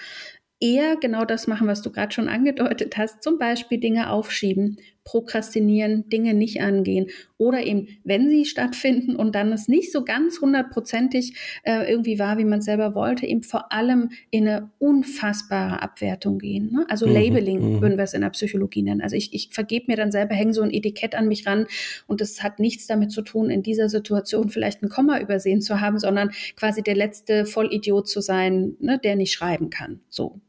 eher 0.60 0.98
genau 0.98 1.26
das 1.26 1.48
machen, 1.48 1.68
was 1.68 1.82
du 1.82 1.92
gerade 1.92 2.14
schon 2.14 2.30
angedeutet 2.30 2.98
hast, 2.98 3.24
zum 3.24 3.38
Beispiel 3.38 3.80
Dinge 3.80 4.10
aufschieben, 4.12 4.78
prokrastinieren, 5.10 6.08
Dinge 6.10 6.36
nicht 6.36 6.62
angehen 6.62 7.08
oder 7.40 7.66
eben, 7.66 7.88
wenn 8.04 8.30
sie 8.30 8.46
stattfinden 8.46 9.16
und 9.16 9.34
dann 9.34 9.52
es 9.52 9.68
nicht 9.68 9.92
so 9.92 10.04
ganz 10.04 10.40
hundertprozentig 10.40 11.34
äh, 11.64 11.90
irgendwie 11.90 12.20
war, 12.20 12.38
wie 12.38 12.46
man 12.46 12.60
es 12.60 12.66
selber 12.66 12.94
wollte, 12.94 13.26
eben 13.26 13.42
vor 13.42 13.72
allem 13.72 14.12
in 14.30 14.48
eine 14.48 14.70
unfassbare 14.78 15.82
Abwertung 15.82 16.38
gehen. 16.38 16.72
Ne? 16.72 16.86
Also 16.90 17.08
mhm, 17.08 17.14
Labeling 17.14 17.60
mhm. 17.60 17.82
würden 17.82 17.98
wir 17.98 18.04
es 18.04 18.14
in 18.14 18.22
der 18.22 18.30
Psychologie 18.30 18.84
nennen. 18.84 19.02
Also 19.02 19.16
ich, 19.16 19.34
ich 19.34 19.50
vergebe 19.52 19.86
mir 19.88 19.98
dann 19.98 20.12
selber, 20.12 20.36
hänge 20.36 20.54
so 20.54 20.62
ein 20.62 20.72
Etikett 20.72 21.16
an 21.16 21.28
mich 21.28 21.48
ran 21.48 21.66
und 22.06 22.22
das 22.22 22.44
hat 22.44 22.60
nichts 22.60 22.86
damit 22.86 23.12
zu 23.12 23.24
tun, 23.24 23.50
in 23.50 23.64
dieser 23.64 23.90
Situation 23.90 24.50
vielleicht 24.50 24.84
ein 24.84 24.90
Komma 24.90 25.20
übersehen 25.20 25.62
zu 25.62 25.82
haben, 25.82 25.98
sondern 25.98 26.30
quasi 26.56 26.84
der 26.84 26.96
letzte 26.96 27.48
Vollidiot 27.48 28.08
zu 28.08 28.22
sein, 28.22 28.76
ne, 28.80 29.00
der 29.04 29.16
nicht 29.16 29.32
schreiben 29.32 29.72
kann. 29.72 30.02
So. 30.10 30.40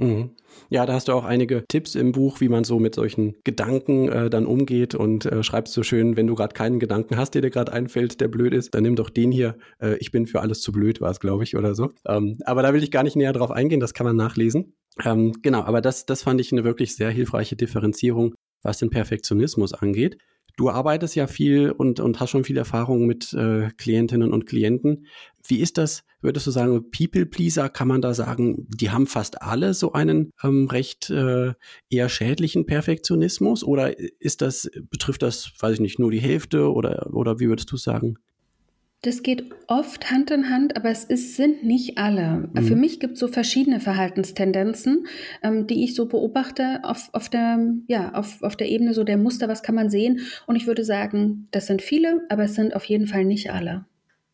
Mhm. 0.00 0.30
Ja, 0.70 0.86
da 0.86 0.92
hast 0.92 1.08
du 1.08 1.12
auch 1.12 1.24
einige 1.24 1.64
Tipps 1.66 1.96
im 1.96 2.12
Buch, 2.12 2.40
wie 2.40 2.48
man 2.48 2.62
so 2.62 2.78
mit 2.78 2.94
solchen 2.94 3.34
Gedanken 3.42 4.08
äh, 4.08 4.30
dann 4.30 4.46
umgeht 4.46 4.94
und 4.94 5.26
äh, 5.26 5.42
schreibst 5.42 5.74
so 5.74 5.82
schön, 5.82 6.16
wenn 6.16 6.28
du 6.28 6.36
gerade 6.36 6.54
keinen 6.54 6.78
Gedanken 6.78 7.16
hast, 7.16 7.34
der 7.34 7.42
dir 7.42 7.50
gerade 7.50 7.72
einfällt, 7.72 8.20
der 8.20 8.28
blöd 8.28 8.54
ist, 8.54 8.74
dann 8.74 8.84
nimm 8.84 8.94
doch 8.94 9.10
den 9.10 9.32
hier. 9.32 9.56
Äh, 9.80 9.96
ich 9.98 10.12
bin 10.12 10.26
für 10.28 10.40
alles 10.40 10.60
zu 10.60 10.70
blöd, 10.70 11.00
war 11.00 11.10
es, 11.10 11.18
glaube 11.18 11.42
ich, 11.42 11.56
oder 11.56 11.74
so. 11.74 11.90
Ähm, 12.06 12.38
aber 12.44 12.62
da 12.62 12.72
will 12.72 12.82
ich 12.82 12.92
gar 12.92 13.02
nicht 13.02 13.16
näher 13.16 13.32
drauf 13.32 13.50
eingehen, 13.50 13.80
das 13.80 13.92
kann 13.92 14.06
man 14.06 14.16
nachlesen. 14.16 14.74
Ähm, 15.04 15.32
genau, 15.42 15.62
aber 15.62 15.80
das, 15.80 16.06
das 16.06 16.22
fand 16.22 16.40
ich 16.40 16.52
eine 16.52 16.64
wirklich 16.64 16.94
sehr 16.94 17.10
hilfreiche 17.10 17.56
Differenzierung, 17.56 18.34
was 18.62 18.78
den 18.78 18.90
Perfektionismus 18.90 19.72
angeht. 19.74 20.18
Du 20.58 20.70
arbeitest 20.70 21.14
ja 21.14 21.28
viel 21.28 21.70
und, 21.70 22.00
und 22.00 22.18
hast 22.18 22.30
schon 22.30 22.42
viel 22.42 22.56
Erfahrung 22.56 23.06
mit 23.06 23.32
äh, 23.32 23.70
Klientinnen 23.76 24.32
und 24.32 24.44
Klienten. 24.44 25.06
Wie 25.46 25.60
ist 25.60 25.78
das, 25.78 26.02
würdest 26.20 26.48
du 26.48 26.50
sagen, 26.50 26.90
People-Pleaser, 26.90 27.68
kann 27.68 27.86
man 27.86 28.02
da 28.02 28.12
sagen, 28.12 28.66
die 28.68 28.90
haben 28.90 29.06
fast 29.06 29.40
alle 29.40 29.72
so 29.72 29.92
einen 29.92 30.32
ähm, 30.42 30.66
recht 30.66 31.10
äh, 31.10 31.52
eher 31.90 32.08
schädlichen 32.08 32.66
Perfektionismus? 32.66 33.62
Oder 33.62 34.00
ist 34.20 34.42
das, 34.42 34.68
betrifft 34.90 35.22
das, 35.22 35.52
weiß 35.60 35.74
ich 35.74 35.80
nicht, 35.80 36.00
nur 36.00 36.10
die 36.10 36.20
Hälfte 36.20 36.72
oder, 36.72 37.14
oder 37.14 37.38
wie 37.38 37.46
würdest 37.48 37.70
du 37.70 37.76
sagen? 37.76 38.18
Das 39.02 39.22
geht 39.22 39.44
oft 39.68 40.10
Hand 40.10 40.32
in 40.32 40.50
Hand, 40.50 40.76
aber 40.76 40.90
es 40.90 41.04
ist, 41.04 41.36
sind 41.36 41.62
nicht 41.64 41.98
alle. 41.98 42.50
Mhm. 42.52 42.62
Für 42.62 42.74
mich 42.74 42.98
gibt 42.98 43.14
es 43.14 43.20
so 43.20 43.28
verschiedene 43.28 43.78
Verhaltenstendenzen, 43.78 45.06
ähm, 45.42 45.68
die 45.68 45.84
ich 45.84 45.94
so 45.94 46.06
beobachte 46.06 46.80
auf, 46.82 47.08
auf, 47.12 47.28
der, 47.28 47.60
ja, 47.86 48.12
auf, 48.14 48.42
auf 48.42 48.56
der 48.56 48.68
Ebene 48.68 48.94
so 48.94 49.04
der 49.04 49.16
Muster, 49.16 49.48
was 49.48 49.62
kann 49.62 49.76
man 49.76 49.88
sehen. 49.88 50.20
Und 50.46 50.56
ich 50.56 50.66
würde 50.66 50.84
sagen, 50.84 51.46
das 51.52 51.68
sind 51.68 51.80
viele, 51.80 52.22
aber 52.28 52.44
es 52.44 52.56
sind 52.56 52.74
auf 52.74 52.84
jeden 52.86 53.06
Fall 53.06 53.24
nicht 53.24 53.52
alle. 53.52 53.86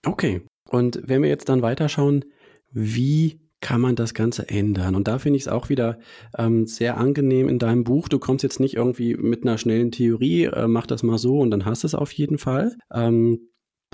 Okay. 0.07 0.41
Und 0.71 1.01
wenn 1.05 1.21
wir 1.21 1.29
jetzt 1.29 1.51
dann 1.51 1.61
weiterschauen, 1.61 2.25
wie 2.73 3.41
kann 3.61 3.83
man 3.83 3.97
das 3.97 4.15
Ganze 4.15 4.49
ändern? 4.49 4.95
Und 4.95 5.09
da 5.09 5.19
finde 5.19 5.37
ich 5.37 5.45
es 5.45 5.49
auch 5.49 5.69
wieder 5.69 5.99
ähm, 6.39 6.67
sehr 6.67 6.97
angenehm 6.97 7.49
in 7.51 7.59
deinem 7.59 7.85
Buch. 7.85 8.09
Du 8.09 8.19
kommst 8.19 8.43
jetzt 8.43 8.61
nicht 8.61 8.75
irgendwie 8.75 9.15
mit 9.15 9.43
einer 9.43 9.59
schnellen 9.59 9.91
Theorie, 9.91 10.45
äh, 10.45 10.67
mach 10.69 10.87
das 10.87 11.03
mal 11.03 11.19
so 11.19 11.39
und 11.39 11.51
dann 11.51 11.67
hast 11.67 11.83
du 11.83 11.87
es 11.87 11.95
auf 11.95 12.13
jeden 12.13 12.39
Fall. 12.39 12.77
Ähm, 12.93 13.41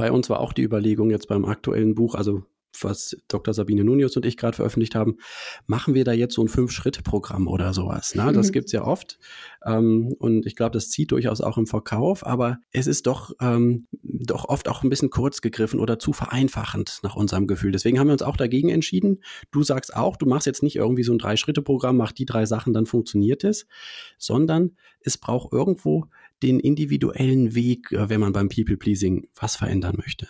bei 0.00 0.10
uns 0.10 0.30
war 0.30 0.40
auch 0.40 0.54
die 0.54 0.62
Überlegung 0.62 1.10
jetzt 1.10 1.28
beim 1.28 1.44
aktuellen 1.44 1.94
Buch, 1.94 2.14
also 2.14 2.42
was 2.80 3.14
Dr. 3.28 3.52
Sabine 3.52 3.84
Nunius 3.84 4.16
und 4.16 4.24
ich 4.24 4.38
gerade 4.38 4.56
veröffentlicht 4.56 4.94
haben, 4.94 5.18
machen 5.66 5.92
wir 5.92 6.04
da 6.04 6.12
jetzt 6.12 6.36
so 6.36 6.42
ein 6.42 6.48
Fünf-Schritte-Programm 6.48 7.46
oder 7.48 7.74
sowas. 7.74 8.14
Ne? 8.14 8.32
Das 8.32 8.48
mhm. 8.48 8.52
gibt's 8.52 8.72
ja 8.72 8.82
oft. 8.82 9.18
Ähm, 9.66 10.14
und 10.18 10.46
ich 10.46 10.56
glaube, 10.56 10.70
das 10.70 10.88
zieht 10.88 11.10
durchaus 11.10 11.42
auch 11.42 11.58
im 11.58 11.66
Verkauf, 11.66 12.24
aber 12.24 12.60
es 12.72 12.86
ist 12.86 13.06
doch, 13.06 13.32
ähm, 13.42 13.88
doch 14.02 14.46
oft 14.46 14.68
auch 14.68 14.82
ein 14.82 14.88
bisschen 14.88 15.10
kurz 15.10 15.42
gegriffen 15.42 15.80
oder 15.80 15.98
zu 15.98 16.14
vereinfachend 16.14 17.00
nach 17.02 17.14
unserem 17.14 17.46
Gefühl. 17.46 17.72
Deswegen 17.72 17.98
haben 17.98 18.06
wir 18.06 18.14
uns 18.14 18.22
auch 18.22 18.38
dagegen 18.38 18.70
entschieden. 18.70 19.22
Du 19.50 19.62
sagst 19.62 19.94
auch, 19.94 20.16
du 20.16 20.24
machst 20.24 20.46
jetzt 20.46 20.62
nicht 20.62 20.76
irgendwie 20.76 21.02
so 21.02 21.12
ein 21.12 21.18
Drei-Schritte-Programm, 21.18 21.98
mach 21.98 22.12
die 22.12 22.24
drei 22.24 22.46
Sachen, 22.46 22.72
dann 22.72 22.86
funktioniert 22.86 23.44
es, 23.44 23.66
sondern 24.16 24.70
es 25.02 25.18
braucht 25.18 25.52
irgendwo 25.52 26.06
den 26.42 26.60
individuellen 26.60 27.54
Weg, 27.54 27.92
äh, 27.92 28.08
wenn 28.08 28.20
man 28.20 28.32
beim 28.32 28.48
People-Pleasing 28.48 29.28
was 29.34 29.56
verändern 29.56 29.96
möchte. 29.96 30.28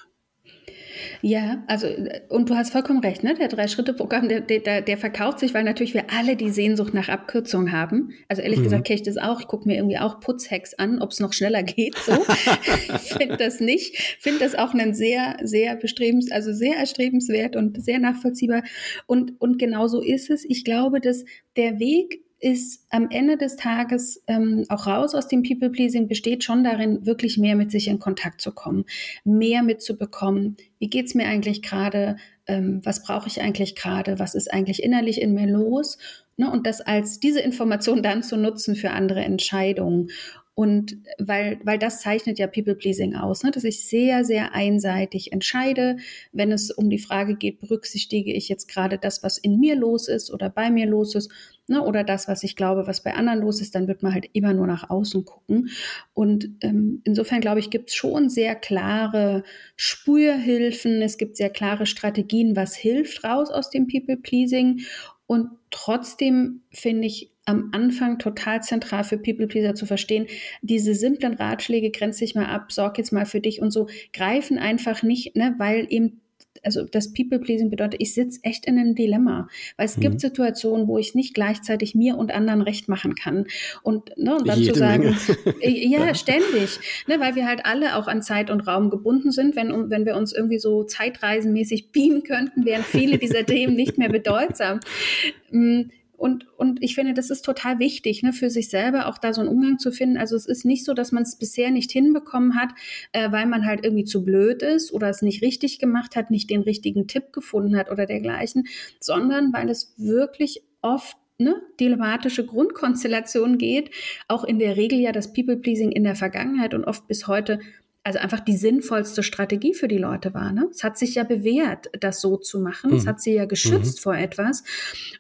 Ja, 1.23 1.62
also 1.66 1.87
und 2.29 2.49
du 2.51 2.55
hast 2.55 2.73
vollkommen 2.73 3.01
recht, 3.01 3.23
ne? 3.23 3.35
Der 3.35 3.49
Drei-Schritte-Programm, 3.49 4.29
der, 4.29 4.40
der, 4.40 4.81
der 4.81 4.99
verkauft 4.99 5.38
sich, 5.38 5.55
weil 5.55 5.64
natürlich 5.64 5.94
wir 5.94 6.05
alle 6.11 6.37
die 6.37 6.51
Sehnsucht 6.51 6.94
nach 6.94 7.09
Abkürzung 7.09 7.73
haben. 7.73 8.11
Also 8.29 8.42
ehrlich 8.42 8.61
mhm. 8.61 8.64
gesagt 8.64 8.87
kenne 8.87 9.01
ich 9.01 9.07
das 9.07 9.16
auch. 9.16 9.40
Ich 9.40 9.46
gucke 9.46 9.68
mir 9.68 9.77
irgendwie 9.77 9.99
auch 9.99 10.20
Putzhacks 10.20 10.75
an, 10.75 11.01
ob 11.01 11.11
es 11.11 11.20
noch 11.20 11.33
schneller 11.33 11.62
geht. 11.62 11.96
So. 11.96 12.12
ich 12.94 13.12
finde 13.12 13.37
das 13.37 13.61
nicht. 13.61 13.96
Finde 14.20 14.40
das 14.40 14.55
auch 14.55 14.73
einen 14.73 14.94
sehr, 14.94 15.37
sehr 15.42 15.77
bestrebens, 15.77 16.31
also 16.31 16.53
sehr 16.53 16.77
erstrebenswert 16.77 17.57
und 17.57 17.83
sehr 17.83 17.99
nachvollziehbar. 17.99 18.62
Und, 19.07 19.40
und 19.40 19.59
genau 19.59 19.88
so 19.88 20.01
ist 20.01 20.31
es. 20.31 20.44
Ich 20.44 20.64
glaube, 20.64 21.01
dass 21.01 21.25
der 21.57 21.79
Weg 21.79 22.23
ist 22.40 22.87
am 22.88 23.09
Ende 23.11 23.37
des 23.37 23.57
Tages 23.57 24.22
ähm, 24.26 24.64
auch 24.70 24.87
raus 24.87 25.14
aus 25.14 25.29
dem 25.29 25.42
People-Pleasing, 25.42 26.09
besteht 26.09 26.42
schon 26.42 26.64
darin, 26.64 27.05
wirklich 27.05 27.37
mehr 27.37 27.55
mit 27.55 27.70
sich 27.70 27.87
in 27.87 27.98
Kontakt 27.98 28.40
zu 28.40 28.53
kommen, 28.53 28.87
mehr 29.24 29.62
mitzubekommen. 29.62 30.57
Wie 30.79 30.88
geht's 30.88 31.14
mir 31.14 31.26
eigentlich 31.26 31.61
gerade? 31.61 32.16
Ähm, 32.46 32.81
was 32.83 33.03
brauche 33.03 33.29
ich 33.29 33.42
eigentlich 33.42 33.76
gerade? 33.76 34.18
Was 34.18 34.35
ist 34.35 34.53
eigentlich 34.53 34.83
innerlich 34.83 35.20
in 35.20 35.35
mir 35.35 35.46
los? 35.46 35.98
Ne? 36.38 36.50
Und 36.50 36.66
das 36.66 36.81
als 36.81 37.20
diese 37.20 37.40
Information 37.40 38.03
dann 38.03 38.22
zu 38.22 38.38
nutzen 38.38 38.74
für 38.74 38.90
andere 38.90 39.20
Entscheidungen. 39.20 40.09
Und 40.55 40.98
weil, 41.18 41.59
weil 41.64 41.79
das 41.79 42.00
zeichnet 42.00 42.38
ja 42.38 42.46
People-Pleasing 42.46 43.14
aus, 43.14 43.42
ne? 43.42 43.50
dass 43.50 43.64
ich 43.64 43.87
sehr, 43.87 44.24
sehr 44.24 44.55
einseitig 44.55 45.33
entscheide, 45.33 45.98
wenn 46.33 46.53
es 46.53 46.70
um 46.70 46.90
die 46.90 46.98
Frage 46.98 47.37
geht, 47.37 47.61
berücksichtige 47.61 48.33
ich 48.33 48.48
jetzt 48.48 48.68
gerade 48.68 48.98
das, 48.98 49.22
was 49.22 49.38
in 49.38 49.61
mir 49.61 49.76
los 49.76 50.09
ist 50.09 50.31
oder 50.31 50.50
bei 50.50 50.70
mir 50.70 50.87
los 50.87 51.14
ist 51.14 51.31
ne, 51.70 51.83
oder 51.83 52.04
das, 52.04 52.28
was 52.28 52.42
ich 52.42 52.56
glaube, 52.56 52.87
was 52.87 53.02
bei 53.02 53.14
anderen 53.14 53.40
los 53.40 53.61
ist, 53.61 53.74
dann 53.74 53.88
wird 53.88 54.02
man 54.02 54.12
halt 54.12 54.28
immer 54.33 54.52
nur 54.52 54.66
nach 54.66 54.90
außen 54.90 55.24
gucken. 55.24 55.70
Und 56.12 56.50
ähm, 56.61 57.00
insofern 57.04 57.40
glaube 57.40 57.61
ich, 57.61 57.70
gibt 57.70 57.90
es 57.90 57.94
schon 57.94 58.28
sehr 58.28 58.54
klare 58.54 59.44
Spürhilfen, 59.76 61.00
es 61.00 61.16
gibt 61.16 61.37
sehr 61.37 61.50
klare 61.50 61.87
Strategien, 61.87 62.56
was 62.56 62.76
hilft 62.76 63.24
raus 63.24 63.50
aus 63.50 63.70
dem 63.70 63.87
People-Pleasing. 63.87 64.80
Und 65.26 65.48
trotzdem 65.70 66.62
finde 66.72 67.06
ich 67.06 67.33
am 67.44 67.70
Anfang 67.72 68.18
total 68.18 68.62
zentral 68.62 69.04
für 69.04 69.18
People 69.18 69.46
Pleaser 69.46 69.74
zu 69.74 69.87
verstehen. 69.87 70.26
Diese 70.62 70.94
simplen 70.94 71.35
Ratschläge, 71.35 71.90
grenz 71.90 72.18
dich 72.18 72.35
mal 72.35 72.46
ab, 72.46 72.72
sorg 72.72 72.98
jetzt 72.98 73.12
mal 73.12 73.26
für 73.26 73.40
dich 73.40 73.62
und 73.62 73.70
so, 73.70 73.88
greifen 74.12 74.59
einfach 74.59 75.02
nicht, 75.02 75.37
ne, 75.37 75.54
weil 75.59 75.87
eben 75.88 76.20
also 76.62 76.85
das 76.85 77.12
People-Pleasing 77.12 77.70
bedeutet, 77.70 78.01
ich 78.01 78.14
sitze 78.14 78.40
echt 78.42 78.66
in 78.66 78.79
einem 78.79 78.94
Dilemma, 78.94 79.49
weil 79.77 79.87
es 79.87 79.96
mhm. 79.96 80.03
gibt 80.03 80.20
Situationen, 80.20 80.88
wo 80.88 80.99
ich 80.99 81.14
nicht 81.14 81.35
gleichzeitig 81.35 81.94
mir 81.94 82.16
und 82.16 82.33
anderen 82.33 82.62
recht 82.62 82.88
machen 82.88 83.14
kann. 83.14 83.46
Und, 83.83 84.16
ne, 84.16 84.37
und 84.37 84.46
dann 84.46 84.59
Jede 84.59 84.73
zu 84.73 84.79
sagen, 84.79 85.16
äh, 85.61 85.70
ja, 85.70 86.07
ja, 86.07 86.14
ständig, 86.14 86.79
ne, 87.07 87.20
weil 87.20 87.35
wir 87.35 87.46
halt 87.46 87.64
alle 87.64 87.96
auch 87.96 88.09
an 88.09 88.23
Zeit 88.23 88.51
und 88.51 88.66
Raum 88.66 88.90
gebunden 88.90 89.31
sind. 89.31 89.57
Wenn, 89.57 89.90
wenn 89.90 90.07
wir 90.07 90.16
uns 90.16 90.33
irgendwie 90.33 90.59
so 90.59 90.85
zeitreisenmäßig 90.85 91.92
beamen 91.92 92.23
könnten, 92.23 92.64
wären 92.64 92.83
viele 92.83 93.18
dieser 93.18 93.44
Themen 93.46 93.75
nicht 93.75 93.99
mehr 93.99 94.09
bedeutsam. 94.09 94.81
Und, 96.20 96.46
und 96.59 96.83
ich 96.83 96.96
finde, 96.96 97.14
das 97.14 97.30
ist 97.30 97.46
total 97.46 97.78
wichtig, 97.78 98.22
ne, 98.22 98.35
für 98.35 98.50
sich 98.50 98.68
selber 98.68 99.06
auch 99.06 99.16
da 99.16 99.33
so 99.33 99.40
einen 99.40 99.48
Umgang 99.48 99.78
zu 99.78 99.90
finden. 99.90 100.18
Also 100.18 100.37
es 100.37 100.44
ist 100.44 100.66
nicht 100.66 100.85
so, 100.85 100.92
dass 100.92 101.12
man 101.12 101.22
es 101.22 101.37
bisher 101.37 101.70
nicht 101.70 101.90
hinbekommen 101.90 102.56
hat, 102.61 102.68
äh, 103.12 103.33
weil 103.33 103.46
man 103.46 103.64
halt 103.64 103.87
irgendwie 103.87 104.04
zu 104.04 104.22
blöd 104.22 104.62
ist 104.62 104.92
oder 104.92 105.09
es 105.09 105.22
nicht 105.22 105.40
richtig 105.40 105.78
gemacht 105.78 106.16
hat, 106.16 106.30
nicht 106.30 106.50
den 106.50 106.61
richtigen 106.61 107.06
Tipp 107.06 107.33
gefunden 107.33 107.74
hat 107.74 107.90
oder 107.90 108.04
dergleichen, 108.04 108.66
sondern 109.00 109.54
weil 109.54 109.70
es 109.70 109.94
wirklich 109.96 110.62
oft 110.83 111.16
ne, 111.38 111.56
dilematische 111.80 112.44
Grundkonstellation 112.44 113.56
geht, 113.56 113.90
auch 114.28 114.44
in 114.44 114.59
der 114.59 114.76
Regel 114.76 115.00
ja 115.00 115.12
das 115.12 115.33
People-Pleasing 115.33 115.90
in 115.90 116.04
der 116.04 116.16
Vergangenheit 116.16 116.74
und 116.74 116.85
oft 116.85 117.09
bis 117.09 117.28
heute 117.28 117.61
also 118.02 118.18
einfach 118.18 118.40
die 118.40 118.56
sinnvollste 118.56 119.22
Strategie 119.22 119.74
für 119.74 119.88
die 119.88 119.98
Leute 119.98 120.32
war. 120.32 120.52
Ne? 120.52 120.68
Es 120.70 120.82
hat 120.82 120.96
sich 120.96 121.16
ja 121.16 121.24
bewährt, 121.24 121.90
das 122.00 122.20
so 122.20 122.36
zu 122.36 122.60
machen. 122.60 122.90
Mhm. 122.90 122.96
Es 122.96 123.06
hat 123.06 123.20
sie 123.20 123.34
ja 123.34 123.44
geschützt 123.44 123.98
mhm. 123.98 124.02
vor 124.02 124.16
etwas. 124.16 124.64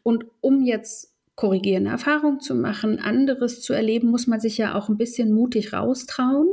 Und 0.02 0.24
um 0.40 0.62
jetzt 0.62 1.14
korrigierende 1.34 1.90
Erfahrungen 1.90 2.40
zu 2.40 2.54
machen, 2.54 2.98
anderes 2.98 3.60
zu 3.60 3.72
erleben, 3.72 4.08
muss 4.10 4.26
man 4.26 4.40
sich 4.40 4.58
ja 4.58 4.74
auch 4.74 4.88
ein 4.88 4.98
bisschen 4.98 5.32
mutig 5.32 5.72
raustrauen. 5.72 6.48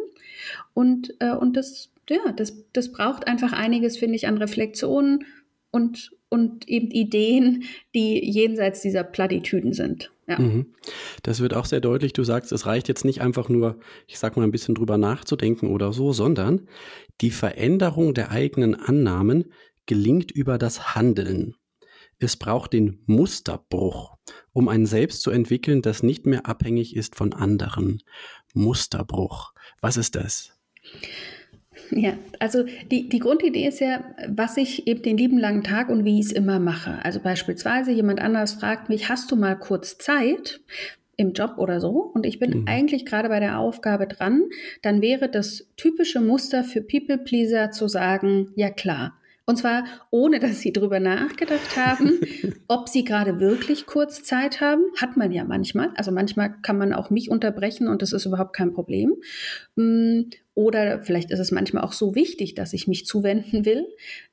Und, 0.74 1.14
äh, 1.20 1.34
und 1.34 1.58
das, 1.58 1.92
ja, 2.10 2.32
das, 2.36 2.64
das 2.74 2.92
braucht 2.92 3.28
einfach 3.28 3.54
einiges, 3.54 3.98
finde 3.98 4.16
ich, 4.16 4.28
an 4.28 4.38
Reflexionen 4.38 5.26
und, 5.72 6.12
und 6.30 6.68
eben 6.68 6.92
Ideen, 6.92 7.64
die 7.94 8.24
jenseits 8.24 8.82
dieser 8.82 9.04
Plattitüden 9.04 9.74
sind. 9.74 10.12
Ja. 10.28 10.40
Mhm. 10.40 10.74
Das 11.24 11.40
wird 11.40 11.54
auch 11.54 11.66
sehr 11.66 11.80
deutlich. 11.80 12.14
Du 12.14 12.24
sagst, 12.24 12.52
es 12.52 12.66
reicht 12.66 12.88
jetzt 12.90 13.06
nicht 13.06 13.22
einfach 13.22 13.48
nur, 13.48 13.80
ich 14.08 14.20
sag 14.20 14.36
mal, 14.36 14.44
ein 14.44 14.52
bisschen 14.52 14.76
drüber 14.76 14.98
nachzudenken 14.98 15.70
oder 15.70 15.94
so, 15.94 16.12
sondern 16.12 16.68
die 17.22 17.32
Veränderung 17.32 18.14
der 18.14 18.32
eigenen 18.32 18.76
Annahmen 18.76 19.54
gelingt 19.86 20.32
über 20.32 20.58
das 20.58 20.96
Handeln. 20.96 21.56
Es 22.20 22.36
braucht 22.36 22.74
den 22.74 23.04
Musterbruch, 23.06 24.18
um 24.52 24.68
ein 24.68 24.86
Selbst 24.86 25.22
zu 25.22 25.32
entwickeln, 25.32 25.82
das 25.82 26.04
nicht 26.04 26.26
mehr 26.26 26.46
abhängig 26.46 26.96
ist 26.96 27.16
von 27.16 27.32
anderen. 27.34 28.04
Musterbruch. 28.54 29.54
Was 29.82 29.98
ist 29.98 30.16
das? 30.16 30.58
Ja, 31.98 32.14
also 32.40 32.66
die, 32.92 33.08
die 33.10 33.20
Grundidee 33.20 33.68
ist 33.68 33.80
ja, 33.80 34.04
was 34.28 34.58
ich 34.58 34.88
eben 34.88 35.02
den 35.02 35.18
lieben 35.18 35.38
langen 35.38 35.64
Tag 35.64 35.90
und 35.90 36.04
wie 36.06 36.20
ich 36.20 36.28
es 36.28 36.32
immer 36.32 36.60
mache. 36.60 37.00
Also 37.04 37.20
beispielsweise 37.20 37.92
jemand 37.92 38.22
anders 38.22 38.54
fragt 38.54 38.90
mich, 38.90 39.10
hast 39.10 39.32
du 39.32 39.36
mal 39.36 39.56
kurz 39.56 39.98
Zeit? 39.98 40.60
im 41.20 41.34
Job 41.34 41.56
oder 41.58 41.82
so 41.82 42.12
und 42.14 42.28
ich 42.28 42.38
bin 42.38 42.62
mhm. 42.62 42.68
eigentlich 42.68 43.04
gerade 43.04 43.28
bei 43.28 43.40
der 43.40 43.58
Aufgabe 43.58 44.06
dran, 44.06 44.44
dann 44.84 45.02
wäre 45.02 45.28
das 45.28 45.68
typische 45.76 46.22
Muster 46.22 46.64
für 46.64 46.82
People 46.82 47.18
Pleaser 47.18 47.72
zu 47.72 47.88
sagen, 47.88 48.52
ja 48.56 48.70
klar. 48.70 49.18
Und 49.50 49.56
zwar 49.56 49.86
ohne, 50.12 50.40
dass 50.40 50.60
sie 50.60 50.74
drüber 50.74 51.00
nachgedacht 51.00 51.78
haben, 51.78 52.20
ob 52.68 52.90
sie 52.90 53.06
gerade 53.06 53.40
wirklich 53.40 53.86
kurz 53.86 54.22
Zeit 54.22 54.60
haben. 54.60 54.84
Hat 55.00 55.16
man 55.16 55.32
ja 55.32 55.46
manchmal. 55.46 55.92
Also 55.96 56.12
manchmal 56.12 56.54
kann 56.62 56.78
man 56.78 56.92
auch 56.92 57.10
mich 57.10 57.32
unterbrechen 57.32 57.88
und 57.88 58.02
das 58.02 58.12
ist 58.12 58.26
überhaupt 58.26 58.54
kein 58.54 58.74
Problem. 58.74 59.16
Mm, 59.78 60.24
oder 60.54 61.02
vielleicht 61.02 61.32
ist 61.32 61.40
es 61.40 61.52
manchmal 61.52 61.86
auch 61.86 61.94
so 61.94 62.14
wichtig, 62.14 62.56
dass 62.56 62.74
ich 62.74 62.90
mich 62.90 63.06
zuwenden 63.06 63.64
will. 63.64 63.88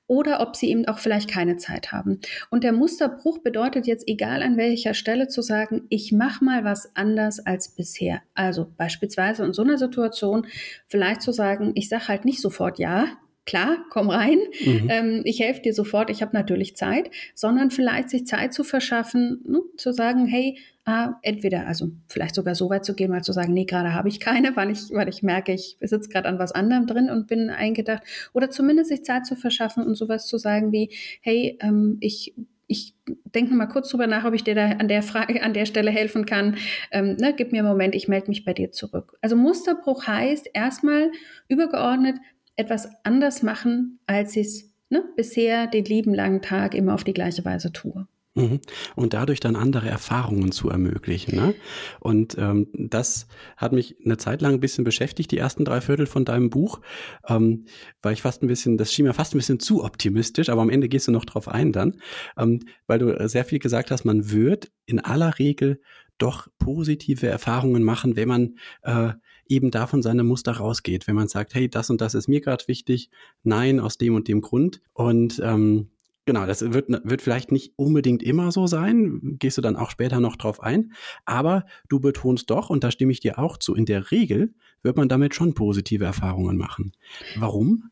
Oder 0.09 0.41
ob 0.41 0.57
sie 0.57 0.69
eben 0.69 0.87
auch 0.89 0.99
vielleicht 0.99 1.31
keine 1.31 1.59
Zeit 1.59 1.93
haben. 1.93 2.19
Und 2.51 2.65
der 2.65 2.73
Musterbruch 2.73 3.39
bedeutet 3.39 3.87
jetzt, 3.87 4.09
egal 4.09 4.43
an 4.43 4.57
welcher 4.57 4.95
Stelle, 4.95 5.29
zu 5.29 5.43
sagen, 5.43 5.83
ich 5.91 6.11
mache 6.11 6.45
mal 6.45 6.65
was 6.65 6.91
anders 6.97 7.39
als 7.39 7.69
bisher. 7.69 8.21
Also 8.35 8.67
beispielsweise 8.77 9.45
in 9.45 9.53
so 9.53 9.63
einer 9.63 9.79
Situation 9.79 10.47
vielleicht 10.89 11.23
zu 11.23 11.31
sagen, 11.31 11.71
ich 11.77 11.89
sage 11.89 12.09
halt 12.09 12.25
nicht 12.25 12.41
sofort 12.41 12.81
ja, 12.81 13.07
klar, 13.47 13.85
komm 13.91 14.11
rein, 14.11 14.39
mhm. 14.65 14.89
ähm, 14.91 15.23
ich 15.25 15.41
helfe 15.41 15.63
dir 15.63 15.75
sofort, 15.75 16.11
ich 16.11 16.23
habe 16.23 16.35
natürlich 16.35 16.77
Zeit, 16.77 17.11
sondern 17.35 17.71
vielleicht 17.71 18.11
sich 18.11 18.27
Zeit 18.27 18.55
zu 18.55 18.65
verschaffen, 18.65 19.43
ne, 19.47 19.61
zu 19.77 19.93
sagen, 19.93 20.27
hey, 20.27 20.59
äh, 20.87 21.09
entweder, 21.23 21.67
also 21.67 21.91
vielleicht 22.09 22.35
sogar 22.35 22.55
so 22.55 22.71
weit 22.71 22.85
zu 22.85 22.95
gehen, 22.95 23.11
mal 23.11 23.23
zu 23.23 23.33
sagen, 23.33 23.53
nee, 23.53 23.65
gerade 23.65 23.95
habe 23.95 24.09
ich 24.09 24.21
keine, 24.21 24.57
weil 24.57 24.71
ich, 24.71 24.91
weil 24.91 25.09
ich 25.09 25.23
merke, 25.23 25.53
ich 25.53 25.77
sitze 25.81 26.09
gerade 26.09 26.29
an 26.29 26.39
was 26.39 26.53
anderem 26.53 26.87
drin 26.87 27.11
und 27.11 27.27
bin 27.27 27.51
eingedacht, 27.51 28.03
oder 28.33 28.51
zumindest 28.51 28.91
sich 28.91 29.05
Zeit 29.05 29.27
zu 29.27 29.37
verschaffen 29.37 29.85
und 29.85 29.95
sowas 29.95 30.27
zu 30.27 30.39
sagen 30.39 30.73
wie, 30.73 30.91
hey, 31.21 31.59
ähm, 31.61 31.99
ich 32.01 32.35
ich 32.67 32.95
denke 33.05 33.55
mal 33.55 33.67
kurz 33.67 33.91
drüber 33.91 34.07
nach, 34.07 34.25
ob 34.25 34.35
ich 34.35 34.45
dir 34.45 34.55
da 34.55 34.69
an 34.69 34.89
der 34.89 35.03
Frage, 35.03 35.43
an 35.43 35.53
der 35.53 35.67
Stelle 35.67 35.91
helfen 35.91 36.25
kann. 36.25 36.57
Ähm, 36.91 37.17
ne, 37.17 37.35
gib 37.37 37.53
mir 37.53 37.59
einen 37.59 37.69
Moment, 37.69 37.95
ich 37.95 38.09
melde 38.09 38.29
mich 38.29 38.45
bei 38.45 38.55
dir 38.55 38.73
zurück. 38.73 39.17
Also 39.21 39.37
Musterbruch 39.37 40.07
heißt 40.07 40.49
erstmal 40.55 41.11
übergeordnet, 41.49 42.17
etwas 42.57 42.89
anders 43.03 43.43
machen, 43.43 44.01
als 44.07 44.37
ich 44.37 44.47
es 44.47 44.75
ne, 44.91 45.05
bisher 45.17 45.67
den 45.67 45.85
lieben 45.85 46.15
langen 46.15 46.43
Tag 46.43 46.75
immer 46.75 46.95
auf 46.95 47.05
die 47.05 47.15
gleiche 47.15 47.45
Weise 47.45 47.73
tue. 47.73 48.07
Mhm. 48.37 48.61
Und 48.97 49.15
dadurch 49.15 49.39
dann 49.39 49.55
andere 49.55 49.89
Erfahrungen 49.89 50.51
zu 50.51 50.69
ermöglichen. 50.69 51.37
Ne? 51.37 51.55
Und 52.01 52.37
ähm, 52.37 52.67
das 52.75 53.29
hat 53.57 53.73
mich 53.73 53.97
eine 54.05 54.17
Zeit 54.17 54.43
lang 54.43 54.55
ein 54.55 54.61
bisschen 54.61 54.83
beschäftigt, 54.83 55.31
die 55.31 55.39
ersten 55.39 55.65
drei 55.65 55.81
Viertel 55.81 56.07
von 56.07 56.25
deinem 56.25 56.51
Buch, 56.51 56.81
ähm, 57.29 57.67
weil 58.03 58.13
ich 58.13 58.23
fast 58.23 58.43
ein 58.43 58.49
bisschen, 58.49 58.77
das 58.77 58.93
schien 58.93 59.05
mir 59.05 59.15
fast 59.15 59.35
ein 59.35 59.39
bisschen 59.39 59.61
zu 59.61 59.85
optimistisch, 59.85 60.49
aber 60.49 60.63
am 60.63 60.71
Ende 60.71 60.89
gehst 60.89 61.07
du 61.07 61.13
noch 61.13 61.25
drauf 61.25 61.47
ein 61.47 61.71
dann, 61.71 62.01
ähm, 62.37 62.61
weil 62.89 62.99
du 62.99 63.29
sehr 63.29 63.45
viel 63.45 63.61
gesagt 63.61 63.93
hast, 63.93 64.05
man 64.05 64.33
wird 64.33 64.73
in 64.85 64.99
aller 64.99 65.39
Regel 65.39 65.81
doch 66.19 66.49
positive 66.59 67.29
Erfahrungen 67.29 67.85
machen, 67.85 68.17
wenn 68.17 68.29
man 68.29 68.57
äh, 68.83 69.13
eben 69.49 69.71
davon 69.71 70.03
seine 70.03 70.25
Muster 70.25 70.53
rausgeht, 70.53 71.07
wenn 71.07 71.15
man 71.15 71.29
sagt, 71.29 71.55
hey, 71.55 71.69
das 71.69 71.91
und 71.91 72.01
das 72.01 72.15
ist 72.15 72.29
mir 72.29 72.41
gerade 72.41 72.67
wichtig, 72.69 73.11
nein, 73.43 73.81
aus 73.81 73.99
dem 73.99 74.15
und 74.15 74.29
dem 74.29 74.41
Grund. 74.41 74.81
Und 74.93 75.41
ähm, 75.45 75.91
Genau, 76.27 76.47
das 76.47 76.63
wird, 76.73 76.87
wird 76.89 77.21
vielleicht 77.21 77.53
nicht 77.53 77.75
unbedingt 77.77 78.23
immer 78.23 78.51
so 78.51 78.67
sein, 78.67 79.37
gehst 79.39 79.59
du 79.59 79.63
dann 79.63 79.77
auch 79.77 79.91
später 79.91 80.21
noch 80.21 80.37
drauf 80.37 80.63
ein, 80.63 80.93
aber 81.27 81.67
du 81.91 82.01
betonst 82.01 82.49
doch, 82.49 82.71
und 82.71 82.83
da 82.83 82.91
stimme 82.91 83.13
ich 83.13 83.21
dir 83.21 83.39
auch 83.39 83.59
zu, 83.59 83.75
in 83.75 83.85
der 83.85 84.11
Regel 84.11 84.55
wird 84.83 84.97
man 84.97 85.09
damit 85.09 85.35
schon 85.35 85.53
positive 85.53 86.05
Erfahrungen 86.05 86.57
machen. 86.57 86.93
Warum? 87.37 87.91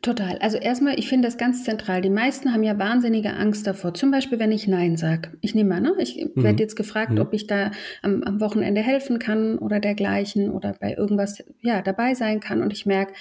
Total. 0.00 0.38
Also 0.38 0.58
erstmal, 0.58 0.96
ich 0.96 1.08
finde 1.08 1.26
das 1.26 1.38
ganz 1.38 1.64
zentral. 1.64 2.00
Die 2.00 2.10
meisten 2.10 2.52
haben 2.52 2.62
ja 2.62 2.78
wahnsinnige 2.78 3.32
Angst 3.32 3.66
davor. 3.66 3.94
Zum 3.94 4.12
Beispiel, 4.12 4.38
wenn 4.38 4.52
ich 4.52 4.68
Nein 4.68 4.96
sage. 4.96 5.32
Ich 5.40 5.56
nehme 5.56 5.74
an, 5.74 5.82
ne? 5.82 5.94
ich 5.98 6.24
mhm. 6.24 6.44
werde 6.44 6.62
jetzt 6.62 6.76
gefragt, 6.76 7.12
mhm. 7.12 7.18
ob 7.18 7.32
ich 7.32 7.48
da 7.48 7.72
am, 8.02 8.22
am, 8.22 8.40
Wochenende 8.40 8.80
helfen 8.80 9.18
kann 9.18 9.58
oder 9.58 9.80
dergleichen 9.80 10.50
oder 10.50 10.74
bei 10.80 10.94
irgendwas 10.94 11.42
ja 11.62 11.82
dabei 11.82 12.14
sein 12.14 12.38
kann. 12.38 12.62
Und 12.62 12.72
ich 12.72 12.86
merke, 12.86 13.12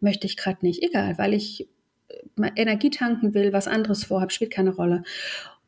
möchte 0.00 0.26
ich 0.26 0.36
gerade 0.36 0.58
nicht. 0.60 0.82
Egal, 0.82 1.16
weil 1.16 1.32
ich 1.32 1.70
äh, 2.08 2.50
Energie 2.54 2.90
tanken 2.90 3.32
will, 3.32 3.54
was 3.54 3.66
anderes 3.66 4.04
vorhabe, 4.04 4.30
spielt 4.30 4.50
keine 4.50 4.74
Rolle. 4.74 5.04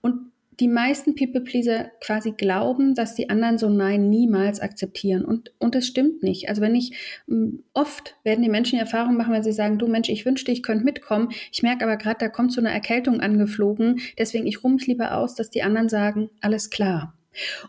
Und 0.03 0.33
die 0.61 0.69
meisten 0.69 1.15
People-Pleaser 1.15 1.91
quasi 2.01 2.33
glauben, 2.33 2.95
dass 2.95 3.15
die 3.15 3.31
anderen 3.31 3.59
so 3.59 3.69
Nein 3.69 4.11
niemals 4.11 4.61
akzeptieren. 4.61 5.25
Und, 5.25 5.53
und 5.59 5.75
das 5.75 5.87
stimmt 5.87 6.23
nicht. 6.23 6.49
Also 6.49 6.61
wenn 6.63 6.75
ich, 6.75 6.93
mm, 7.27 7.59
oft 7.75 8.17
werden 8.25 8.43
die 8.43 8.49
Menschen 8.49 8.77
die 8.77 8.81
Erfahrung 8.81 9.17
machen, 9.17 9.33
wenn 9.33 9.43
sie 9.43 9.53
sagen, 9.53 9.79
du 9.79 9.87
Mensch, 9.87 10.09
ich 10.09 10.27
wünschte, 10.27 10.51
ich 10.51 10.63
könnte 10.63 10.85
mitkommen. 10.85 11.31
Ich 11.53 11.63
merke 11.63 11.85
aber 11.85 11.97
gerade, 11.97 12.19
da 12.19 12.29
kommt 12.29 12.53
so 12.53 12.61
eine 12.61 12.73
Erkältung 12.73 13.21
angeflogen. 13.21 14.01
Deswegen, 14.19 14.47
ich 14.47 14.65
ruhe 14.65 14.77
lieber 14.87 15.17
aus, 15.17 15.35
dass 15.35 15.51
die 15.51 15.63
anderen 15.63 15.89
sagen, 15.89 16.31
alles 16.41 16.71
klar. 16.71 17.18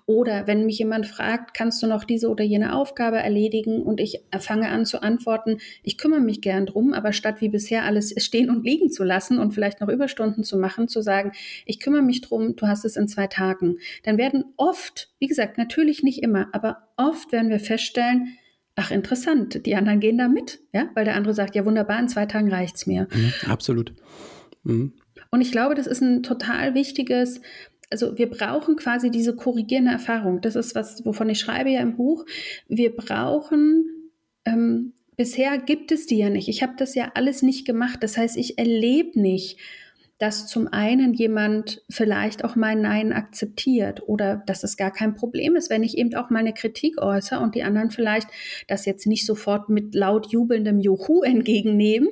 Oder 0.06 0.48
wenn 0.48 0.66
mich 0.66 0.80
jemand 0.80 1.06
fragt, 1.06 1.54
kannst 1.54 1.82
du 1.84 1.88
noch 1.88 2.04
diese 2.04 2.30
oder 2.30 2.44
jene 2.44 2.76
Aufgabe 2.76 3.18
erledigen 3.18 3.82
und 3.82 4.00
ich 4.00 4.22
fange 4.40 4.70
an 4.70 4.86
zu 4.86 5.02
antworten, 5.02 5.58
ich 5.84 5.98
kümmere 5.98 6.22
mich 6.22 6.42
gern 6.42 6.66
drum, 6.66 6.94
aber 6.94 7.14
statt 7.14 7.42
wie 7.42 7.50
bisher 7.50 7.84
alles 7.84 8.14
stehen 8.18 8.50
und 8.50 8.64
liegen 8.64 8.90
zu 8.92 9.04
lassen 9.04 9.38
und 9.38 9.54
vielleicht 9.54 9.82
noch 9.82 9.90
Überstunden 9.90 10.44
zu 10.44 10.58
machen, 10.58 10.88
zu 10.88 11.02
sagen, 11.02 11.32
ich 11.66 11.80
kümmere 11.80 12.02
mich 12.02 12.22
drum, 12.22 12.56
du 12.56 12.68
hast 12.68 12.86
es 12.86 12.96
in 12.96 13.08
zwei 13.08 13.28
Tagen, 13.28 13.78
dann 14.04 14.18
werden 14.18 14.46
oft, 14.58 15.10
wie 15.20 15.28
gesagt, 15.28 15.58
natürlich 15.58 16.04
nicht 16.04 16.24
immer, 16.24 16.48
aber 16.52 16.90
oft 16.98 17.32
werden 17.32 17.50
wir 17.50 17.60
feststellen, 17.60 18.38
ach 18.76 18.92
interessant, 18.92 19.66
die 19.66 19.76
anderen 19.76 20.00
gehen 20.00 20.18
da 20.18 20.28
mit, 20.28 20.60
ja, 20.74 20.90
weil 20.96 21.06
der 21.06 21.16
andere 21.16 21.34
sagt, 21.34 21.56
ja 21.56 21.66
wunderbar, 21.66 22.00
in 22.00 22.08
zwei 22.08 22.26
Tagen 22.26 22.50
reicht's 22.50 22.88
mir. 22.88 23.08
Mhm, 23.12 23.34
absolut. 23.48 23.94
Mhm. 24.64 24.94
Und 25.32 25.42
ich 25.42 25.52
glaube, 25.52 25.76
das 25.76 25.86
ist 25.86 26.02
ein 26.02 26.24
total 26.24 26.74
wichtiges, 26.74 27.42
also 27.90 28.18
wir 28.18 28.30
brauchen 28.30 28.76
quasi 28.76 29.10
diese 29.10 29.36
korrigierende 29.36 29.92
Erfahrung. 29.92 30.42
Das 30.42 30.56
ist 30.56 30.76
was, 30.76 31.06
wovon 31.06 31.30
ich 31.30 31.40
schreibe 31.40 31.70
ja 31.70 31.82
im 31.82 31.96
Buch. 31.96 32.26
Wir 32.68 32.96
brauchen 32.96 34.12
ähm, 34.46 34.94
bisher 35.20 35.58
gibt 35.58 35.92
es 35.92 36.06
die 36.06 36.18
ja 36.18 36.30
nicht. 36.30 36.48
Ich 36.48 36.64
habe 36.64 36.74
das 36.78 36.96
ja 36.96 37.12
alles 37.16 37.42
nicht 37.42 37.66
gemacht. 37.66 38.02
Das 38.02 38.18
heißt, 38.18 38.38
ich 38.38 38.58
erlebe 38.58 39.20
nicht, 39.20 39.60
dass 40.18 40.48
zum 40.48 40.68
einen 40.68 41.14
jemand 41.14 41.82
vielleicht 41.90 42.44
auch 42.44 42.56
mein 42.56 42.82
Nein 42.82 43.14
akzeptiert 43.14 44.08
oder 44.08 44.44
dass 44.46 44.64
es 44.64 44.76
gar 44.76 44.92
kein 44.92 45.16
Problem 45.16 45.56
ist, 45.56 45.70
wenn 45.70 45.84
ich 45.84 45.98
eben 45.98 46.14
auch 46.16 46.30
meine 46.30 46.54
Kritik 46.54 47.02
äußere 47.02 47.40
und 47.40 47.56
die 47.56 47.64
anderen 47.64 47.90
vielleicht 47.90 48.28
das 48.68 48.86
jetzt 48.86 49.08
nicht 49.08 49.26
sofort 49.26 49.70
mit 49.70 49.96
laut 49.96 50.32
jubelndem 50.32 50.80
Juhu 50.80 51.22
entgegennehmen 51.22 52.10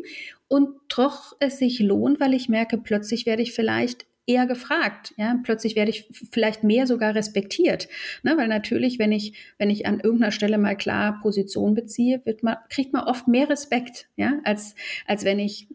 und 0.48 0.70
doch 0.90 1.36
es 1.40 1.60
sich 1.60 1.80
lohnt, 1.80 2.20
weil 2.22 2.34
ich 2.34 2.48
merke, 2.48 2.78
plötzlich 2.78 3.26
werde 3.26 3.42
ich 3.42 3.54
vielleicht 3.54 4.06
eher 4.28 4.46
gefragt. 4.46 5.14
Ja, 5.18 5.40
plötzlich 5.42 5.76
werde 5.76 5.90
ich 5.90 6.08
vielleicht 6.32 6.64
mehr 6.64 6.86
sogar 6.86 7.16
respektiert, 7.16 7.88
ne? 8.24 8.36
weil 8.38 8.48
natürlich, 8.48 9.00
wenn 9.00 9.12
ich 9.12 9.34
wenn 9.58 9.70
ich 9.70 9.88
an 9.88 10.00
irgendeiner 10.00 10.32
Stelle 10.32 10.58
mal 10.58 10.76
klar 10.76 11.20
Position 11.22 11.74
beziehe, 11.74 12.22
wird 12.26 12.44
man 12.44 12.58
kriegt 12.70 12.94
man 12.94 13.06
oft 13.06 13.28
mehr 13.28 13.50
Respekt, 13.50 14.08
ja, 14.18 14.34
als 14.44 14.76
als 15.08 15.24
wenn 15.24 15.40
ich 15.40 15.68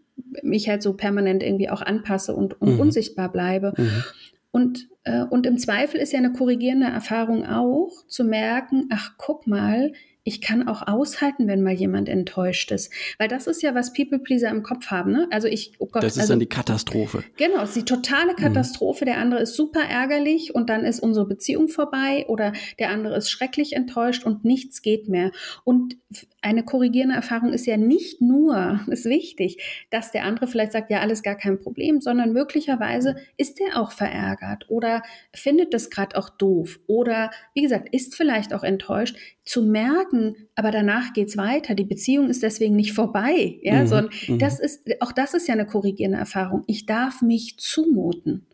mich 0.43 0.69
halt 0.69 0.83
so 0.83 0.95
permanent 0.95 1.43
irgendwie 1.43 1.71
auch 1.71 1.83
anpasse 1.83 2.35
und, 2.35 2.61
und 2.61 2.75
mhm. 2.75 2.81
unsichtbar 2.81 3.31
bleibe. 3.31 3.75
Mhm. 3.77 4.05
Und, 4.51 4.89
äh, 5.05 5.23
und 5.23 5.47
im 5.47 5.59
Zweifel 5.59 5.99
ist 5.99 6.13
ja 6.13 6.19
eine 6.19 6.33
korrigierende 6.33 6.87
Erfahrung 6.87 7.47
auch 7.47 7.91
zu 8.07 8.25
merken, 8.25 8.89
ach 8.91 9.15
guck 9.17 9.47
mal, 9.47 9.93
ich 10.25 10.41
kann 10.41 10.69
auch 10.69 10.87
aushalten, 10.87 11.49
wenn 11.49 11.63
mal 11.63 11.73
jemand 11.73 12.09
enttäuscht 12.09 12.71
ist. 12.71 12.93
Weil 13.19 13.29
das 13.29 13.49
ist 13.49 13.63
ja, 13.63 13.75
was 13.75 13.93
People-Pleaser 13.93 14.51
im 14.51 14.63
Kopf 14.63 14.87
haben. 14.87 15.11
Ne? 15.11 15.27
Also 15.31 15.49
ich, 15.49 15.73
oh 15.79 15.87
Gott, 15.87 16.05
das 16.05 16.15
ist 16.15 16.21
also, 16.21 16.33
dann 16.35 16.41
die 16.41 16.47
Katastrophe. 16.47 17.25
Genau, 17.37 17.63
es 17.63 17.71
ist 17.71 17.77
die 17.77 17.85
totale 17.85 18.33
mhm. 18.33 18.37
Katastrophe. 18.37 19.05
Mhm. 19.05 19.07
Der 19.07 19.19
andere 19.19 19.41
ist 19.43 19.57
super 19.57 19.83
ärgerlich 19.83 20.55
und 20.55 20.71
dann 20.71 20.85
ist 20.85 21.01
unsere 21.01 21.27
Beziehung 21.27 21.69
vorbei 21.69 22.25
oder 22.29 22.53
der 22.79 22.91
andere 22.91 23.17
ist 23.17 23.31
schrecklich 23.31 23.73
enttäuscht 23.73 24.25
und 24.25 24.45
nichts 24.45 24.83
geht 24.83 25.09
mehr. 25.09 25.33
Und 25.65 25.97
eine 26.41 26.65
korrigierende 26.65 27.17
Erfahrung 27.17 27.53
ist 27.53 27.67
ja 27.67 27.77
nicht 27.77 28.21
nur, 28.21 28.81
ist 28.87 29.05
wichtig, 29.07 29.87
dass 29.91 30.13
der 30.13 30.25
andere 30.25 30.47
vielleicht 30.47 30.73
sagt, 30.73 30.91
ja, 30.91 31.01
alles 31.01 31.23
gar 31.23 31.37
kein 31.37 31.59
Problem, 31.59 32.01
sondern 32.01 32.33
möglicherweise 32.33 33.17
ist 33.37 33.61
er 33.61 33.81
auch 33.81 33.91
verärgert 33.91 34.67
oder 34.69 35.03
findet 35.35 35.75
das 35.75 35.91
gerade 35.91 36.17
auch 36.17 36.29
doof 36.29 36.79
oder, 36.87 37.31
wie 37.55 37.63
gesagt, 37.63 37.89
ist 37.93 38.15
vielleicht 38.15 38.55
auch 38.55 38.63
enttäuscht 38.63 39.17
zu 39.45 39.63
merken, 39.63 40.12
aber 40.55 40.71
danach 40.71 41.13
geht's 41.13 41.37
weiter. 41.37 41.75
Die 41.75 41.85
Beziehung 41.85 42.29
ist 42.29 42.43
deswegen 42.43 42.77
nicht 42.77 42.93
vorbei, 42.93 43.59
ja, 43.63 43.83
mhm, 43.83 43.87
sondern 43.87 44.11
mhm. 44.29 44.39
das 44.39 44.61
ist, 44.61 44.83
auch 45.01 45.13
das 45.13 45.35
ist 45.35 45.49
ja 45.49 45.55
eine 45.55 45.67
korrigierende 45.67 46.19
Erfahrung. 46.19 46.65
Ich 46.67 46.87
darf 46.87 47.23
mich 47.23 47.57
zumuten. 47.59 48.47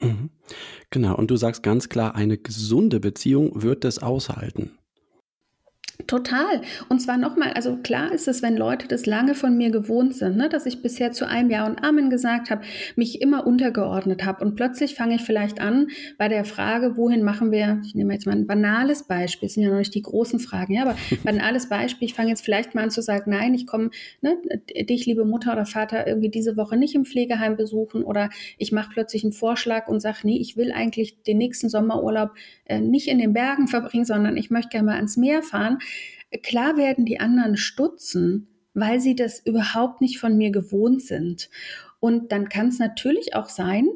Mhm. 0.00 0.30
Genau. 0.90 1.16
Und 1.16 1.30
du 1.30 1.36
sagst 1.36 1.62
ganz 1.62 1.88
klar, 1.88 2.14
eine 2.14 2.38
gesunde 2.38 3.00
Beziehung 3.00 3.62
wird 3.62 3.84
das 3.84 3.98
aushalten. 3.98 4.77
Total. 6.06 6.62
Und 6.88 7.00
zwar 7.00 7.18
nochmal, 7.18 7.52
also 7.54 7.76
klar 7.76 8.12
ist 8.12 8.28
es, 8.28 8.40
wenn 8.40 8.56
Leute 8.56 8.86
das 8.86 9.04
lange 9.04 9.34
von 9.34 9.56
mir 9.56 9.70
gewohnt 9.70 10.14
sind, 10.14 10.36
ne, 10.36 10.48
dass 10.48 10.64
ich 10.64 10.80
bisher 10.80 11.10
zu 11.10 11.26
einem 11.26 11.50
Ja 11.50 11.66
und 11.66 11.84
Amen 11.84 12.08
gesagt 12.08 12.50
habe, 12.50 12.62
mich 12.94 13.20
immer 13.20 13.46
untergeordnet 13.46 14.24
habe 14.24 14.44
und 14.44 14.54
plötzlich 14.54 14.94
fange 14.94 15.16
ich 15.16 15.22
vielleicht 15.22 15.60
an 15.60 15.88
bei 16.16 16.28
der 16.28 16.44
Frage, 16.44 16.96
wohin 16.96 17.24
machen 17.24 17.50
wir, 17.50 17.82
ich 17.84 17.94
nehme 17.96 18.14
jetzt 18.14 18.26
mal 18.26 18.32
ein 18.32 18.46
banales 18.46 19.02
Beispiel, 19.02 19.48
das 19.48 19.54
sind 19.54 19.64
ja 19.64 19.70
noch 19.70 19.78
nicht 19.78 19.94
die 19.94 20.02
großen 20.02 20.38
Fragen, 20.38 20.72
ja, 20.72 20.82
aber 20.82 20.96
banales 21.24 21.68
Beispiel, 21.68 22.06
ich 22.06 22.14
fange 22.14 22.30
jetzt 22.30 22.44
vielleicht 22.44 22.76
mal 22.76 22.84
an 22.84 22.90
zu 22.90 23.02
sagen, 23.02 23.32
nein, 23.32 23.52
ich 23.52 23.66
komme 23.66 23.90
ne, 24.22 24.38
dich, 24.88 25.04
liebe 25.04 25.24
Mutter 25.24 25.52
oder 25.52 25.66
Vater, 25.66 26.06
irgendwie 26.06 26.30
diese 26.30 26.56
Woche 26.56 26.76
nicht 26.76 26.94
im 26.94 27.04
Pflegeheim 27.04 27.56
besuchen 27.56 28.04
oder 28.04 28.30
ich 28.56 28.70
mache 28.70 28.90
plötzlich 28.94 29.24
einen 29.24 29.32
Vorschlag 29.32 29.88
und 29.88 30.00
sage, 30.00 30.18
nee, 30.22 30.38
ich 30.38 30.56
will 30.56 30.70
eigentlich 30.72 31.22
den 31.24 31.38
nächsten 31.38 31.68
Sommerurlaub 31.68 32.30
äh, 32.66 32.80
nicht 32.80 33.08
in 33.08 33.18
den 33.18 33.32
Bergen 33.32 33.66
verbringen, 33.66 34.04
sondern 34.04 34.36
ich 34.36 34.50
möchte 34.50 34.70
gerne 34.70 34.86
mal 34.86 34.96
ans 34.96 35.16
Meer 35.16 35.42
fahren 35.42 35.78
Klar 36.42 36.76
werden 36.76 37.04
die 37.04 37.20
anderen 37.20 37.56
stutzen, 37.56 38.48
weil 38.74 39.00
sie 39.00 39.16
das 39.16 39.40
überhaupt 39.44 40.00
nicht 40.00 40.18
von 40.18 40.36
mir 40.36 40.50
gewohnt 40.50 41.02
sind. 41.02 41.50
Und 42.00 42.32
dann 42.32 42.48
kann 42.48 42.68
es 42.68 42.78
natürlich 42.78 43.34
auch 43.34 43.48
sein, 43.48 43.88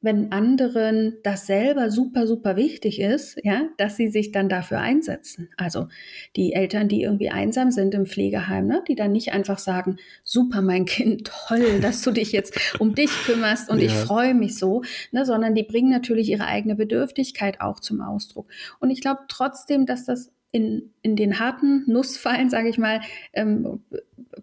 wenn 0.00 0.30
anderen 0.30 1.16
das 1.24 1.46
selber 1.46 1.90
super, 1.90 2.28
super 2.28 2.54
wichtig 2.54 3.00
ist, 3.00 3.36
ja, 3.42 3.68
dass 3.78 3.96
sie 3.96 4.08
sich 4.08 4.30
dann 4.30 4.48
dafür 4.48 4.78
einsetzen. 4.78 5.48
Also 5.56 5.88
die 6.36 6.52
Eltern, 6.52 6.86
die 6.86 7.02
irgendwie 7.02 7.30
einsam 7.30 7.72
sind 7.72 7.94
im 7.94 8.06
Pflegeheim, 8.06 8.66
ne, 8.66 8.84
die 8.86 8.94
dann 8.94 9.10
nicht 9.10 9.32
einfach 9.32 9.58
sagen, 9.58 9.96
super, 10.22 10.62
mein 10.62 10.84
Kind, 10.84 11.28
toll, 11.48 11.80
dass 11.80 12.02
du 12.02 12.12
dich 12.12 12.30
jetzt 12.30 12.78
um 12.78 12.94
dich 12.94 13.10
kümmerst 13.24 13.70
und 13.70 13.80
ja. 13.80 13.86
ich 13.86 13.92
freue 13.92 14.34
mich 14.34 14.56
so, 14.56 14.82
ne, 15.10 15.26
sondern 15.26 15.56
die 15.56 15.64
bringen 15.64 15.90
natürlich 15.90 16.28
ihre 16.28 16.46
eigene 16.46 16.76
Bedürftigkeit 16.76 17.60
auch 17.60 17.80
zum 17.80 18.00
Ausdruck. 18.00 18.48
Und 18.78 18.90
ich 18.90 19.00
glaube 19.00 19.22
trotzdem, 19.26 19.84
dass 19.84 20.04
das 20.04 20.30
in, 20.50 20.94
in 21.02 21.16
den 21.16 21.38
harten 21.38 21.84
Nussfallen, 21.86 22.50
sage 22.50 22.68
ich 22.68 22.78
mal, 22.78 23.00
ähm, 23.32 23.80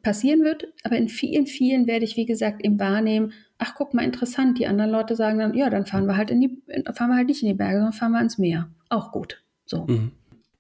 passieren 0.04 0.44
wird. 0.44 0.68
Aber 0.84 0.98
in 0.98 1.10
vielen, 1.10 1.48
vielen 1.48 1.88
werde 1.88 2.06
ich, 2.06 2.16
wie 2.16 2.26
gesagt, 2.26 2.64
im 2.64 2.80
Wahrnehmen, 2.80 3.34
ach, 3.58 3.74
guck 3.76 3.94
mal, 3.94 4.04
interessant. 4.04 4.60
Die 4.60 4.68
anderen 4.68 4.92
Leute 4.92 5.16
sagen 5.16 5.40
dann, 5.40 5.54
ja, 5.56 5.70
dann 5.70 5.86
fahren 5.86 6.06
wir 6.06 6.18
halt 6.18 6.32
in 6.32 6.42
die, 6.42 6.62
fahren 6.94 7.10
wir 7.10 7.18
halt 7.18 7.28
nicht 7.28 7.42
in 7.42 7.50
die 7.50 7.54
Berge, 7.56 7.78
sondern 7.78 7.94
fahren 7.94 8.12
wir 8.12 8.20
ans 8.20 8.38
Meer. 8.38 8.70
Auch 8.90 9.12
gut. 9.12 9.44
So. 9.66 9.86
Mhm. 9.88 10.12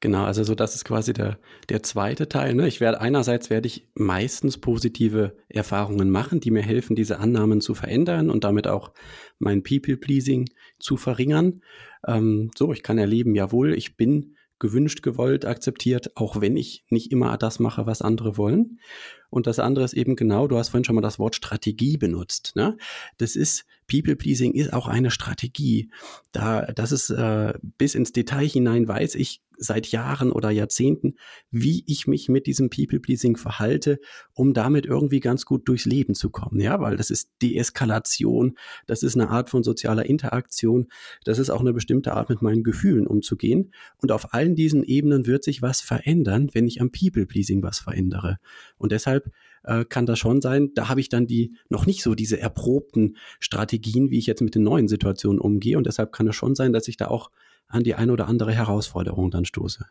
Genau, 0.01 0.25
also 0.25 0.43
so 0.43 0.53
das 0.53 0.75
ist 0.75 0.85
quasi 0.85 1.13
der, 1.13 1.39
der 1.69 1.81
zweite 1.81 2.29
Teil. 2.29 2.53
Ne? 2.53 2.67
Ich 2.67 2.79
werde 2.79 3.01
einerseits 3.01 3.49
werde 3.49 3.67
ich 3.67 3.87
meistens 3.95 4.59
positive 4.59 5.35
Erfahrungen 5.49 6.11
machen, 6.11 6.39
die 6.39 6.51
mir 6.51 6.61
helfen, 6.61 6.95
diese 6.95 7.19
Annahmen 7.19 7.59
zu 7.59 7.73
verändern 7.73 8.29
und 8.29 8.43
damit 8.43 8.67
auch 8.67 8.91
mein 9.39 9.63
People-Pleasing 9.63 10.47
zu 10.79 10.97
verringern. 10.97 11.61
Ähm, 12.05 12.51
so, 12.55 12.71
ich 12.71 12.83
kann 12.83 12.97
erleben, 12.97 13.33
jawohl, 13.33 13.73
ich 13.73 13.97
bin 13.97 14.34
gewünscht, 14.59 15.03
gewollt, 15.03 15.45
akzeptiert, 15.45 16.15
auch 16.15 16.41
wenn 16.41 16.55
ich 16.57 16.85
nicht 16.89 17.11
immer 17.11 17.37
das 17.37 17.59
mache, 17.59 17.85
was 17.85 18.01
andere 18.01 18.37
wollen. 18.37 18.79
Und 19.29 19.47
das 19.47 19.59
andere 19.59 19.83
ist 19.83 19.93
eben 19.93 20.15
genau, 20.15 20.47
du 20.47 20.57
hast 20.57 20.69
vorhin 20.69 20.85
schon 20.85 20.95
mal 20.95 21.01
das 21.01 21.19
Wort 21.19 21.35
Strategie 21.35 21.97
benutzt. 21.97 22.53
Ne? 22.55 22.77
Das 23.17 23.35
ist, 23.35 23.65
People 23.87 24.15
Pleasing 24.15 24.53
ist 24.53 24.73
auch 24.73 24.87
eine 24.87 25.11
Strategie. 25.11 25.89
Da, 26.31 26.61
das 26.67 26.91
ist 26.91 27.09
äh, 27.09 27.53
bis 27.77 27.95
ins 27.95 28.13
Detail 28.13 28.47
hinein 28.47 28.87
weiß 28.87 29.15
ich 29.15 29.41
seit 29.57 29.87
Jahren 29.87 30.31
oder 30.31 30.49
Jahrzehnten, 30.49 31.15
wie 31.51 31.83
ich 31.87 32.07
mich 32.07 32.29
mit 32.29 32.47
diesem 32.47 32.69
People 32.69 32.99
Pleasing 32.99 33.37
verhalte, 33.37 33.99
um 34.33 34.53
damit 34.53 34.85
irgendwie 34.85 35.19
ganz 35.19 35.45
gut 35.45 35.67
durchs 35.67 35.85
Leben 35.85 36.15
zu 36.15 36.29
kommen. 36.29 36.59
Ja, 36.59 36.79
weil 36.79 36.97
das 36.97 37.09
ist 37.09 37.29
Deeskalation, 37.41 38.57
das 38.87 39.03
ist 39.03 39.15
eine 39.15 39.29
Art 39.29 39.49
von 39.49 39.63
sozialer 39.63 40.05
Interaktion, 40.05 40.87
das 41.23 41.39
ist 41.39 41.49
auch 41.49 41.61
eine 41.61 41.73
bestimmte 41.73 42.13
Art 42.13 42.29
mit 42.29 42.41
meinen 42.41 42.63
Gefühlen 42.63 43.07
umzugehen. 43.07 43.71
Und 44.01 44.11
auf 44.11 44.33
allen 44.33 44.55
diesen 44.55 44.83
Ebenen 44.83 45.25
wird 45.25 45.43
sich 45.43 45.61
was 45.61 45.81
verändern, 45.81 46.49
wenn 46.53 46.67
ich 46.67 46.81
am 46.81 46.91
People 46.91 47.25
Pleasing 47.25 47.63
was 47.63 47.79
verändere. 47.79 48.37
Und 48.77 48.91
deshalb 48.91 49.31
äh, 49.65 49.85
kann 49.85 50.05
das 50.05 50.19
schon 50.19 50.41
sein. 50.41 50.71
Da 50.75 50.89
habe 50.89 50.99
ich 50.99 51.09
dann 51.09 51.27
die 51.27 51.55
noch 51.69 51.85
nicht 51.85 52.03
so 52.03 52.15
diese 52.15 52.39
erprobten 52.39 53.17
Strategien, 53.39 54.09
wie 54.09 54.17
ich 54.17 54.27
jetzt 54.27 54.41
mit 54.41 54.55
den 54.55 54.63
neuen 54.63 54.87
Situationen 54.87 55.39
umgehe. 55.39 55.77
Und 55.77 55.87
deshalb 55.87 56.11
kann 56.11 56.27
es 56.27 56.35
schon 56.35 56.55
sein, 56.55 56.73
dass 56.73 56.87
ich 56.87 56.97
da 56.97 57.07
auch 57.07 57.31
an 57.67 57.83
die 57.83 57.95
eine 57.95 58.11
oder 58.11 58.27
andere 58.27 58.53
Herausforderung 58.53 59.31
dann 59.31 59.45
stoße. 59.45 59.85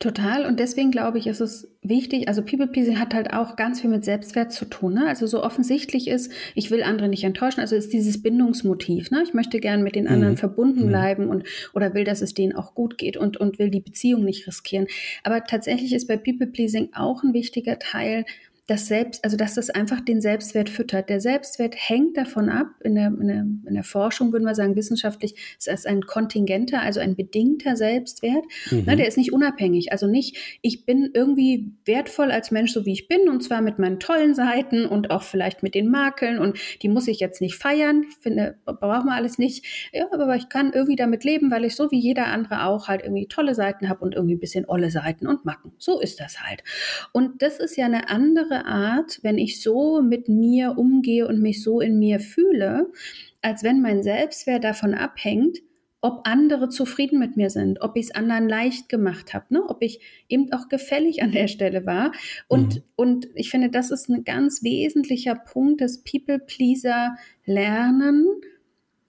Total. 0.00 0.46
Und 0.46 0.60
deswegen 0.60 0.92
glaube 0.92 1.18
ich, 1.18 1.26
ist 1.26 1.40
es 1.40 1.76
wichtig, 1.82 2.28
also 2.28 2.42
People 2.42 2.68
Pleasing 2.68 3.00
hat 3.00 3.14
halt 3.14 3.32
auch 3.32 3.56
ganz 3.56 3.80
viel 3.80 3.90
mit 3.90 4.04
Selbstwert 4.04 4.52
zu 4.52 4.64
tun. 4.64 4.94
Ne? 4.94 5.08
Also 5.08 5.26
so 5.26 5.42
offensichtlich 5.42 6.06
ist, 6.06 6.30
ich 6.54 6.70
will 6.70 6.84
andere 6.84 7.08
nicht 7.08 7.24
enttäuschen. 7.24 7.60
Also 7.60 7.74
ist 7.74 7.92
dieses 7.92 8.22
Bindungsmotiv. 8.22 9.10
Ne? 9.10 9.24
Ich 9.24 9.34
möchte 9.34 9.58
gern 9.58 9.82
mit 9.82 9.96
den 9.96 10.06
anderen 10.06 10.34
mhm. 10.34 10.38
verbunden 10.38 10.84
mhm. 10.84 10.88
bleiben 10.88 11.28
und 11.28 11.42
oder 11.74 11.94
will, 11.94 12.04
dass 12.04 12.22
es 12.22 12.32
denen 12.32 12.54
auch 12.54 12.74
gut 12.74 12.96
geht 12.96 13.16
und, 13.16 13.38
und 13.38 13.58
will 13.58 13.70
die 13.70 13.80
Beziehung 13.80 14.24
nicht 14.24 14.46
riskieren. 14.46 14.86
Aber 15.24 15.42
tatsächlich 15.42 15.92
ist 15.92 16.06
bei 16.06 16.16
People 16.16 16.46
Pleasing 16.46 16.90
auch 16.94 17.24
ein 17.24 17.34
wichtiger 17.34 17.80
Teil, 17.80 18.24
das 18.68 18.86
Selbst, 18.86 19.24
also 19.24 19.38
dass 19.38 19.54
das 19.54 19.70
einfach 19.70 20.00
den 20.00 20.20
Selbstwert 20.20 20.68
füttert. 20.68 21.08
Der 21.08 21.22
Selbstwert 21.22 21.74
hängt 21.74 22.18
davon 22.18 22.50
ab, 22.50 22.66
in 22.84 22.96
der, 22.96 23.06
in 23.06 23.26
der, 23.26 23.46
in 23.66 23.74
der 23.74 23.82
Forschung 23.82 24.30
würden 24.30 24.44
wir 24.44 24.54
sagen, 24.54 24.76
wissenschaftlich 24.76 25.34
ist 25.58 25.68
es 25.68 25.86
ein 25.86 26.02
kontingenter, 26.02 26.82
also 26.82 27.00
ein 27.00 27.16
bedingter 27.16 27.76
Selbstwert. 27.76 28.44
Mhm. 28.70 28.82
Na, 28.84 28.94
der 28.94 29.08
ist 29.08 29.16
nicht 29.16 29.32
unabhängig. 29.32 29.90
Also 29.90 30.06
nicht, 30.06 30.58
ich 30.60 30.84
bin 30.84 31.08
irgendwie 31.14 31.72
wertvoll 31.86 32.30
als 32.30 32.50
Mensch, 32.50 32.74
so 32.74 32.84
wie 32.84 32.92
ich 32.92 33.08
bin, 33.08 33.30
und 33.30 33.42
zwar 33.42 33.62
mit 33.62 33.78
meinen 33.78 34.00
tollen 34.00 34.34
Seiten 34.34 34.84
und 34.84 35.10
auch 35.10 35.22
vielleicht 35.22 35.62
mit 35.62 35.74
den 35.74 35.90
Makeln 35.90 36.38
und 36.38 36.58
die 36.82 36.90
muss 36.90 37.08
ich 37.08 37.20
jetzt 37.20 37.40
nicht 37.40 37.54
feiern. 37.54 38.04
Ich 38.06 38.16
finde, 38.16 38.58
braucht 38.66 39.06
man 39.06 39.14
alles 39.14 39.38
nicht. 39.38 39.64
Ja, 39.94 40.08
aber 40.12 40.36
ich 40.36 40.50
kann 40.50 40.74
irgendwie 40.74 40.96
damit 40.96 41.24
leben, 41.24 41.50
weil 41.50 41.64
ich 41.64 41.74
so 41.74 41.90
wie 41.90 41.98
jeder 41.98 42.26
andere 42.26 42.64
auch 42.64 42.86
halt 42.86 43.02
irgendwie 43.02 43.28
tolle 43.28 43.54
Seiten 43.54 43.88
habe 43.88 44.04
und 44.04 44.14
irgendwie 44.14 44.34
ein 44.34 44.40
bisschen 44.40 44.68
olle 44.68 44.90
Seiten 44.90 45.26
und 45.26 45.46
Macken. 45.46 45.72
So 45.78 46.00
ist 46.00 46.20
das 46.20 46.42
halt. 46.42 46.62
Und 47.12 47.40
das 47.40 47.58
ist 47.58 47.74
ja 47.78 47.86
eine 47.86 48.10
andere 48.10 48.57
Art, 48.66 49.20
wenn 49.22 49.38
ich 49.38 49.62
so 49.62 50.02
mit 50.02 50.28
mir 50.28 50.76
umgehe 50.76 51.26
und 51.26 51.40
mich 51.40 51.62
so 51.62 51.80
in 51.80 51.98
mir 51.98 52.20
fühle, 52.20 52.90
als 53.42 53.62
wenn 53.62 53.80
mein 53.80 54.02
Selbstwert 54.02 54.64
davon 54.64 54.94
abhängt, 54.94 55.58
ob 56.00 56.28
andere 56.28 56.68
zufrieden 56.68 57.18
mit 57.18 57.36
mir 57.36 57.50
sind, 57.50 57.80
ob 57.80 57.96
ich 57.96 58.06
es 58.06 58.14
anderen 58.14 58.48
leicht 58.48 58.88
gemacht 58.88 59.34
habe, 59.34 59.46
ne? 59.50 59.64
ob 59.66 59.82
ich 59.82 60.00
eben 60.28 60.52
auch 60.52 60.68
gefällig 60.68 61.22
an 61.22 61.32
der 61.32 61.48
Stelle 61.48 61.86
war. 61.86 62.12
Und, 62.46 62.76
mhm. 62.76 62.82
und 62.94 63.28
ich 63.34 63.50
finde, 63.50 63.68
das 63.68 63.90
ist 63.90 64.08
ein 64.08 64.22
ganz 64.22 64.62
wesentlicher 64.62 65.34
Punkt, 65.34 65.80
dass 65.80 66.04
People-Pleaser 66.04 67.16
lernen, 67.44 68.26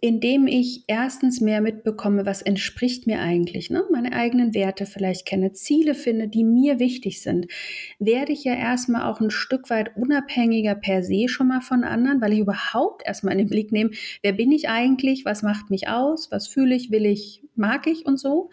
indem 0.02 0.48
ich 0.48 0.84
erstens 0.88 1.42
mehr 1.42 1.60
mitbekomme, 1.60 2.26
was 2.26 2.42
entspricht 2.42 3.06
mir 3.06 3.20
eigentlich, 3.20 3.70
ne? 3.70 3.84
meine 3.92 4.14
eigenen 4.14 4.54
Werte 4.54 4.86
vielleicht 4.86 5.26
kenne, 5.26 5.52
Ziele 5.52 5.94
finde, 5.94 6.30
die 6.30 6.46
mir 6.46 6.80
wichtig 6.80 7.22
sind, 7.22 7.48
werde 8.00 8.32
ich 8.32 8.46
ja 8.46 8.54
erstmal 8.54 9.04
auch 9.04 9.20
ein 9.20 9.32
Stück 9.32 9.70
weit 9.70 9.98
unabhängiger 9.98 10.76
per 10.76 11.04
se 11.04 11.28
schon 11.28 11.50
mal 11.50 11.62
von 11.62 11.84
anderen, 11.84 12.22
weil 12.22 12.34
ich 12.34 12.40
überhaupt 12.40 13.06
erstmal 13.06 13.34
in 13.34 13.40
den 13.40 13.50
Blick 13.50 13.72
nehme, 13.72 13.92
wer 14.22 14.32
bin 14.32 14.52
ich 14.52 14.70
eigentlich, 14.70 15.26
was 15.26 15.44
macht 15.44 15.70
mich 15.70 15.90
aus, 15.90 16.32
was 16.32 16.48
fühle 16.48 16.76
ich, 16.76 16.92
will 16.92 17.06
ich, 17.06 17.44
mag 17.56 17.86
ich 17.86 18.06
und 18.06 18.18
so. 18.18 18.50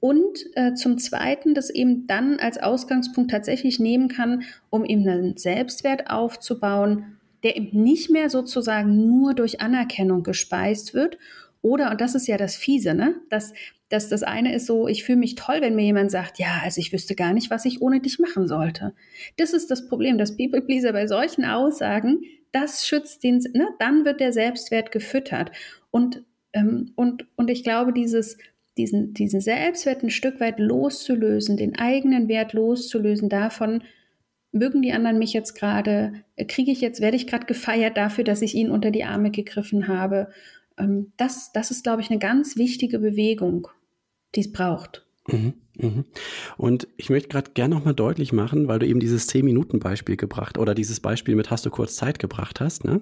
Und 0.00 0.44
äh, 0.54 0.74
zum 0.74 0.98
Zweiten, 0.98 1.54
das 1.54 1.70
eben 1.70 2.06
dann 2.06 2.38
als 2.38 2.58
Ausgangspunkt 2.58 3.30
tatsächlich 3.30 3.80
nehmen 3.80 4.08
kann, 4.08 4.42
um 4.68 4.84
eben 4.84 5.08
einen 5.08 5.36
Selbstwert 5.38 6.10
aufzubauen, 6.10 7.13
der 7.44 7.56
eben 7.56 7.82
nicht 7.82 8.10
mehr 8.10 8.30
sozusagen 8.30 9.06
nur 9.06 9.34
durch 9.34 9.60
Anerkennung 9.60 10.22
gespeist 10.22 10.94
wird. 10.94 11.18
Oder, 11.62 11.90
und 11.90 12.00
das 12.00 12.14
ist 12.14 12.26
ja 12.26 12.36
das 12.36 12.56
Fiese, 12.56 12.94
ne? 12.94 13.14
dass, 13.30 13.52
dass 13.88 14.08
das 14.08 14.22
eine 14.22 14.54
ist 14.54 14.66
so, 14.66 14.88
ich 14.88 15.04
fühle 15.04 15.18
mich 15.18 15.34
toll, 15.34 15.58
wenn 15.60 15.76
mir 15.76 15.84
jemand 15.84 16.10
sagt, 16.10 16.38
ja, 16.38 16.60
also 16.62 16.80
ich 16.80 16.92
wüsste 16.92 17.14
gar 17.14 17.32
nicht, 17.32 17.50
was 17.50 17.64
ich 17.64 17.80
ohne 17.80 18.00
dich 18.00 18.18
machen 18.18 18.48
sollte. 18.48 18.94
Das 19.36 19.52
ist 19.52 19.70
das 19.70 19.86
Problem, 19.86 20.18
dass 20.18 20.36
People 20.36 20.62
Pleaser 20.62 20.92
bei 20.92 21.06
solchen 21.06 21.44
Aussagen, 21.44 22.22
das 22.52 22.86
schützt 22.86 23.22
den, 23.22 23.38
ne? 23.52 23.68
dann 23.78 24.04
wird 24.04 24.20
der 24.20 24.32
Selbstwert 24.32 24.90
gefüttert. 24.90 25.52
Und, 25.90 26.24
ähm, 26.52 26.92
und, 26.96 27.26
und 27.36 27.50
ich 27.50 27.62
glaube, 27.62 27.92
dieses, 27.92 28.38
diesen, 28.76 29.14
diesen 29.14 29.40
Selbstwert 29.40 30.02
ein 30.02 30.10
Stück 30.10 30.40
weit 30.40 30.58
loszulösen, 30.58 31.56
den 31.56 31.78
eigenen 31.78 32.28
Wert 32.28 32.52
loszulösen 32.52 33.28
davon, 33.28 33.82
mögen 34.54 34.82
die 34.82 34.92
anderen 34.92 35.18
mich 35.18 35.32
jetzt 35.32 35.54
gerade, 35.54 36.24
kriege 36.48 36.70
ich 36.70 36.80
jetzt, 36.80 37.00
werde 37.00 37.16
ich 37.16 37.26
gerade 37.26 37.46
gefeiert 37.46 37.96
dafür, 37.96 38.24
dass 38.24 38.40
ich 38.40 38.54
ihnen 38.54 38.70
unter 38.70 38.90
die 38.90 39.04
Arme 39.04 39.30
gegriffen 39.30 39.88
habe. 39.88 40.28
Ähm, 40.78 41.12
das, 41.16 41.52
das 41.52 41.70
ist, 41.70 41.82
glaube 41.82 42.02
ich, 42.02 42.10
eine 42.10 42.18
ganz 42.18 42.56
wichtige 42.56 42.98
Bewegung, 42.98 43.68
die 44.34 44.40
es 44.40 44.52
braucht. 44.52 45.04
Mhm, 45.26 45.54
mhm. 45.76 46.04
Und 46.56 46.86
ich 46.96 47.10
möchte 47.10 47.30
gerade 47.30 47.50
gerne 47.52 47.74
nochmal 47.74 47.94
deutlich 47.94 48.32
machen, 48.32 48.68
weil 48.68 48.78
du 48.78 48.86
eben 48.86 49.00
dieses 49.00 49.28
10-Minuten-Beispiel 49.28 50.16
gebracht 50.16 50.58
oder 50.58 50.74
dieses 50.74 51.00
Beispiel 51.00 51.34
mit 51.34 51.50
hast 51.50 51.66
du 51.66 51.70
kurz 51.70 51.96
Zeit 51.96 52.18
gebracht 52.18 52.60
hast, 52.60 52.84
ne? 52.84 53.00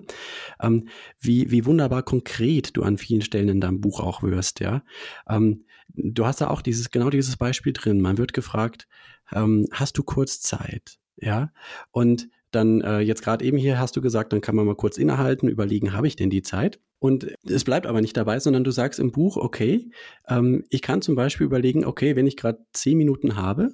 Ähm, 0.60 0.88
wie, 1.20 1.50
wie 1.50 1.66
wunderbar 1.66 2.02
konkret 2.02 2.76
du 2.76 2.82
an 2.82 2.96
vielen 2.96 3.22
Stellen 3.22 3.48
in 3.48 3.60
deinem 3.60 3.80
Buch 3.80 4.00
auch 4.00 4.22
wirst, 4.22 4.60
ja. 4.60 4.84
Ähm, 5.28 5.64
du 5.94 6.24
hast 6.24 6.40
da 6.40 6.48
auch 6.48 6.62
dieses, 6.62 6.90
genau 6.90 7.10
dieses 7.10 7.36
Beispiel 7.36 7.72
drin. 7.72 8.00
Man 8.00 8.18
wird 8.18 8.32
gefragt, 8.32 8.86
ähm, 9.32 9.66
hast 9.72 9.98
du 9.98 10.02
kurz 10.02 10.40
Zeit? 10.40 10.98
Ja, 11.16 11.52
und 11.90 12.28
dann 12.50 12.82
äh, 12.82 13.00
jetzt 13.00 13.22
gerade 13.22 13.44
eben 13.44 13.56
hier 13.56 13.78
hast 13.78 13.96
du 13.96 14.02
gesagt, 14.02 14.32
dann 14.32 14.40
kann 14.40 14.54
man 14.54 14.66
mal 14.66 14.76
kurz 14.76 14.98
innehalten, 14.98 15.48
überlegen, 15.48 15.92
habe 15.92 16.06
ich 16.06 16.16
denn 16.16 16.30
die 16.30 16.42
Zeit? 16.42 16.80
Und 16.98 17.34
es 17.44 17.64
bleibt 17.64 17.86
aber 17.86 18.00
nicht 18.00 18.16
dabei, 18.16 18.38
sondern 18.38 18.64
du 18.64 18.70
sagst 18.70 19.00
im 19.00 19.10
Buch, 19.10 19.36
okay, 19.36 19.90
ähm, 20.28 20.64
ich 20.70 20.82
kann 20.82 21.02
zum 21.02 21.14
Beispiel 21.14 21.46
überlegen, 21.46 21.84
okay, 21.84 22.14
wenn 22.14 22.26
ich 22.26 22.36
gerade 22.36 22.64
zehn 22.72 22.98
Minuten 22.98 23.36
habe, 23.36 23.70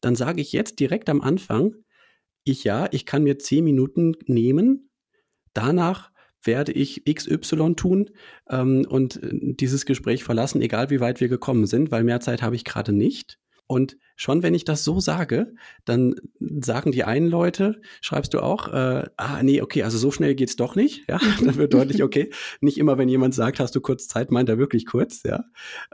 dann 0.00 0.14
sage 0.14 0.40
ich 0.40 0.52
jetzt 0.52 0.78
direkt 0.78 1.08
am 1.08 1.22
Anfang, 1.22 1.74
ich 2.44 2.64
ja, 2.64 2.88
ich 2.90 3.06
kann 3.06 3.22
mir 3.22 3.38
zehn 3.38 3.64
Minuten 3.64 4.14
nehmen, 4.26 4.90
danach 5.54 6.10
werde 6.44 6.72
ich 6.72 7.04
XY 7.04 7.74
tun 7.74 8.10
ähm, 8.50 8.84
und 8.88 9.22
äh, 9.22 9.30
dieses 9.32 9.86
Gespräch 9.86 10.24
verlassen, 10.24 10.60
egal 10.60 10.90
wie 10.90 11.00
weit 11.00 11.20
wir 11.20 11.28
gekommen 11.28 11.66
sind, 11.66 11.90
weil 11.90 12.04
mehr 12.04 12.20
Zeit 12.20 12.42
habe 12.42 12.56
ich 12.56 12.64
gerade 12.64 12.92
nicht. 12.92 13.38
Und 13.72 13.96
schon 14.16 14.42
wenn 14.42 14.52
ich 14.52 14.66
das 14.66 14.84
so 14.84 15.00
sage, 15.00 15.54
dann 15.86 16.14
sagen 16.60 16.92
die 16.92 17.04
einen 17.04 17.26
Leute, 17.26 17.80
schreibst 18.02 18.34
du 18.34 18.40
auch, 18.40 18.68
äh, 18.68 19.06
ah, 19.16 19.42
nee, 19.42 19.62
okay, 19.62 19.82
also 19.82 19.96
so 19.96 20.10
schnell 20.10 20.34
geht's 20.34 20.56
doch 20.56 20.76
nicht. 20.76 21.08
Ja, 21.08 21.18
dann 21.42 21.56
wird 21.56 21.72
deutlich, 21.72 22.02
okay, 22.02 22.28
nicht 22.60 22.76
immer, 22.76 22.98
wenn 22.98 23.08
jemand 23.08 23.34
sagt, 23.34 23.60
hast 23.60 23.74
du 23.74 23.80
kurz 23.80 24.08
Zeit, 24.08 24.30
meint 24.30 24.50
er 24.50 24.58
wirklich 24.58 24.84
kurz, 24.84 25.22
ja. 25.22 25.44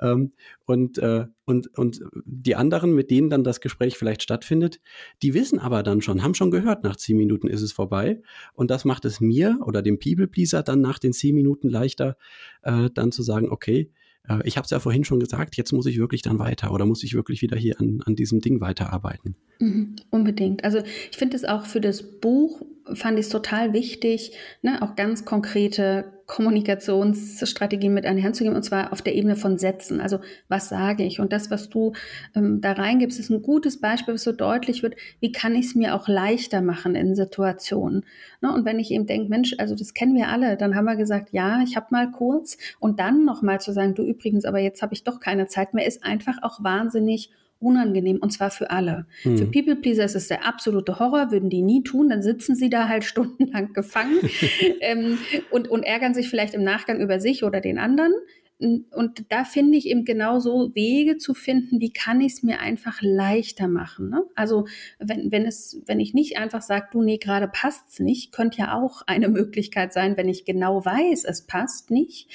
Ähm, 0.03 0.33
und, 0.65 0.99
äh, 0.99 1.27
und, 1.45 1.79
und 1.79 2.01
die 2.25 2.57
anderen, 2.57 2.97
mit 2.97 3.13
denen 3.13 3.31
dann 3.31 3.45
das 3.45 3.61
Gespräch 3.61 3.97
vielleicht 3.97 4.25
stattfindet, 4.25 4.81
die 5.23 5.33
wissen 5.33 5.61
aber 5.61 5.85
dann 5.85 6.03
schon, 6.03 6.25
haben 6.25 6.35
schon 6.35 6.51
gehört, 6.51 6.83
nach 6.83 6.97
zehn 6.97 7.17
Minuten 7.17 7.47
ist 7.47 7.63
es 7.63 7.71
vorbei. 7.71 8.21
Und 8.55 8.73
das 8.73 8.85
macht 8.85 9.05
es 9.05 9.21
mir 9.21 9.61
oder 9.65 9.83
dem 9.83 10.01
People-Pleaser 10.01 10.65
dann 10.65 10.81
nach 10.81 10.99
den 10.99 11.13
zehn 11.13 11.37
Minuten 11.37 11.69
leichter, 11.69 12.17
äh, 12.63 12.91
dann 12.93 13.13
zu 13.13 13.23
sagen, 13.23 13.51
okay, 13.51 13.93
äh, 14.29 14.41
ich 14.45 14.57
habe 14.57 14.65
es 14.65 14.71
ja 14.71 14.81
vorhin 14.81 15.05
schon 15.05 15.21
gesagt, 15.21 15.57
jetzt 15.57 15.73
muss 15.73 15.87
ich 15.87 15.99
wirklich 15.99 16.23
dann 16.23 16.39
weiter 16.39 16.73
oder 16.73 16.87
muss 16.87 17.03
ich 17.03 17.15
wirklich 17.15 17.43
wieder 17.43 17.57
hier 17.57 17.81
an, 17.81 18.03
an 18.05 18.17
diesem 18.17 18.41
Ding 18.41 18.61
weiterarbeiten. 18.61 19.37
Mhm, 19.59 19.97
unbedingt. 20.11 20.65
Also 20.65 20.79
ich 21.11 21.17
finde 21.17 21.37
es 21.37 21.45
auch 21.45 21.67
für 21.67 21.81
das 21.81 22.03
Buch, 22.21 22.63
fand 22.95 23.19
ich 23.19 23.27
es 23.27 23.33
total 23.33 23.73
wichtig, 23.73 24.33
ne, 24.63 24.83
auch 24.83 24.97
ganz 24.97 25.25
konkrete 25.25 26.18
Kommunikationsstrategien 26.29 27.93
mit 27.93 28.05
an 28.05 28.19
die 28.19 28.23
Hand 28.23 28.37
zu 28.37 28.45
geben, 28.45 28.55
und 28.55 28.63
zwar 28.63 28.93
auf 28.93 29.01
der 29.01 29.15
Ebene 29.15 29.35
von 29.35 29.57
Sätzen. 29.57 29.99
Also 30.01 30.21
was 30.49 30.69
sage 30.69 31.03
ich? 31.03 31.21
Und 31.21 31.33
das, 31.33 31.51
was 31.51 31.71
du 31.71 31.95
ähm, 32.37 32.61
da 32.61 32.73
reingibst, 32.73 33.19
ist 33.19 33.31
ein 33.31 33.43
gutes 33.43 33.81
Beispiel, 33.81 34.15
was 34.15 34.25
so 34.25 34.33
deutlich 34.33 34.83
wird, 34.83 34.95
wie 35.21 35.33
kann 35.33 35.55
ich 35.55 35.67
es 35.67 35.75
mir 35.75 35.95
auch 35.95 36.07
leichter 36.07 36.61
machen 36.61 36.95
in 36.95 37.15
Situationen. 37.15 38.05
Ne? 38.43 38.53
Und 38.53 38.67
wenn 38.67 38.79
ich 38.79 38.91
eben 38.91 39.07
denke, 39.07 39.31
Mensch, 39.31 39.55
also 39.57 39.75
das 39.75 39.95
kennen 39.95 40.15
wir 40.15 40.29
alle, 40.29 40.59
dann 40.59 40.77
haben 40.77 40.85
wir 40.85 40.97
gesagt, 40.97 41.31
ja, 41.33 41.63
ich 41.63 41.77
habe 41.77 41.87
mal 41.91 42.11
kurz 42.11 42.59
und 42.79 43.01
dann 43.01 43.25
nochmal 43.25 43.61
zu 43.61 43.73
sagen, 43.73 43.95
du 43.95 44.03
übrigens, 44.05 44.45
aber 44.45 44.59
jetzt 44.59 44.83
habe 44.83 44.93
ich 44.93 45.05
doch 45.05 45.21
keine 45.21 45.47
Zeit 45.47 45.73
mehr, 45.73 45.87
ist 45.87 46.05
einfach 46.05 46.43
auch 46.43 46.63
wahnsinnig 46.63 47.31
unangenehm 47.61 48.19
und 48.19 48.31
zwar 48.31 48.51
für 48.51 48.71
alle. 48.71 49.07
Mhm. 49.25 49.39
Für 49.39 49.47
People 49.47 49.77
Pleaser 49.77 50.05
ist 50.05 50.15
es 50.15 50.29
der 50.29 50.47
absolute 50.47 50.99
Horror, 50.99 51.31
würden 51.31 51.51
die 51.51 51.63
nie 51.63 51.83
tun, 51.83 52.09
dann 52.09 52.23
sitzen 52.23 52.55
sie 52.55 52.71
da 52.71 52.89
halt 52.89 53.05
stundenlang 53.05 53.73
gefangen 53.73 54.19
ähm, 54.81 55.19
und, 55.51 55.69
und 55.69 55.83
ärgern 55.83 56.15
sich 56.15 56.29
vielleicht 56.29 56.55
im 56.55 56.65
Nachgang 56.65 57.01
über 57.01 57.21
sich 57.21 57.45
oder 57.45 57.61
den 57.61 57.79
anderen. 57.79 58.13
Und 58.61 59.27
da 59.29 59.45
finde 59.45 59.79
ich 59.79 59.87
eben 59.87 60.05
genauso 60.05 60.75
Wege 60.75 61.17
zu 61.17 61.33
finden, 61.33 61.81
wie 61.81 61.93
kann 61.93 62.21
ich 62.21 62.33
es 62.33 62.43
mir 62.43 62.59
einfach 62.59 62.99
leichter 63.03 63.69
machen. 63.69 64.11
Ne? 64.11 64.25
Also 64.35 64.67
wenn, 64.99 65.31
wenn 65.31 65.47
es, 65.47 65.81
wenn 65.87 66.01
ich 66.01 66.13
nicht 66.13 66.39
einfach 66.39 66.63
sage, 66.63 66.89
du, 66.91 67.03
nee, 67.03 67.19
gerade 67.19 67.47
passt's 67.47 68.01
nicht, 68.01 68.33
könnte 68.33 68.59
ja 68.59 68.75
auch 68.75 69.03
eine 69.07 69.29
Möglichkeit 69.29 69.93
sein, 69.93 70.17
wenn 70.17 70.29
ich 70.29 70.45
genau 70.45 70.85
weiß, 70.85 71.25
es 71.25 71.47
passt 71.47 71.93
nicht. 71.93 72.29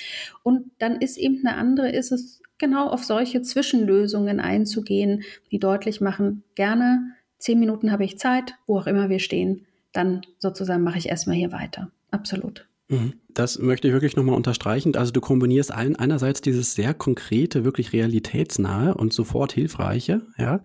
Und 0.43 0.71
dann 0.78 1.01
ist 1.01 1.17
eben 1.17 1.45
eine 1.45 1.57
andere, 1.57 1.91
ist 1.91 2.13
es 2.13 2.41
genau 2.64 2.88
auf 2.88 3.03
solche 3.03 3.41
Zwischenlösungen 3.41 4.39
einzugehen, 4.39 5.24
die 5.51 5.59
deutlich 5.59 5.99
machen, 5.99 6.43
gerne 6.55 7.14
zehn 7.38 7.59
Minuten 7.59 7.91
habe 7.91 8.05
ich 8.05 8.18
Zeit, 8.18 8.53
wo 8.68 8.80
auch 8.80 8.88
immer 8.88 9.09
wir 9.09 9.20
stehen, 9.20 9.66
dann 9.91 10.22
sozusagen 10.39 10.82
mache 10.82 10.97
ich 10.97 11.09
erstmal 11.09 11.36
hier 11.36 11.51
weiter. 11.51 11.91
Absolut. 12.09 12.66
Mhm. 12.93 13.13
Das 13.33 13.57
möchte 13.57 13.87
ich 13.87 13.93
wirklich 13.93 14.15
nochmal 14.15 14.35
unterstreichen. 14.35 14.95
Also 14.95 15.11
du 15.11 15.19
kombinierst 15.19 15.71
ein, 15.71 15.95
einerseits 15.95 16.41
dieses 16.41 16.75
sehr 16.75 16.93
konkrete, 16.93 17.63
wirklich 17.63 17.91
realitätsnahe 17.91 18.93
und 18.93 19.11
sofort 19.11 19.53
hilfreiche, 19.53 20.21
ja, 20.37 20.61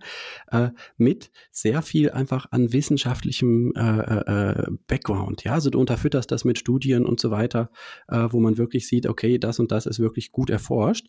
äh, 0.51 0.69
mit 0.97 1.31
sehr 1.51 1.81
viel 1.81 2.11
einfach 2.11 2.45
an 2.51 2.71
wissenschaftlichem 2.71 3.73
äh, 3.75 3.81
äh, 3.81 4.67
Background. 4.87 5.43
Ja, 5.43 5.53
also 5.53 5.71
du 5.71 5.79
unterfütterst 5.79 6.29
das 6.31 6.45
mit 6.45 6.59
Studien 6.59 7.05
und 7.05 7.19
so 7.19 7.31
weiter, 7.31 7.71
äh, 8.07 8.27
wo 8.29 8.39
man 8.39 8.57
wirklich 8.57 8.87
sieht, 8.87 9.07
okay, 9.07 9.39
das 9.39 9.59
und 9.59 9.71
das 9.71 9.87
ist 9.87 9.99
wirklich 9.99 10.31
gut 10.31 10.51
erforscht. 10.51 11.07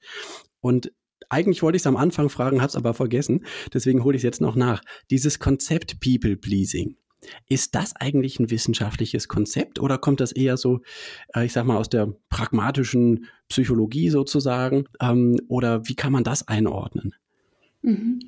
Und 0.60 0.92
eigentlich 1.28 1.62
wollte 1.62 1.76
ich 1.76 1.82
es 1.82 1.86
am 1.86 1.96
Anfang 1.96 2.30
fragen, 2.30 2.60
habe 2.60 2.68
es 2.68 2.76
aber 2.76 2.94
vergessen. 2.94 3.44
Deswegen 3.74 4.02
hole 4.02 4.16
ich 4.16 4.20
es 4.20 4.24
jetzt 4.24 4.40
noch 4.40 4.56
nach. 4.56 4.82
Dieses 5.10 5.38
Konzept 5.38 6.00
People 6.00 6.36
Pleasing. 6.36 6.96
Ist 7.48 7.74
das 7.74 7.94
eigentlich 7.96 8.40
ein 8.40 8.50
wissenschaftliches 8.50 9.28
Konzept 9.28 9.78
oder 9.78 9.98
kommt 9.98 10.20
das 10.20 10.32
eher 10.32 10.56
so, 10.56 10.80
äh, 11.34 11.44
ich 11.44 11.52
sag 11.52 11.64
mal, 11.64 11.76
aus 11.76 11.88
der 11.88 12.14
pragmatischen 12.28 13.26
Psychologie 13.48 14.10
sozusagen? 14.10 14.84
Ähm, 15.00 15.36
oder 15.48 15.86
wie 15.88 15.94
kann 15.94 16.12
man 16.12 16.24
das 16.24 16.48
einordnen? 16.48 17.14
Mhm. 17.82 18.20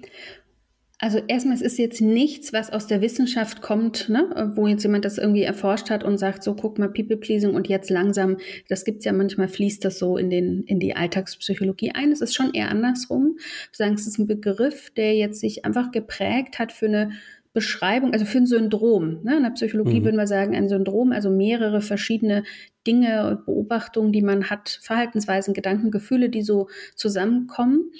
Also 1.02 1.18
erstmal, 1.26 1.56
es 1.56 1.62
ist 1.62 1.78
jetzt 1.78 2.00
nichts, 2.00 2.52
was 2.52 2.70
aus 2.70 2.86
der 2.86 3.00
Wissenschaft 3.00 3.60
kommt, 3.60 4.08
ne? 4.08 4.52
wo 4.54 4.68
jetzt 4.68 4.84
jemand 4.84 5.04
das 5.04 5.18
irgendwie 5.18 5.42
erforscht 5.42 5.90
hat 5.90 6.04
und 6.04 6.16
sagt, 6.16 6.44
so 6.44 6.54
guck 6.54 6.78
mal, 6.78 6.88
People-Pleasing 6.88 7.56
und 7.56 7.66
jetzt 7.66 7.90
langsam, 7.90 8.36
das 8.68 8.84
gibt's 8.84 9.04
ja 9.04 9.12
manchmal, 9.12 9.48
fließt 9.48 9.84
das 9.84 9.98
so 9.98 10.16
in, 10.16 10.30
den, 10.30 10.62
in 10.62 10.78
die 10.78 10.94
Alltagspsychologie 10.94 11.90
ein. 11.90 12.12
Es 12.12 12.20
ist 12.20 12.36
schon 12.36 12.54
eher 12.54 12.70
andersrum. 12.70 13.36
Sagen, 13.72 13.94
es 13.94 14.06
ist 14.06 14.18
ein 14.18 14.28
Begriff, 14.28 14.90
der 14.90 15.16
jetzt 15.16 15.40
sich 15.40 15.64
einfach 15.64 15.90
geprägt 15.90 16.60
hat 16.60 16.70
für 16.70 16.86
eine 16.86 17.10
Beschreibung, 17.52 18.12
also 18.12 18.24
für 18.24 18.38
ein 18.38 18.46
Syndrom. 18.46 19.22
Ne? 19.24 19.36
In 19.36 19.42
der 19.42 19.50
Psychologie 19.50 20.00
mhm. 20.00 20.04
würden 20.04 20.16
wir 20.16 20.26
sagen, 20.26 20.54
ein 20.54 20.68
Syndrom, 20.68 21.12
also 21.12 21.30
mehrere 21.30 21.80
verschiedene 21.80 22.44
Dinge 22.86 23.28
und 23.28 23.44
Beobachtungen, 23.44 24.12
die 24.12 24.22
man 24.22 24.48
hat, 24.48 24.80
Verhaltensweisen, 24.82 25.54
Gedanken, 25.54 25.90
Gefühle, 25.90 26.30
die 26.30 26.42
so 26.42 26.68
zusammenkommen. 26.94 27.92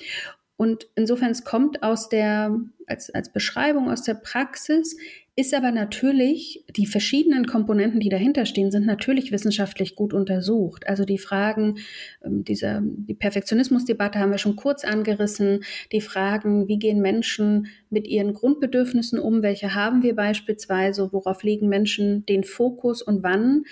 Und 0.56 0.88
insofern, 0.94 1.30
es 1.30 1.44
kommt 1.44 1.82
aus 1.82 2.08
der, 2.08 2.56
als, 2.86 3.10
als 3.10 3.32
Beschreibung 3.32 3.90
aus 3.90 4.02
der 4.02 4.14
Praxis, 4.14 4.96
ist 5.34 5.54
aber 5.54 5.72
natürlich, 5.72 6.62
die 6.76 6.84
verschiedenen 6.84 7.46
Komponenten, 7.46 8.00
die 8.00 8.10
dahinter 8.10 8.44
stehen, 8.44 8.70
sind 8.70 8.84
natürlich 8.84 9.32
wissenschaftlich 9.32 9.96
gut 9.96 10.12
untersucht. 10.12 10.86
Also 10.86 11.06
die 11.06 11.16
Fragen, 11.16 11.78
ähm, 12.22 12.44
dieser, 12.44 12.82
die 12.82 13.14
Perfektionismusdebatte 13.14 14.18
haben 14.18 14.30
wir 14.30 14.38
schon 14.38 14.56
kurz 14.56 14.84
angerissen, 14.84 15.64
die 15.90 16.02
Fragen, 16.02 16.68
wie 16.68 16.78
gehen 16.78 17.00
Menschen 17.00 17.68
mit 17.88 18.06
ihren 18.06 18.34
Grundbedürfnissen 18.34 19.18
um, 19.18 19.42
welche 19.42 19.74
haben 19.74 20.02
wir 20.02 20.14
beispielsweise, 20.14 21.12
worauf 21.12 21.42
legen 21.42 21.68
Menschen 21.68 22.26
den 22.26 22.44
Fokus 22.44 23.00
und 23.00 23.22
wann 23.22 23.64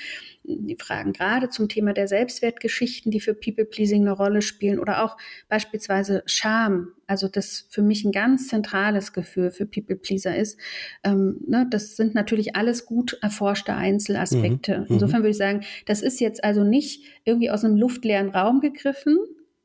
die 0.44 0.76
Fragen 0.76 1.12
gerade 1.12 1.48
zum 1.48 1.68
Thema 1.68 1.92
der 1.92 2.08
Selbstwertgeschichten, 2.08 3.10
die 3.10 3.20
für 3.20 3.34
People-Pleasing 3.34 4.02
eine 4.02 4.12
Rolle 4.12 4.42
spielen 4.42 4.78
oder 4.78 5.04
auch 5.04 5.16
beispielsweise 5.48 6.22
Scham, 6.26 6.88
also 7.06 7.28
das 7.28 7.66
für 7.70 7.82
mich 7.82 8.04
ein 8.04 8.12
ganz 8.12 8.48
zentrales 8.48 9.12
Gefühl 9.12 9.50
für 9.50 9.66
People-Pleaser 9.66 10.36
ist. 10.36 10.58
Ähm, 11.04 11.40
ne, 11.46 11.66
das 11.70 11.96
sind 11.96 12.14
natürlich 12.14 12.56
alles 12.56 12.86
gut 12.86 13.18
erforschte 13.22 13.74
Einzelaspekte. 13.74 14.80
Mhm. 14.80 14.86
Insofern 14.88 15.20
würde 15.20 15.30
ich 15.30 15.36
sagen, 15.36 15.62
das 15.86 16.02
ist 16.02 16.20
jetzt 16.20 16.42
also 16.42 16.64
nicht 16.64 17.04
irgendwie 17.24 17.50
aus 17.50 17.64
einem 17.64 17.76
luftleeren 17.76 18.30
Raum 18.30 18.60
gegriffen, 18.60 19.18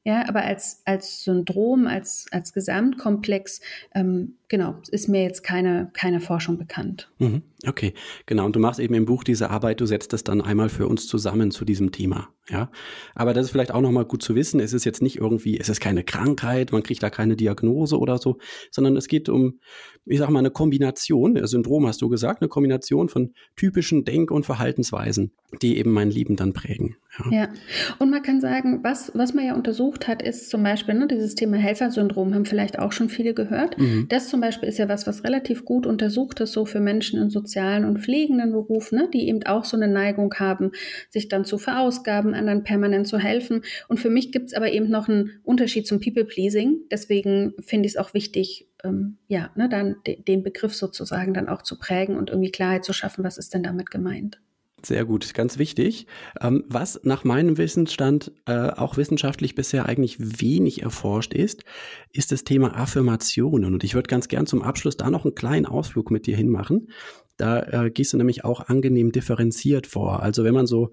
ja, 0.07 0.29
aber 0.29 0.43
als, 0.43 0.83
als 0.85 1.23
Syndrom, 1.23 1.87
als, 1.87 2.27
als 2.29 2.53
Gesamtkomplex, 2.53 3.59
ähm, 3.95 4.35
genau, 4.49 4.75
ist 4.91 5.09
mir 5.09 5.23
jetzt 5.23 5.41
keine, 5.41 5.89
keine 5.93 6.19
Forschung 6.19 6.59
bekannt. 6.59 7.09
Mhm, 7.17 7.41
okay, 7.67 7.93
genau. 8.25 8.45
Und 8.45 8.55
du 8.55 8.59
machst 8.59 8.79
eben 8.79 8.93
im 8.93 9.05
Buch 9.05 9.23
diese 9.23 9.49
Arbeit, 9.49 9.81
du 9.81 9.85
setzt 9.85 10.13
das 10.13 10.23
dann 10.23 10.41
einmal 10.41 10.69
für 10.69 10.87
uns 10.87 11.07
zusammen 11.07 11.51
zu 11.51 11.65
diesem 11.65 11.91
Thema. 11.91 12.29
Ja, 12.47 12.69
aber 13.15 13.33
das 13.33 13.47
ist 13.47 13.51
vielleicht 13.51 13.73
auch 13.73 13.81
nochmal 13.81 14.05
gut 14.05 14.21
zu 14.21 14.35
wissen. 14.35 14.59
Es 14.59 14.71
ist 14.71 14.85
jetzt 14.85 15.01
nicht 15.01 15.17
irgendwie, 15.17 15.59
es 15.59 15.67
ist 15.67 15.79
keine 15.79 16.03
Krankheit, 16.03 16.71
man 16.71 16.83
kriegt 16.83 17.01
da 17.01 17.09
keine 17.09 17.35
Diagnose 17.35 17.97
oder 17.97 18.19
so, 18.19 18.37
sondern 18.69 18.95
es 18.97 19.07
geht 19.07 19.29
um, 19.29 19.59
ich 20.05 20.19
sag 20.19 20.29
mal, 20.29 20.39
eine 20.39 20.51
Kombination, 20.51 21.43
Syndrom 21.47 21.87
hast 21.87 22.03
du 22.03 22.09
gesagt, 22.09 22.43
eine 22.43 22.49
Kombination 22.49 23.09
von 23.09 23.33
typischen 23.55 24.05
Denk- 24.05 24.29
und 24.29 24.45
Verhaltensweisen, 24.45 25.31
die 25.63 25.79
eben 25.79 25.91
mein 25.91 26.11
Leben 26.11 26.35
dann 26.35 26.53
prägen. 26.53 26.97
Ja. 27.17 27.31
ja. 27.31 27.47
und 27.97 28.11
man 28.11 28.21
kann 28.21 28.41
sagen, 28.41 28.81
was, 28.83 29.11
was 29.15 29.33
man 29.33 29.45
ja 29.45 29.55
untersucht 29.55 30.07
hat, 30.07 30.21
ist 30.21 30.51
zum 30.51 30.61
Beispiel 30.61 30.93
ne, 30.93 31.07
dieses 31.07 31.33
Thema 31.33 31.57
Helfersyndrom, 31.57 32.35
haben 32.35 32.45
vielleicht 32.45 32.77
auch 32.77 32.91
schon 32.91 33.09
viele 33.09 33.33
gehört. 33.33 33.79
Mhm. 33.79 34.05
Das 34.09 34.29
zum 34.29 34.41
Beispiel 34.41 34.69
ist 34.69 34.77
ja 34.77 34.87
was, 34.87 35.07
was 35.07 35.23
relativ 35.23 35.65
gut 35.65 35.87
untersucht 35.87 36.41
ist, 36.41 36.51
so 36.51 36.65
für 36.65 36.79
Menschen 36.79 37.19
in 37.19 37.31
sozialen 37.31 37.54
und 37.85 37.99
pflegenden 37.99 38.51
Berufen, 38.51 38.97
ne, 38.97 39.09
die 39.13 39.27
eben 39.27 39.43
auch 39.43 39.65
so 39.65 39.77
eine 39.77 39.87
Neigung 39.87 40.33
haben, 40.35 40.71
sich 41.09 41.27
dann 41.27 41.45
zu 41.45 41.57
verausgaben, 41.57 42.33
anderen 42.33 42.63
permanent 42.63 43.07
zu 43.07 43.17
helfen. 43.17 43.63
Und 43.87 43.99
für 43.99 44.09
mich 44.09 44.31
gibt 44.31 44.47
es 44.47 44.53
aber 44.53 44.71
eben 44.71 44.89
noch 44.89 45.07
einen 45.07 45.39
Unterschied 45.43 45.87
zum 45.87 45.99
People-Pleasing. 45.99 46.81
Deswegen 46.91 47.53
finde 47.59 47.87
ich 47.87 47.93
es 47.93 47.97
auch 47.97 48.13
wichtig, 48.13 48.67
ähm, 48.83 49.17
ja, 49.27 49.51
ne, 49.55 49.69
dann 49.69 49.95
de 50.05 50.21
den 50.21 50.43
Begriff 50.43 50.75
sozusagen 50.75 51.33
dann 51.33 51.49
auch 51.49 51.61
zu 51.61 51.77
prägen 51.77 52.17
und 52.17 52.29
irgendwie 52.29 52.51
Klarheit 52.51 52.85
zu 52.85 52.93
schaffen, 52.93 53.23
was 53.23 53.37
ist 53.37 53.53
denn 53.53 53.63
damit 53.63 53.91
gemeint. 53.91 54.39
Sehr 54.85 55.03
gut, 55.03 55.33
ganz 55.33 55.57
wichtig. 55.57 56.05
Ähm, 56.39 56.63
was 56.67 56.99
nach 57.03 57.23
meinem 57.23 57.57
Wissensstand 57.57 58.31
äh, 58.45 58.69
auch 58.69 58.97
wissenschaftlich 58.97 59.55
bisher 59.55 59.87
eigentlich 59.87 60.17
wenig 60.19 60.83
erforscht 60.83 61.33
ist, 61.33 61.63
ist 62.11 62.31
das 62.31 62.43
Thema 62.43 62.77
Affirmationen. 62.77 63.73
Und 63.73 63.83
ich 63.83 63.95
würde 63.95 64.07
ganz 64.07 64.27
gern 64.27 64.45
zum 64.45 64.61
Abschluss 64.61 64.95
da 64.95 65.09
noch 65.09 65.25
einen 65.25 65.33
kleinen 65.33 65.65
Ausflug 65.65 66.11
mit 66.11 66.27
dir 66.27 66.37
hinmachen. 66.37 66.89
Da 67.37 67.85
äh, 67.85 67.91
gehst 67.91 68.13
du 68.13 68.17
nämlich 68.17 68.43
auch 68.43 68.67
angenehm 68.67 69.11
differenziert 69.11 69.87
vor. 69.87 70.21
Also 70.23 70.43
wenn 70.43 70.53
man 70.53 70.67
so 70.67 70.91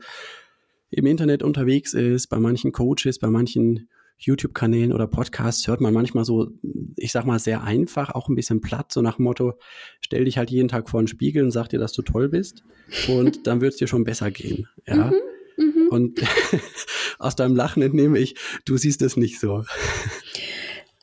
im 0.90 1.06
Internet 1.06 1.42
unterwegs 1.42 1.94
ist, 1.94 2.28
bei 2.28 2.38
manchen 2.38 2.72
Coaches, 2.72 3.18
bei 3.18 3.28
manchen 3.28 3.88
YouTube-Kanälen 4.18 4.92
oder 4.92 5.06
Podcasts 5.06 5.66
hört 5.66 5.80
man 5.80 5.92
manchmal 5.92 6.24
so, 6.24 6.52
ich 6.96 7.12
sag 7.12 7.24
mal, 7.24 7.38
sehr 7.38 7.64
einfach, 7.64 8.10
auch 8.10 8.28
ein 8.28 8.36
bisschen 8.36 8.60
platt, 8.60 8.92
so 8.92 9.02
nach 9.02 9.16
dem 9.16 9.24
Motto, 9.24 9.54
stell 10.00 10.24
dich 10.24 10.38
halt 10.38 10.50
jeden 10.50 10.68
Tag 10.68 10.88
vor 10.88 11.02
den 11.02 11.08
Spiegel 11.08 11.42
und 11.42 11.50
sag 11.50 11.68
dir, 11.68 11.78
dass 11.78 11.92
du 11.92 12.02
toll 12.02 12.28
bist 12.28 12.62
und 13.08 13.46
dann 13.46 13.60
wird 13.60 13.72
es 13.72 13.78
dir 13.78 13.88
schon 13.88 14.04
besser 14.04 14.30
gehen. 14.30 14.68
Ja. 14.86 15.12
Mhm, 15.56 15.64
mh. 15.64 15.88
Und 15.90 16.20
aus 17.18 17.34
deinem 17.34 17.56
Lachen 17.56 17.82
entnehme 17.82 18.18
ich, 18.18 18.36
du 18.64 18.76
siehst 18.76 19.02
es 19.02 19.16
nicht 19.16 19.40
so. 19.40 19.64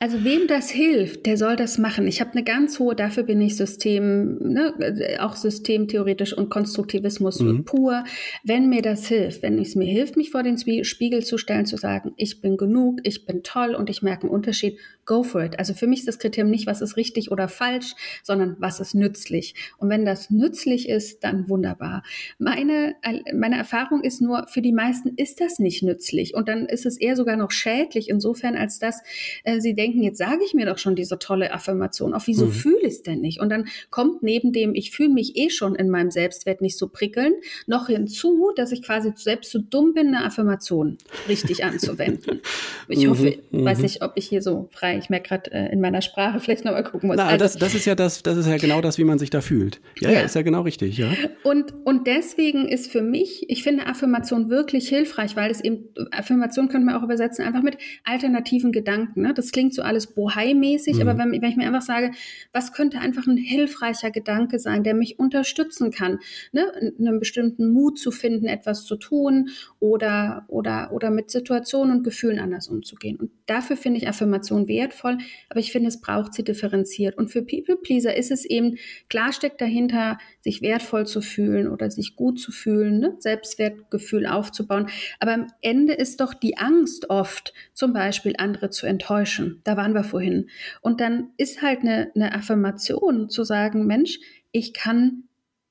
Also 0.02 0.24
wem 0.24 0.46
das 0.46 0.70
hilft, 0.70 1.26
der 1.26 1.36
soll 1.36 1.56
das 1.56 1.76
machen. 1.76 2.06
Ich 2.06 2.22
habe 2.22 2.32
eine 2.32 2.42
ganz 2.42 2.78
hohe, 2.78 2.96
dafür 2.96 3.22
bin 3.22 3.38
ich 3.42 3.58
System, 3.58 4.38
ne, 4.38 5.18
auch 5.20 5.36
systemtheoretisch 5.36 6.32
und 6.32 6.48
Konstruktivismus 6.48 7.40
mhm. 7.40 7.66
pur. 7.66 8.04
Wenn 8.42 8.70
mir 8.70 8.80
das 8.80 9.06
hilft, 9.08 9.42
wenn 9.42 9.58
es 9.58 9.76
mir 9.76 9.84
hilft, 9.84 10.16
mich 10.16 10.30
vor 10.30 10.42
den 10.42 10.56
Spiegel 10.84 11.22
zu 11.22 11.36
stellen, 11.36 11.66
zu 11.66 11.76
sagen, 11.76 12.14
ich 12.16 12.40
bin 12.40 12.56
genug, 12.56 13.00
ich 13.02 13.26
bin 13.26 13.42
toll 13.42 13.74
und 13.74 13.90
ich 13.90 14.00
merke 14.00 14.22
einen 14.22 14.32
Unterschied, 14.32 14.78
go 15.04 15.22
for 15.22 15.42
it. 15.42 15.58
Also 15.58 15.74
für 15.74 15.86
mich 15.86 16.00
ist 16.00 16.08
das 16.08 16.18
Kriterium 16.18 16.50
nicht, 16.50 16.66
was 16.66 16.80
ist 16.80 16.96
richtig 16.96 17.30
oder 17.30 17.48
falsch, 17.48 17.94
sondern 18.22 18.56
was 18.58 18.80
ist 18.80 18.94
nützlich. 18.94 19.54
Und 19.78 19.88
wenn 19.88 20.04
das 20.04 20.30
nützlich 20.30 20.88
ist, 20.88 21.24
dann 21.24 21.48
wunderbar. 21.48 22.02
Meine, 22.38 22.94
meine 23.34 23.56
Erfahrung 23.56 24.02
ist 24.02 24.20
nur, 24.20 24.46
für 24.48 24.62
die 24.62 24.72
meisten 24.72 25.14
ist 25.16 25.40
das 25.40 25.58
nicht 25.58 25.82
nützlich. 25.82 26.34
Und 26.34 26.48
dann 26.48 26.66
ist 26.66 26.86
es 26.86 26.96
eher 26.96 27.16
sogar 27.16 27.36
noch 27.36 27.50
schädlich, 27.50 28.08
insofern 28.08 28.56
als 28.56 28.78
dass 28.78 29.00
äh, 29.44 29.60
sie 29.60 29.74
denken, 29.74 30.02
jetzt 30.02 30.18
sage 30.18 30.44
ich 30.44 30.54
mir 30.54 30.66
doch 30.66 30.78
schon 30.78 30.96
diese 30.96 31.18
tolle 31.18 31.52
Affirmation, 31.52 32.14
auf 32.14 32.26
wieso 32.26 32.46
mhm. 32.46 32.52
fühle 32.52 32.80
ich 32.82 32.94
es 32.94 33.02
denn 33.02 33.20
nicht? 33.20 33.40
Und 33.40 33.50
dann 33.50 33.66
kommt 33.90 34.22
neben 34.22 34.52
dem, 34.52 34.74
ich 34.74 34.90
fühle 34.90 35.10
mich 35.10 35.36
eh 35.36 35.50
schon 35.50 35.74
in 35.74 35.90
meinem 35.90 36.10
Selbstwert 36.10 36.60
nicht 36.60 36.78
so 36.78 36.88
prickeln, 36.88 37.34
noch 37.66 37.86
hinzu, 37.86 38.52
dass 38.56 38.72
ich 38.72 38.82
quasi 38.82 39.12
selbst 39.14 39.50
zu 39.50 39.58
so 39.58 39.64
dumm 39.68 39.94
bin, 39.94 40.08
eine 40.08 40.24
Affirmation 40.24 40.98
richtig 41.28 41.64
anzuwenden. 41.64 42.40
Ich 42.88 43.04
mhm. 43.04 43.10
hoffe, 43.10 43.38
mhm. 43.50 43.64
weiß 43.64 43.80
nicht, 43.80 44.02
ob 44.02 44.12
ich 44.16 44.28
hier 44.28 44.42
so 44.42 44.68
frei, 44.72 44.89
ich 44.96 45.10
merke 45.10 45.28
gerade 45.28 45.52
äh, 45.52 45.72
in 45.72 45.80
meiner 45.80 46.02
Sprache 46.02 46.38
vielleicht 46.38 46.64
nochmal 46.64 46.84
gucken 46.84 47.08
muss. 47.08 47.16
Na, 47.16 47.26
also, 47.26 47.38
das, 47.38 47.56
das 47.56 47.74
ist 47.74 47.86
ja 47.86 47.96
das, 47.96 48.22
das 48.22 48.36
ist 48.36 48.46
ja 48.46 48.58
genau 48.58 48.80
das, 48.80 48.98
wie 48.98 49.04
man 49.04 49.18
sich 49.18 49.30
da 49.30 49.40
fühlt. 49.40 49.80
Ja, 50.00 50.10
ja, 50.10 50.20
ist 50.20 50.36
ja 50.36 50.42
genau 50.42 50.62
richtig, 50.62 50.98
ja. 50.98 51.08
Und, 51.42 51.74
und 51.84 52.06
deswegen 52.06 52.68
ist 52.68 52.92
für 52.92 53.02
mich, 53.02 53.46
ich 53.48 53.64
finde 53.64 53.86
Affirmation 53.86 54.50
wirklich 54.50 54.88
hilfreich, 54.88 55.34
weil 55.34 55.50
es 55.50 55.60
eben, 55.60 55.88
Affirmation 56.12 56.68
könnte 56.68 56.86
man 56.86 56.94
auch 56.94 57.02
übersetzen, 57.02 57.44
einfach 57.44 57.62
mit 57.62 57.76
alternativen 58.04 58.70
Gedanken. 58.70 59.22
Ne? 59.22 59.34
Das 59.34 59.50
klingt 59.50 59.74
so 59.74 59.80
so 59.80 59.86
alles 59.86 60.08
bohai-mäßig, 60.08 60.96
mhm. 60.96 61.08
aber 61.08 61.18
wenn, 61.18 61.32
wenn, 61.32 61.50
ich 61.50 61.56
mir 61.56 61.66
einfach 61.66 61.82
sage, 61.82 62.12
was 62.52 62.72
könnte 62.72 62.98
einfach 62.98 63.26
ein 63.26 63.36
hilfreicher 63.36 64.10
Gedanke 64.10 64.58
sein, 64.58 64.84
der 64.84 64.94
mich 64.94 65.18
unterstützen 65.18 65.90
kann, 65.90 66.18
ne? 66.52 66.66
einen 66.98 67.18
bestimmten 67.18 67.70
Mut 67.70 67.98
zu 67.98 68.10
finden, 68.10 68.46
etwas 68.46 68.84
zu 68.84 68.96
tun 68.96 69.48
oder, 69.78 70.44
oder, 70.48 70.92
oder 70.92 71.10
mit 71.10 71.30
Situationen 71.30 71.96
und 71.96 72.04
Gefühlen 72.04 72.38
anders 72.38 72.68
umzugehen. 72.68 73.16
Und 73.16 73.30
dafür 73.50 73.76
finde 73.76 73.98
ich 73.98 74.08
Affirmation 74.08 74.68
wertvoll, 74.68 75.18
aber 75.48 75.60
ich 75.60 75.72
finde, 75.72 75.88
es 75.88 76.00
braucht 76.00 76.34
sie 76.34 76.44
differenziert. 76.44 77.18
Und 77.18 77.28
für 77.28 77.42
People-Pleaser 77.42 78.16
ist 78.16 78.30
es 78.30 78.44
eben, 78.44 78.76
klar 79.08 79.32
steckt 79.32 79.60
dahinter, 79.60 80.18
sich 80.40 80.62
wertvoll 80.62 81.06
zu 81.06 81.20
fühlen 81.20 81.68
oder 81.68 81.90
sich 81.90 82.14
gut 82.14 82.38
zu 82.38 82.52
fühlen, 82.52 83.00
ne? 83.00 83.16
Selbstwertgefühl 83.18 84.26
aufzubauen. 84.26 84.88
Aber 85.18 85.34
am 85.34 85.48
Ende 85.60 85.94
ist 85.94 86.20
doch 86.20 86.32
die 86.32 86.58
Angst 86.58 87.10
oft, 87.10 87.52
zum 87.74 87.92
Beispiel 87.92 88.34
andere 88.38 88.70
zu 88.70 88.86
enttäuschen. 88.86 89.60
Da 89.64 89.76
waren 89.76 89.94
wir 89.94 90.04
vorhin. 90.04 90.48
Und 90.80 91.00
dann 91.00 91.30
ist 91.36 91.60
halt 91.60 91.80
eine, 91.80 92.12
eine 92.14 92.32
Affirmation 92.32 93.28
zu 93.28 93.42
sagen, 93.42 93.86
Mensch, 93.86 94.20
ich 94.52 94.72
kann 94.72 95.24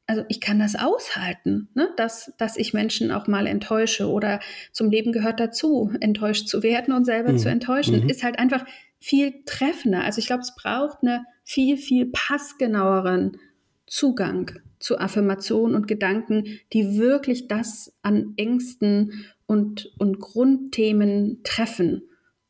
also 0.10 0.26
ich 0.28 0.42
kann 0.42 0.58
das 0.58 0.76
aushalten, 0.76 1.70
ne? 1.76 1.88
dass, 1.96 2.34
dass 2.40 2.58
ich 2.58 2.74
Menschen 2.74 3.12
auch 3.12 3.28
mal 3.28 3.46
enttäusche 3.46 4.10
oder 4.10 4.40
zum 4.72 4.90
Leben 4.90 5.12
gehört 5.12 5.40
dazu, 5.40 5.92
enttäuscht 6.00 6.48
zu 6.48 6.64
werden 6.64 6.96
und 6.96 7.06
selber 7.06 7.32
mhm. 7.32 7.38
zu 7.38 7.48
enttäuschen, 7.48 8.04
mhm. 8.04 8.10
ist 8.10 8.24
halt 8.24 8.40
einfach 8.40 8.66
viel 9.00 9.44
treffender. 9.46 10.04
Also 10.04 10.18
ich 10.18 10.26
glaube, 10.26 10.42
es 10.42 10.56
braucht 10.56 11.04
eine 11.04 11.26
viel, 11.44 11.78
viel 11.78 12.08
passgenaueren 12.08 13.38
Zugang 13.86 14.52
zu 14.80 14.98
Affirmationen 14.98 15.76
und 15.76 15.88
Gedanken, 15.88 16.60
die 16.74 16.98
wirklich 16.98 17.48
das 17.48 17.96
an 18.02 18.34
Ängsten 18.36 19.26
und, 19.46 19.94
und 20.00 20.20
Grundthemen 20.20 21.42
treffen, 21.44 22.02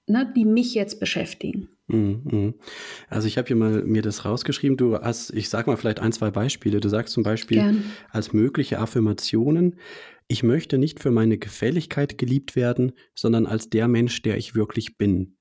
ne, 0.07 0.31
die 0.33 0.45
mich 0.45 0.75
jetzt 0.75 1.01
beschäftigen. 1.01 1.67
Mhm, 1.89 2.21
mhm. 2.23 2.53
Also 3.09 3.27
ich 3.27 3.37
habe 3.37 3.47
hier 3.47 3.55
mal 3.55 3.83
mir 3.83 4.01
das 4.01 4.23
rausgeschrieben. 4.23 4.77
Du 4.77 4.95
hast, 4.95 5.31
ich 5.31 5.49
sag 5.49 5.67
mal 5.67 5.75
vielleicht 5.75 5.99
ein, 5.99 6.11
zwei 6.11 6.29
Beispiele. 6.31 6.79
Du 6.79 6.87
sagst 6.87 7.13
zum 7.13 7.23
Beispiel 7.23 7.57
Gern. 7.57 7.83
als 8.11 8.31
mögliche 8.31 8.79
Affirmationen, 8.79 9.75
ich 10.27 10.43
möchte 10.43 10.77
nicht 10.77 10.99
für 10.99 11.09
meine 11.09 11.39
Gefälligkeit 11.39 12.19
geliebt 12.19 12.55
werden, 12.55 12.91
sondern 13.15 13.47
als 13.47 13.69
der 13.69 13.87
Mensch, 13.87 14.21
der 14.21 14.37
ich 14.37 14.53
wirklich 14.53 14.97
bin. 14.97 15.35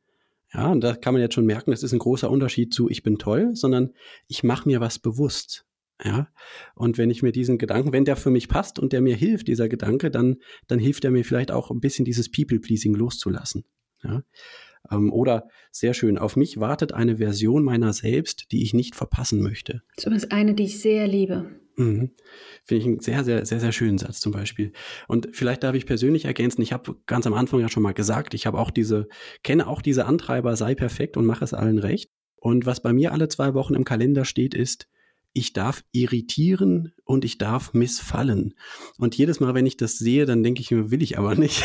Ja, 0.53 0.69
und 0.69 0.83
da 0.83 0.97
kann 0.97 1.13
man 1.13 1.21
jetzt 1.21 1.35
schon 1.35 1.45
merken, 1.45 1.73
das 1.73 1.83
ist 1.83 1.93
ein 1.93 1.99
großer 1.99 2.31
Unterschied 2.31 2.73
zu 2.73 2.89
ich 2.89 3.03
bin 3.03 3.19
toll, 3.19 3.51
sondern 3.55 3.91
ich 4.27 4.43
mache 4.43 4.67
mir 4.67 4.81
was 4.81 4.99
bewusst. 4.99 5.67
Ja, 6.03 6.29
und 6.75 6.97
wenn 6.97 7.11
ich 7.11 7.23
mir 7.23 7.33
diesen 7.33 7.59
Gedanken, 7.59 7.93
wenn 7.93 8.05
der 8.07 8.17
für 8.17 8.31
mich 8.31 8.49
passt 8.49 8.79
und 8.79 8.93
der 8.95 9.03
mir 9.03 9.17
hilft, 9.17 9.49
dieser 9.49 9.69
Gedanke, 9.69 10.11
dann, 10.11 10.37
dann 10.69 10.79
hilft 10.79 11.05
er 11.05 11.11
mir 11.11 11.25
vielleicht 11.25 11.51
auch 11.51 11.71
ein 11.71 11.81
bisschen 11.81 12.05
dieses 12.07 12.31
People-Pleasing 12.31 12.95
loszulassen. 12.95 13.65
Ja, 14.03 14.23
ähm, 14.91 15.13
oder 15.13 15.49
sehr 15.71 15.95
schön, 15.95 16.19
auf 16.19 16.37
mich 16.37 16.61
wartet 16.61 16.93
eine 16.93 17.19
Version 17.19 17.65
meiner 17.65 17.93
selbst, 17.93 18.53
die 18.53 18.63
ich 18.63 18.75
nicht 18.75 18.95
verpassen 18.95 19.43
möchte. 19.43 19.83
Zumindest 19.97 20.33
eine, 20.33 20.55
die 20.55 20.65
ich 20.65 20.81
sehr 20.81 21.07
liebe. 21.07 21.51
Mhm. 21.77 22.11
Finde 22.65 22.81
ich 22.81 22.87
einen 22.87 23.01
sehr, 23.01 23.23
sehr, 23.25 23.47
sehr, 23.47 23.61
sehr 23.61 23.73
schönen 23.73 23.99
Satz 23.99 24.21
zum 24.21 24.33
Beispiel. 24.33 24.73
Und 25.07 25.29
vielleicht 25.33 25.63
darf 25.63 25.77
ich 25.77 25.87
persönlich 25.87 26.25
ergänzen, 26.25 26.61
ich 26.61 26.73
habe 26.73 26.97
ganz 27.07 27.27
am 27.27 27.35
Anfang 27.35 27.61
ja 27.61 27.69
schon 27.69 27.85
mal 27.85 27.95
gesagt, 27.95 28.35
ich 28.35 28.47
habe 28.47 28.59
auch 28.59 28.73
diese, 28.73 29.09
kenne 29.45 29.69
auch 29.69 29.81
diese 29.81 30.05
Antreiber, 30.05 30.57
sei 30.57 30.75
perfekt 30.75 31.17
und 31.17 31.25
mach 31.25 31.41
es 31.41 31.55
allen 31.55 31.79
recht. 31.79 32.11
Und 32.37 32.67
was 32.67 32.81
bei 32.81 32.93
mir 32.93 33.13
alle 33.13 33.29
zwei 33.29 33.55
Wochen 33.55 33.75
im 33.75 33.85
Kalender 33.85 34.25
steht, 34.25 34.55
ist, 34.55 34.89
ich 35.33 35.53
darf 35.53 35.85
irritieren 35.93 36.93
und 37.05 37.25
ich 37.25 37.39
darf 37.39 37.73
missfallen. 37.73 38.55
Und 38.99 39.17
jedes 39.17 39.41
Mal, 39.41 39.55
wenn 39.55 39.67
ich 39.67 39.77
das 39.77 39.99
sehe, 39.99 40.27
dann 40.27 40.43
denke 40.43 40.61
ich 40.61 40.71
mir, 40.71 40.91
will 40.91 41.03
ich 41.03 41.19
aber 41.19 41.35
nicht. 41.35 41.65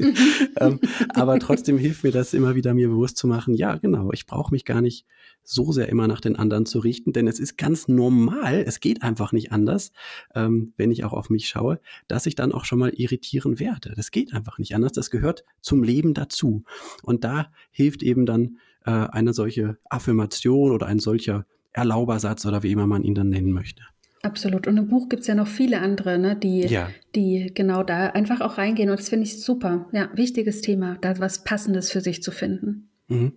ähm, 0.56 0.80
aber 1.10 1.38
trotzdem 1.38 1.78
hilft 1.78 2.04
mir 2.04 2.12
das 2.12 2.34
immer 2.34 2.54
wieder, 2.54 2.74
mir 2.74 2.88
bewusst 2.88 3.16
zu 3.16 3.26
machen, 3.26 3.54
ja, 3.54 3.76
genau, 3.76 4.10
ich 4.12 4.26
brauche 4.26 4.52
mich 4.52 4.64
gar 4.64 4.80
nicht 4.80 5.06
so 5.44 5.72
sehr 5.72 5.88
immer 5.88 6.08
nach 6.08 6.20
den 6.20 6.36
anderen 6.36 6.66
zu 6.66 6.78
richten, 6.78 7.12
denn 7.12 7.28
es 7.28 7.38
ist 7.38 7.58
ganz 7.58 7.86
normal, 7.86 8.64
es 8.66 8.80
geht 8.80 9.02
einfach 9.02 9.32
nicht 9.32 9.52
anders, 9.52 9.92
ähm, 10.34 10.72
wenn 10.76 10.90
ich 10.90 11.04
auch 11.04 11.12
auf 11.12 11.30
mich 11.30 11.48
schaue, 11.48 11.80
dass 12.08 12.26
ich 12.26 12.34
dann 12.34 12.52
auch 12.52 12.64
schon 12.64 12.78
mal 12.78 12.92
irritieren 12.94 13.60
werde. 13.60 13.92
Das 13.94 14.10
geht 14.10 14.32
einfach 14.32 14.58
nicht 14.58 14.74
anders, 14.74 14.92
das 14.92 15.10
gehört 15.10 15.44
zum 15.60 15.82
Leben 15.82 16.14
dazu. 16.14 16.64
Und 17.02 17.24
da 17.24 17.52
hilft 17.70 18.02
eben 18.02 18.26
dann 18.26 18.58
äh, 18.86 18.90
eine 18.90 19.34
solche 19.34 19.78
Affirmation 19.88 20.72
oder 20.72 20.86
ein 20.86 20.98
solcher 20.98 21.46
Erlaubersatz 21.74 22.46
oder 22.46 22.62
wie 22.62 22.72
immer 22.72 22.86
man 22.86 23.02
ihn 23.02 23.14
dann 23.14 23.28
nennen 23.28 23.52
möchte. 23.52 23.82
Absolut. 24.22 24.66
Und 24.66 24.78
im 24.78 24.88
Buch 24.88 25.10
gibt 25.10 25.20
es 25.20 25.26
ja 25.26 25.34
noch 25.34 25.46
viele 25.46 25.80
andere, 25.80 26.18
ne, 26.18 26.34
die, 26.34 26.60
ja. 26.60 26.88
die 27.14 27.52
genau 27.52 27.82
da 27.82 28.06
einfach 28.06 28.40
auch 28.40 28.56
reingehen. 28.56 28.88
Und 28.88 28.98
das 28.98 29.10
finde 29.10 29.24
ich 29.24 29.42
super. 29.42 29.86
Ja, 29.92 30.08
wichtiges 30.14 30.62
Thema, 30.62 30.96
da 31.02 31.18
was 31.18 31.44
Passendes 31.44 31.90
für 31.90 32.00
sich 32.00 32.22
zu 32.22 32.30
finden. 32.30 32.88
Mhm, 33.08 33.32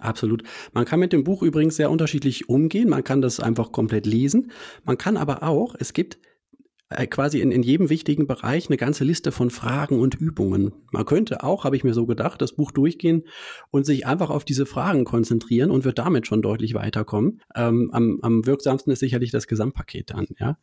absolut. 0.00 0.42
Man 0.72 0.84
kann 0.84 0.98
mit 0.98 1.12
dem 1.12 1.22
Buch 1.22 1.44
übrigens 1.44 1.76
sehr 1.76 1.92
unterschiedlich 1.92 2.48
umgehen. 2.48 2.88
Man 2.88 3.04
kann 3.04 3.22
das 3.22 3.38
einfach 3.38 3.70
komplett 3.70 4.04
lesen. 4.04 4.50
Man 4.84 4.98
kann 4.98 5.16
aber 5.16 5.44
auch, 5.44 5.76
es 5.78 5.92
gibt 5.92 6.18
äh, 6.98 7.06
quasi 7.06 7.40
in, 7.40 7.52
in 7.52 7.62
jedem 7.62 7.90
wichtigen 7.90 8.26
Bereich 8.26 8.68
eine 8.68 8.76
ganze 8.76 9.04
Liste 9.04 9.32
von 9.32 9.50
Fragen 9.50 10.00
und 10.00 10.14
Übungen. 10.14 10.72
Man 10.90 11.04
könnte 11.04 11.42
auch, 11.42 11.64
habe 11.64 11.76
ich 11.76 11.84
mir 11.84 11.94
so 11.94 12.06
gedacht, 12.06 12.40
das 12.40 12.52
Buch 12.54 12.72
durchgehen 12.72 13.24
und 13.70 13.86
sich 13.86 14.06
einfach 14.06 14.30
auf 14.30 14.44
diese 14.44 14.66
Fragen 14.66 15.04
konzentrieren 15.04 15.70
und 15.70 15.84
wird 15.84 15.98
damit 15.98 16.26
schon 16.26 16.42
deutlich 16.42 16.74
weiterkommen. 16.74 17.40
Ähm, 17.54 17.90
am, 17.92 18.18
am 18.22 18.46
wirksamsten 18.46 18.92
ist 18.92 19.00
sicherlich 19.00 19.30
das 19.30 19.46
Gesamtpaket 19.46 20.10
dann, 20.10 20.26
ja. 20.38 20.56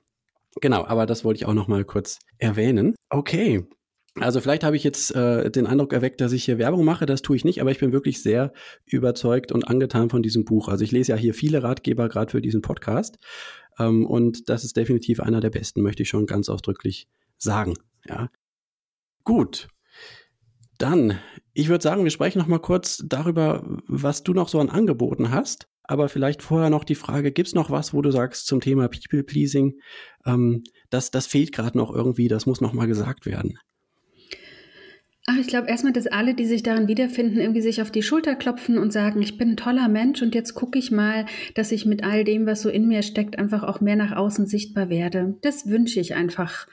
Genau, 0.61 0.85
aber 0.85 1.05
das 1.05 1.23
wollte 1.23 1.37
ich 1.37 1.45
auch 1.45 1.53
noch 1.53 1.67
mal 1.67 1.85
kurz 1.85 2.19
erwähnen. 2.39 2.95
Okay, 3.09 3.67
also 4.15 4.41
vielleicht 4.41 4.63
habe 4.63 4.75
ich 4.75 4.83
jetzt 4.83 5.15
äh, 5.15 5.49
den 5.49 5.67
Eindruck 5.67 5.93
erweckt, 5.93 6.19
dass 6.19 6.33
ich 6.33 6.43
hier 6.43 6.57
Werbung 6.57 6.83
mache. 6.83 7.05
Das 7.05 7.21
tue 7.21 7.35
ich 7.35 7.45
nicht, 7.45 7.61
aber 7.61 7.71
ich 7.71 7.79
bin 7.79 7.91
wirklich 7.91 8.21
sehr 8.21 8.51
überzeugt 8.85 9.51
und 9.51 9.67
angetan 9.67 10.09
von 10.09 10.23
diesem 10.23 10.45
Buch. 10.45 10.67
Also 10.67 10.83
ich 10.83 10.91
lese 10.91 11.13
ja 11.13 11.17
hier 11.17 11.33
viele 11.33 11.63
Ratgeber 11.63 12.09
gerade 12.09 12.31
für 12.31 12.41
diesen 12.41 12.61
Podcast 12.61 13.17
ähm, 13.79 14.05
und 14.05 14.49
das 14.49 14.63
ist 14.63 14.77
definitiv 14.77 15.19
einer 15.19 15.39
der 15.39 15.49
besten, 15.49 15.81
möchte 15.81 16.03
ich 16.03 16.09
schon 16.09 16.25
ganz 16.25 16.49
ausdrücklich 16.49 17.07
sagen. 17.37 17.75
Ja. 18.05 18.29
Gut. 19.23 19.67
Dann, 20.77 21.19
ich 21.53 21.67
würde 21.67 21.83
sagen, 21.83 22.03
wir 22.03 22.11
sprechen 22.11 22.39
noch 22.39 22.47
mal 22.47 22.59
kurz 22.59 23.03
darüber, 23.05 23.63
was 23.87 24.23
du 24.23 24.33
noch 24.33 24.47
so 24.47 24.59
an 24.59 24.69
Angeboten 24.69 25.31
hast. 25.31 25.67
Aber 25.83 26.07
vielleicht 26.07 26.43
vorher 26.43 26.69
noch 26.69 26.83
die 26.83 26.95
Frage, 26.95 27.31
gibt 27.31 27.47
es 27.47 27.55
noch 27.55 27.71
was, 27.71 27.95
wo 27.95 28.01
du 28.03 28.11
sagst 28.11 28.45
zum 28.45 28.61
Thema 28.61 28.87
People 28.87 29.23
Pleasing, 29.23 29.79
ähm, 30.25 30.63
das, 30.91 31.09
das 31.09 31.25
fehlt 31.25 31.51
gerade 31.51 31.77
noch 31.77 31.93
irgendwie, 31.93 32.27
das 32.27 32.45
muss 32.45 32.61
noch 32.61 32.73
mal 32.73 32.85
gesagt 32.85 33.25
werden? 33.25 33.57
Ach, 35.31 35.37
ich 35.37 35.45
glaube 35.45 35.67
erstmal, 35.67 35.93
dass 35.93 36.07
alle, 36.07 36.33
die 36.33 36.47
sich 36.47 36.63
darin 36.63 36.87
wiederfinden, 36.87 37.39
irgendwie 37.39 37.61
sich 37.61 37.83
auf 37.83 37.91
die 37.91 38.01
Schulter 38.01 38.33
klopfen 38.33 38.79
und 38.79 38.91
sagen, 38.91 39.21
ich 39.21 39.37
bin 39.37 39.51
ein 39.51 39.57
toller 39.57 39.87
Mensch 39.87 40.23
und 40.23 40.33
jetzt 40.33 40.55
gucke 40.55 40.79
ich 40.79 40.89
mal, 40.89 41.27
dass 41.53 41.71
ich 41.71 41.85
mit 41.85 42.03
all 42.03 42.23
dem, 42.23 42.47
was 42.47 42.63
so 42.63 42.69
in 42.69 42.87
mir 42.87 43.03
steckt, 43.03 43.37
einfach 43.37 43.61
auch 43.61 43.79
mehr 43.79 43.95
nach 43.95 44.11
außen 44.11 44.47
sichtbar 44.47 44.89
werde. 44.89 45.35
Das 45.41 45.69
wünsche 45.69 45.99
ich 45.99 46.15
einfach 46.15 46.65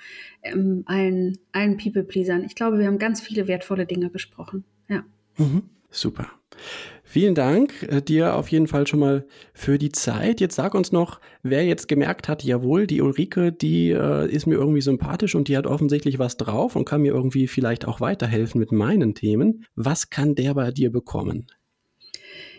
ähm, 0.43 0.85
allen, 0.87 1.37
allen 1.53 1.77
People-Pleasern. 1.77 2.45
Ich 2.45 2.55
glaube, 2.55 2.79
wir 2.79 2.87
haben 2.87 2.99
ganz 2.99 3.21
viele 3.21 3.47
wertvolle 3.47 3.85
Dinge 3.85 4.09
besprochen. 4.09 4.65
Ja. 4.89 5.05
Mhm. 5.37 5.65
Super. 5.91 6.31
Vielen 7.09 7.37
Dank 7.37 7.85
äh, 7.85 8.03
dir 8.03 8.35
auf 8.35 8.49
jeden 8.49 8.67
Fall 8.67 8.89
schon 8.89 8.99
mal 8.99 9.27
für 9.55 9.79
die 9.79 9.93
Zeit. 9.93 10.41
Jetzt 10.41 10.57
sag 10.57 10.75
uns 10.75 10.91
noch, 10.91 11.21
wer 11.45 11.65
jetzt 11.65 11.87
gemerkt 11.87 12.29
hat, 12.29 12.43
jawohl, 12.43 12.89
die 12.89 13.01
Ulrike, 13.01 13.53
die 13.53 13.91
äh, 13.91 14.29
ist 14.29 14.47
mir 14.47 14.57
irgendwie 14.57 14.81
sympathisch 14.81 15.37
und 15.37 15.47
die 15.47 15.57
hat 15.57 15.69
offensichtlich 15.69 16.19
was 16.19 16.37
drauf 16.37 16.75
und 16.75 16.85
kann 16.85 17.03
mir 17.03 17.15
irgendwie 17.15 17.47
vielleicht 17.47 17.87
auch 17.87 18.01
weiterhelfen 18.01 18.59
mit 18.59 18.73
meinen 18.73 19.15
Themen. 19.15 19.65
Was 19.77 20.11
kann 20.11 20.35
der 20.35 20.55
bei 20.55 20.73
dir 20.73 20.91
bekommen? 20.91 21.47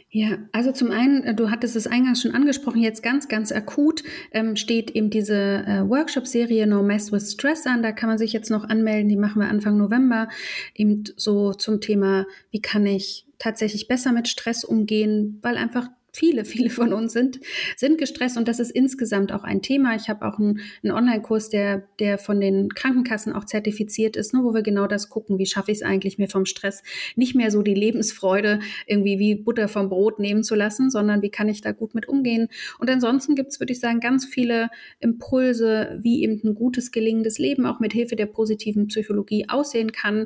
Ja, 0.09 0.37
also 0.53 0.71
zum 0.71 0.91
einen, 0.91 1.23
äh, 1.23 1.35
du 1.35 1.51
hattest 1.51 1.75
es 1.75 1.85
eingangs 1.85 2.21
schon 2.21 2.33
angesprochen, 2.33 2.81
jetzt 2.81 3.03
ganz, 3.03 3.27
ganz 3.27 3.51
akut 3.51 4.03
ähm, 4.31 4.55
steht 4.55 4.91
eben 4.91 5.09
diese 5.09 5.35
äh, 5.35 5.87
Workshop-Serie 5.87 6.65
No 6.65 6.81
Mess 6.81 7.11
with 7.11 7.33
Stress 7.33 7.67
an. 7.67 7.83
Da 7.83 7.91
kann 7.91 8.07
man 8.07 8.17
sich 8.17 8.31
jetzt 8.31 8.49
noch 8.49 8.63
anmelden. 8.63 9.09
Die 9.09 9.17
machen 9.17 9.41
wir 9.41 9.49
Anfang 9.49 9.77
November. 9.77 10.29
Eben 10.73 11.03
so 11.17 11.53
zum 11.53 11.81
Thema, 11.81 12.25
wie 12.51 12.61
kann 12.61 12.85
ich 12.85 13.25
tatsächlich 13.37 13.89
besser 13.89 14.13
mit 14.13 14.29
Stress 14.29 14.63
umgehen, 14.63 15.39
weil 15.41 15.57
einfach 15.57 15.89
viele, 16.13 16.45
viele 16.45 16.69
von 16.69 16.93
uns 16.93 17.13
sind, 17.13 17.39
sind 17.75 17.97
gestresst 17.97 18.37
und 18.37 18.47
das 18.47 18.59
ist 18.59 18.71
insgesamt 18.71 19.31
auch 19.31 19.43
ein 19.43 19.61
Thema. 19.61 19.95
Ich 19.95 20.09
habe 20.09 20.25
auch 20.25 20.39
einen, 20.39 20.59
einen 20.83 20.93
Online-Kurs, 20.93 21.49
der, 21.49 21.87
der 21.99 22.17
von 22.17 22.39
den 22.39 22.69
Krankenkassen 22.69 23.33
auch 23.33 23.45
zertifiziert 23.45 24.15
ist, 24.15 24.33
ne, 24.33 24.43
wo 24.43 24.53
wir 24.53 24.61
genau 24.61 24.87
das 24.87 25.09
gucken, 25.09 25.37
wie 25.37 25.45
schaffe 25.45 25.71
ich 25.71 25.79
es 25.79 25.83
eigentlich, 25.83 26.17
mir 26.17 26.27
vom 26.27 26.45
Stress 26.45 26.83
nicht 27.15 27.35
mehr 27.35 27.51
so 27.51 27.61
die 27.61 27.73
Lebensfreude 27.73 28.59
irgendwie 28.85 29.19
wie 29.19 29.35
Butter 29.35 29.67
vom 29.67 29.89
Brot 29.89 30.19
nehmen 30.19 30.43
zu 30.43 30.55
lassen, 30.55 30.89
sondern 30.89 31.21
wie 31.21 31.29
kann 31.29 31.49
ich 31.49 31.61
da 31.61 31.71
gut 31.71 31.95
mit 31.95 32.07
umgehen. 32.07 32.49
Und 32.79 32.89
ansonsten 32.89 33.35
gibt 33.35 33.51
es, 33.51 33.59
würde 33.59 33.73
ich 33.73 33.79
sagen, 33.79 33.99
ganz 33.99 34.25
viele 34.25 34.69
Impulse, 34.99 35.99
wie 36.01 36.23
eben 36.23 36.41
ein 36.43 36.55
gutes, 36.55 36.91
gelingendes 36.91 37.37
Leben 37.37 37.65
auch 37.65 37.79
mit 37.79 37.93
Hilfe 37.93 38.15
der 38.15 38.25
positiven 38.25 38.87
Psychologie 38.87 39.45
aussehen 39.49 39.91
kann 39.91 40.25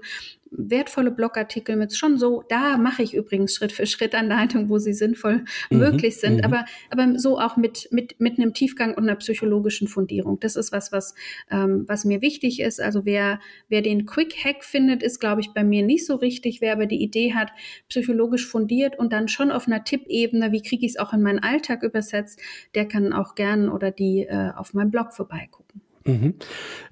wertvolle 0.51 1.11
Blogartikel 1.11 1.77
mit 1.77 1.95
schon 1.95 2.17
so, 2.17 2.43
da 2.49 2.77
mache 2.77 3.01
ich 3.03 3.13
übrigens 3.13 3.55
Schritt 3.55 3.71
für 3.71 3.85
Schritt 3.85 4.13
Anleitungen, 4.13 4.69
wo 4.69 4.77
sie 4.77 4.93
sinnvoll 4.93 5.45
mhm, 5.69 5.77
möglich 5.77 6.17
sind, 6.17 6.37
mhm. 6.37 6.43
aber, 6.43 6.65
aber 6.89 7.17
so 7.17 7.39
auch 7.39 7.55
mit, 7.55 7.87
mit, 7.91 8.19
mit 8.19 8.37
einem 8.37 8.53
Tiefgang 8.53 8.93
und 8.93 9.03
einer 9.03 9.15
psychologischen 9.15 9.87
Fundierung. 9.87 10.39
Das 10.41 10.57
ist 10.57 10.71
was, 10.71 10.91
was, 10.91 11.15
ähm, 11.49 11.85
was 11.87 12.03
mir 12.03 12.21
wichtig 12.21 12.59
ist. 12.59 12.81
Also 12.81 13.05
wer, 13.05 13.39
wer 13.69 13.81
den 13.81 14.05
Quick 14.05 14.35
Hack 14.43 14.63
findet, 14.63 15.01
ist, 15.01 15.19
glaube 15.19 15.41
ich, 15.41 15.53
bei 15.53 15.63
mir 15.63 15.83
nicht 15.83 16.05
so 16.05 16.15
richtig. 16.15 16.59
Wer 16.59 16.73
aber 16.73 16.85
die 16.85 17.01
Idee 17.01 17.33
hat, 17.33 17.51
psychologisch 17.87 18.45
fundiert 18.45 18.99
und 18.99 19.13
dann 19.13 19.29
schon 19.29 19.51
auf 19.51 19.67
einer 19.67 19.83
Tippebene, 19.85 20.51
wie 20.51 20.61
kriege 20.61 20.85
ich 20.85 20.93
es 20.93 20.99
auch 20.99 21.13
in 21.13 21.21
meinen 21.21 21.39
Alltag 21.39 21.83
übersetzt, 21.83 22.41
der 22.75 22.87
kann 22.87 23.13
auch 23.13 23.35
gern 23.35 23.69
oder 23.69 23.91
die 23.91 24.23
äh, 24.23 24.51
auf 24.55 24.73
meinem 24.73 24.91
Blog 24.91 25.13
vorbeigucken. 25.13 25.81
Mhm. 26.05 26.35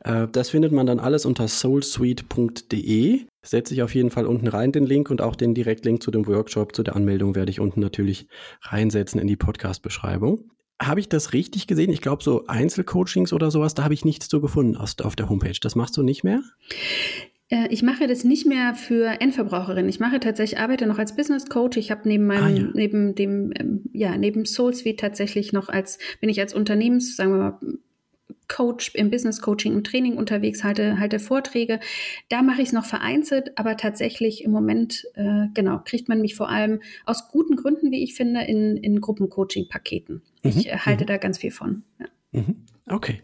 Äh, 0.04 0.28
das 0.32 0.50
findet 0.50 0.72
man 0.72 0.86
dann 0.86 1.00
alles 1.00 1.26
unter 1.26 1.48
soulsuite.de. 1.48 3.26
Setze 3.42 3.74
ich 3.74 3.82
auf 3.82 3.96
jeden 3.96 4.12
Fall 4.12 4.26
unten 4.26 4.48
rein 4.48 4.72
den 4.72 4.86
Link 4.86 5.10
und 5.10 5.22
auch 5.22 5.36
den 5.36 5.54
Direktlink 5.54 6.04
zu 6.04 6.12
dem 6.12 6.28
Workshop, 6.28 6.76
zu 6.76 6.84
der 6.84 6.96
Anmeldung 6.96 7.36
werde 7.36 7.52
ich 7.52 7.60
unten 7.60 7.80
natürlich 7.80 8.28
reinsetzen 8.62 9.20
in 9.20 9.28
die 9.28 9.38
Podcast-Beschreibung. 9.38 10.52
Habe 10.82 11.00
ich 11.00 11.10
das 11.10 11.34
richtig 11.34 11.68
gesehen? 11.68 11.92
Ich 11.92 12.02
glaube, 12.02 12.24
so 12.24 12.46
Einzelcoachings 12.48 13.34
oder 13.34 13.52
sowas, 13.52 13.74
da 13.74 13.84
habe 13.84 13.94
ich 13.94 14.06
nichts 14.06 14.30
so 14.30 14.40
gefunden 14.40 14.78
auf 14.78 15.16
der 15.16 15.30
Homepage. 15.30 15.58
Das 15.62 15.76
machst 15.76 15.98
du 15.98 16.04
nicht 16.04 16.24
mehr? 16.24 16.42
Äh, 17.50 17.68
ich 17.70 17.84
mache 17.84 18.08
das 18.08 18.24
nicht 18.24 18.46
mehr 18.46 18.76
für 18.76 19.20
Endverbraucherinnen. 19.20 19.90
Ich 19.90 20.00
mache 20.00 20.20
tatsächlich, 20.20 20.60
arbeite 20.60 20.86
noch 20.86 21.00
als 21.00 21.16
Business 21.16 21.48
Coach. 21.50 21.78
Ich 21.78 21.92
habe 21.92 22.08
neben 22.08 22.28
meinem, 22.28 22.44
ah, 22.44 22.50
ja. 22.50 22.70
neben 22.74 23.16
dem, 23.16 23.52
ähm, 23.60 23.84
ja, 23.92 24.18
neben 24.18 24.46
SoulSuite 24.46 24.96
tatsächlich 24.98 25.52
noch 25.52 25.70
als, 25.70 25.98
bin 26.22 26.30
ich 26.30 26.40
als 26.40 26.54
Unternehmens, 26.54 27.16
sagen 27.16 27.32
wir 27.32 27.38
mal, 27.38 27.60
Coach 28.48 28.94
im 28.96 29.10
Business 29.10 29.42
Coaching 29.42 29.76
und 29.76 29.86
Training 29.86 30.18
unterwegs, 30.18 30.64
halte, 30.64 31.00
halte 31.00 31.20
Vorträge. 31.20 31.80
Da 32.30 32.42
mache 32.42 32.62
ich 32.62 32.70
es 32.70 32.74
noch 32.74 32.86
vereinzelt, 32.86 33.58
aber 33.58 33.78
tatsächlich 33.78 34.44
im 34.44 34.52
Moment, 34.52 35.06
äh, 35.16 35.48
genau, 35.54 35.80
kriegt 35.84 36.10
man 36.10 36.22
mich 36.22 36.36
vor 36.36 36.50
allem 36.50 36.82
aus 37.06 37.30
guten 37.30 37.56
Gründen, 37.56 37.92
wie 37.92 38.04
ich 38.04 38.16
finde, 38.16 38.42
in, 38.42 38.78
in 38.78 39.02
Gruppencoaching-Paketen. 39.02 40.22
Mhm. 40.44 40.50
Ich 40.50 40.68
äh, 40.68 40.78
halte 40.78 41.04
mhm. 41.04 41.08
da 41.08 41.18
ganz 41.18 41.38
viel 41.38 41.52
von. 41.52 41.84
Ja. 42.00 42.42
Mhm. 42.42 42.66
Okay. 42.88 43.22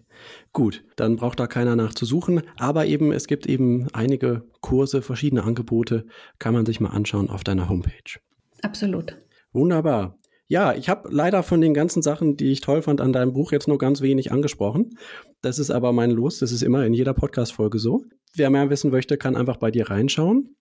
Gut, 0.53 0.85
dann 0.95 1.17
braucht 1.17 1.39
da 1.39 1.47
keiner 1.47 1.75
nachzusuchen. 1.75 2.41
Aber 2.57 2.85
eben, 2.85 3.11
es 3.11 3.27
gibt 3.27 3.47
eben 3.47 3.87
einige 3.93 4.43
Kurse, 4.61 5.01
verschiedene 5.01 5.43
Angebote, 5.43 6.05
kann 6.39 6.53
man 6.53 6.65
sich 6.65 6.79
mal 6.79 6.89
anschauen 6.89 7.29
auf 7.29 7.43
deiner 7.43 7.67
Homepage. 7.67 8.19
Absolut. 8.61 9.17
Wunderbar. 9.51 10.17
Ja, 10.47 10.75
ich 10.75 10.89
habe 10.89 11.09
leider 11.11 11.41
von 11.41 11.59
den 11.59 11.73
ganzen 11.73 12.03
Sachen, 12.03 12.37
die 12.37 12.51
ich 12.51 12.61
toll 12.61 12.83
fand 12.83 13.01
an 13.01 13.13
deinem 13.13 13.33
Buch, 13.33 13.51
jetzt 13.51 13.67
nur 13.67 13.79
ganz 13.79 14.01
wenig 14.01 14.31
angesprochen. 14.31 14.97
Das 15.41 15.57
ist 15.57 15.71
aber 15.71 15.91
mein 15.91 16.11
Los, 16.11 16.39
das 16.39 16.51
ist 16.51 16.61
immer 16.61 16.85
in 16.85 16.93
jeder 16.93 17.13
Podcast-Folge 17.13 17.79
so. 17.79 18.03
Wer 18.35 18.49
mehr 18.51 18.69
wissen 18.69 18.91
möchte, 18.91 19.17
kann 19.17 19.35
einfach 19.35 19.57
bei 19.57 19.71
dir 19.71 19.89
reinschauen. 19.89 20.55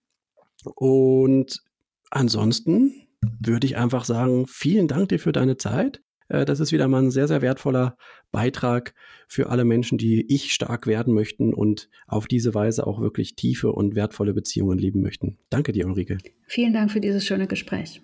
Und 0.75 1.61
ansonsten 2.09 2.93
würde 3.39 3.67
ich 3.67 3.77
einfach 3.77 4.05
sagen, 4.05 4.45
vielen 4.47 4.87
Dank 4.87 5.09
dir 5.09 5.19
für 5.19 5.31
deine 5.31 5.57
Zeit. 5.57 6.01
Äh, 6.29 6.45
das 6.45 6.59
ist 6.59 6.71
wieder 6.71 6.87
mal 6.87 7.03
ein 7.03 7.11
sehr, 7.11 7.27
sehr 7.27 7.41
wertvoller 7.43 7.95
Beitrag 8.31 8.95
für 9.27 9.49
alle 9.49 9.65
Menschen, 9.65 9.97
die 9.97 10.25
ich 10.33 10.53
stark 10.53 10.87
werden 10.87 11.13
möchten 11.13 11.53
und 11.53 11.89
auf 12.07 12.27
diese 12.27 12.53
Weise 12.53 12.87
auch 12.87 12.99
wirklich 13.01 13.35
tiefe 13.35 13.71
und 13.71 13.95
wertvolle 13.95 14.33
Beziehungen 14.33 14.79
leben 14.79 15.01
möchten. 15.01 15.37
Danke 15.49 15.71
dir, 15.71 15.85
Ulrike. 15.85 16.17
Vielen 16.47 16.73
Dank 16.73 16.91
für 16.91 17.01
dieses 17.01 17.25
schöne 17.25 17.47
Gespräch. 17.47 18.01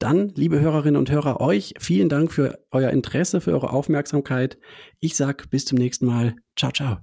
Dann, 0.00 0.30
liebe 0.34 0.58
Hörerinnen 0.58 0.96
und 0.96 1.10
Hörer, 1.10 1.42
euch 1.42 1.74
vielen 1.78 2.08
Dank 2.08 2.32
für 2.32 2.58
euer 2.70 2.88
Interesse, 2.88 3.42
für 3.42 3.52
eure 3.52 3.70
Aufmerksamkeit. 3.70 4.56
Ich 4.98 5.14
sag 5.14 5.50
bis 5.50 5.66
zum 5.66 5.76
nächsten 5.76 6.06
Mal. 6.06 6.36
Ciao, 6.56 6.72
ciao. 6.72 6.96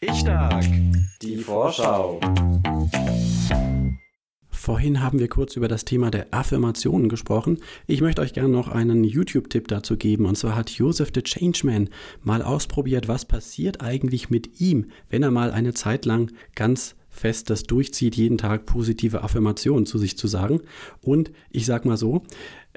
Ich 0.00 0.14
stark. 0.14 0.64
Die 1.20 1.36
Vorschau. 1.36 2.20
Vorhin 4.48 5.02
haben 5.02 5.18
wir 5.18 5.28
kurz 5.28 5.56
über 5.56 5.68
das 5.68 5.84
Thema 5.84 6.10
der 6.10 6.28
Affirmationen 6.30 7.10
gesprochen. 7.10 7.58
Ich 7.86 8.00
möchte 8.00 8.22
euch 8.22 8.32
gerne 8.32 8.48
noch 8.48 8.68
einen 8.68 9.04
YouTube-Tipp 9.04 9.68
dazu 9.68 9.98
geben. 9.98 10.24
Und 10.24 10.38
zwar 10.38 10.56
hat 10.56 10.70
Joseph 10.70 11.10
the 11.14 11.22
Changeman 11.22 11.90
mal 12.22 12.40
ausprobiert, 12.40 13.08
was 13.08 13.26
passiert 13.26 13.82
eigentlich 13.82 14.30
mit 14.30 14.58
ihm, 14.58 14.86
wenn 15.10 15.22
er 15.22 15.30
mal 15.30 15.50
eine 15.50 15.74
Zeit 15.74 16.06
lang 16.06 16.32
ganz 16.54 16.96
fest 17.18 17.50
das 17.50 17.64
durchzieht, 17.64 18.16
jeden 18.16 18.38
Tag 18.38 18.66
positive 18.66 19.22
Affirmationen 19.22 19.86
zu 19.86 19.98
sich 19.98 20.16
zu 20.16 20.26
sagen. 20.26 20.60
Und 21.02 21.30
ich 21.50 21.66
sag 21.66 21.84
mal 21.84 21.96
so, 21.96 22.22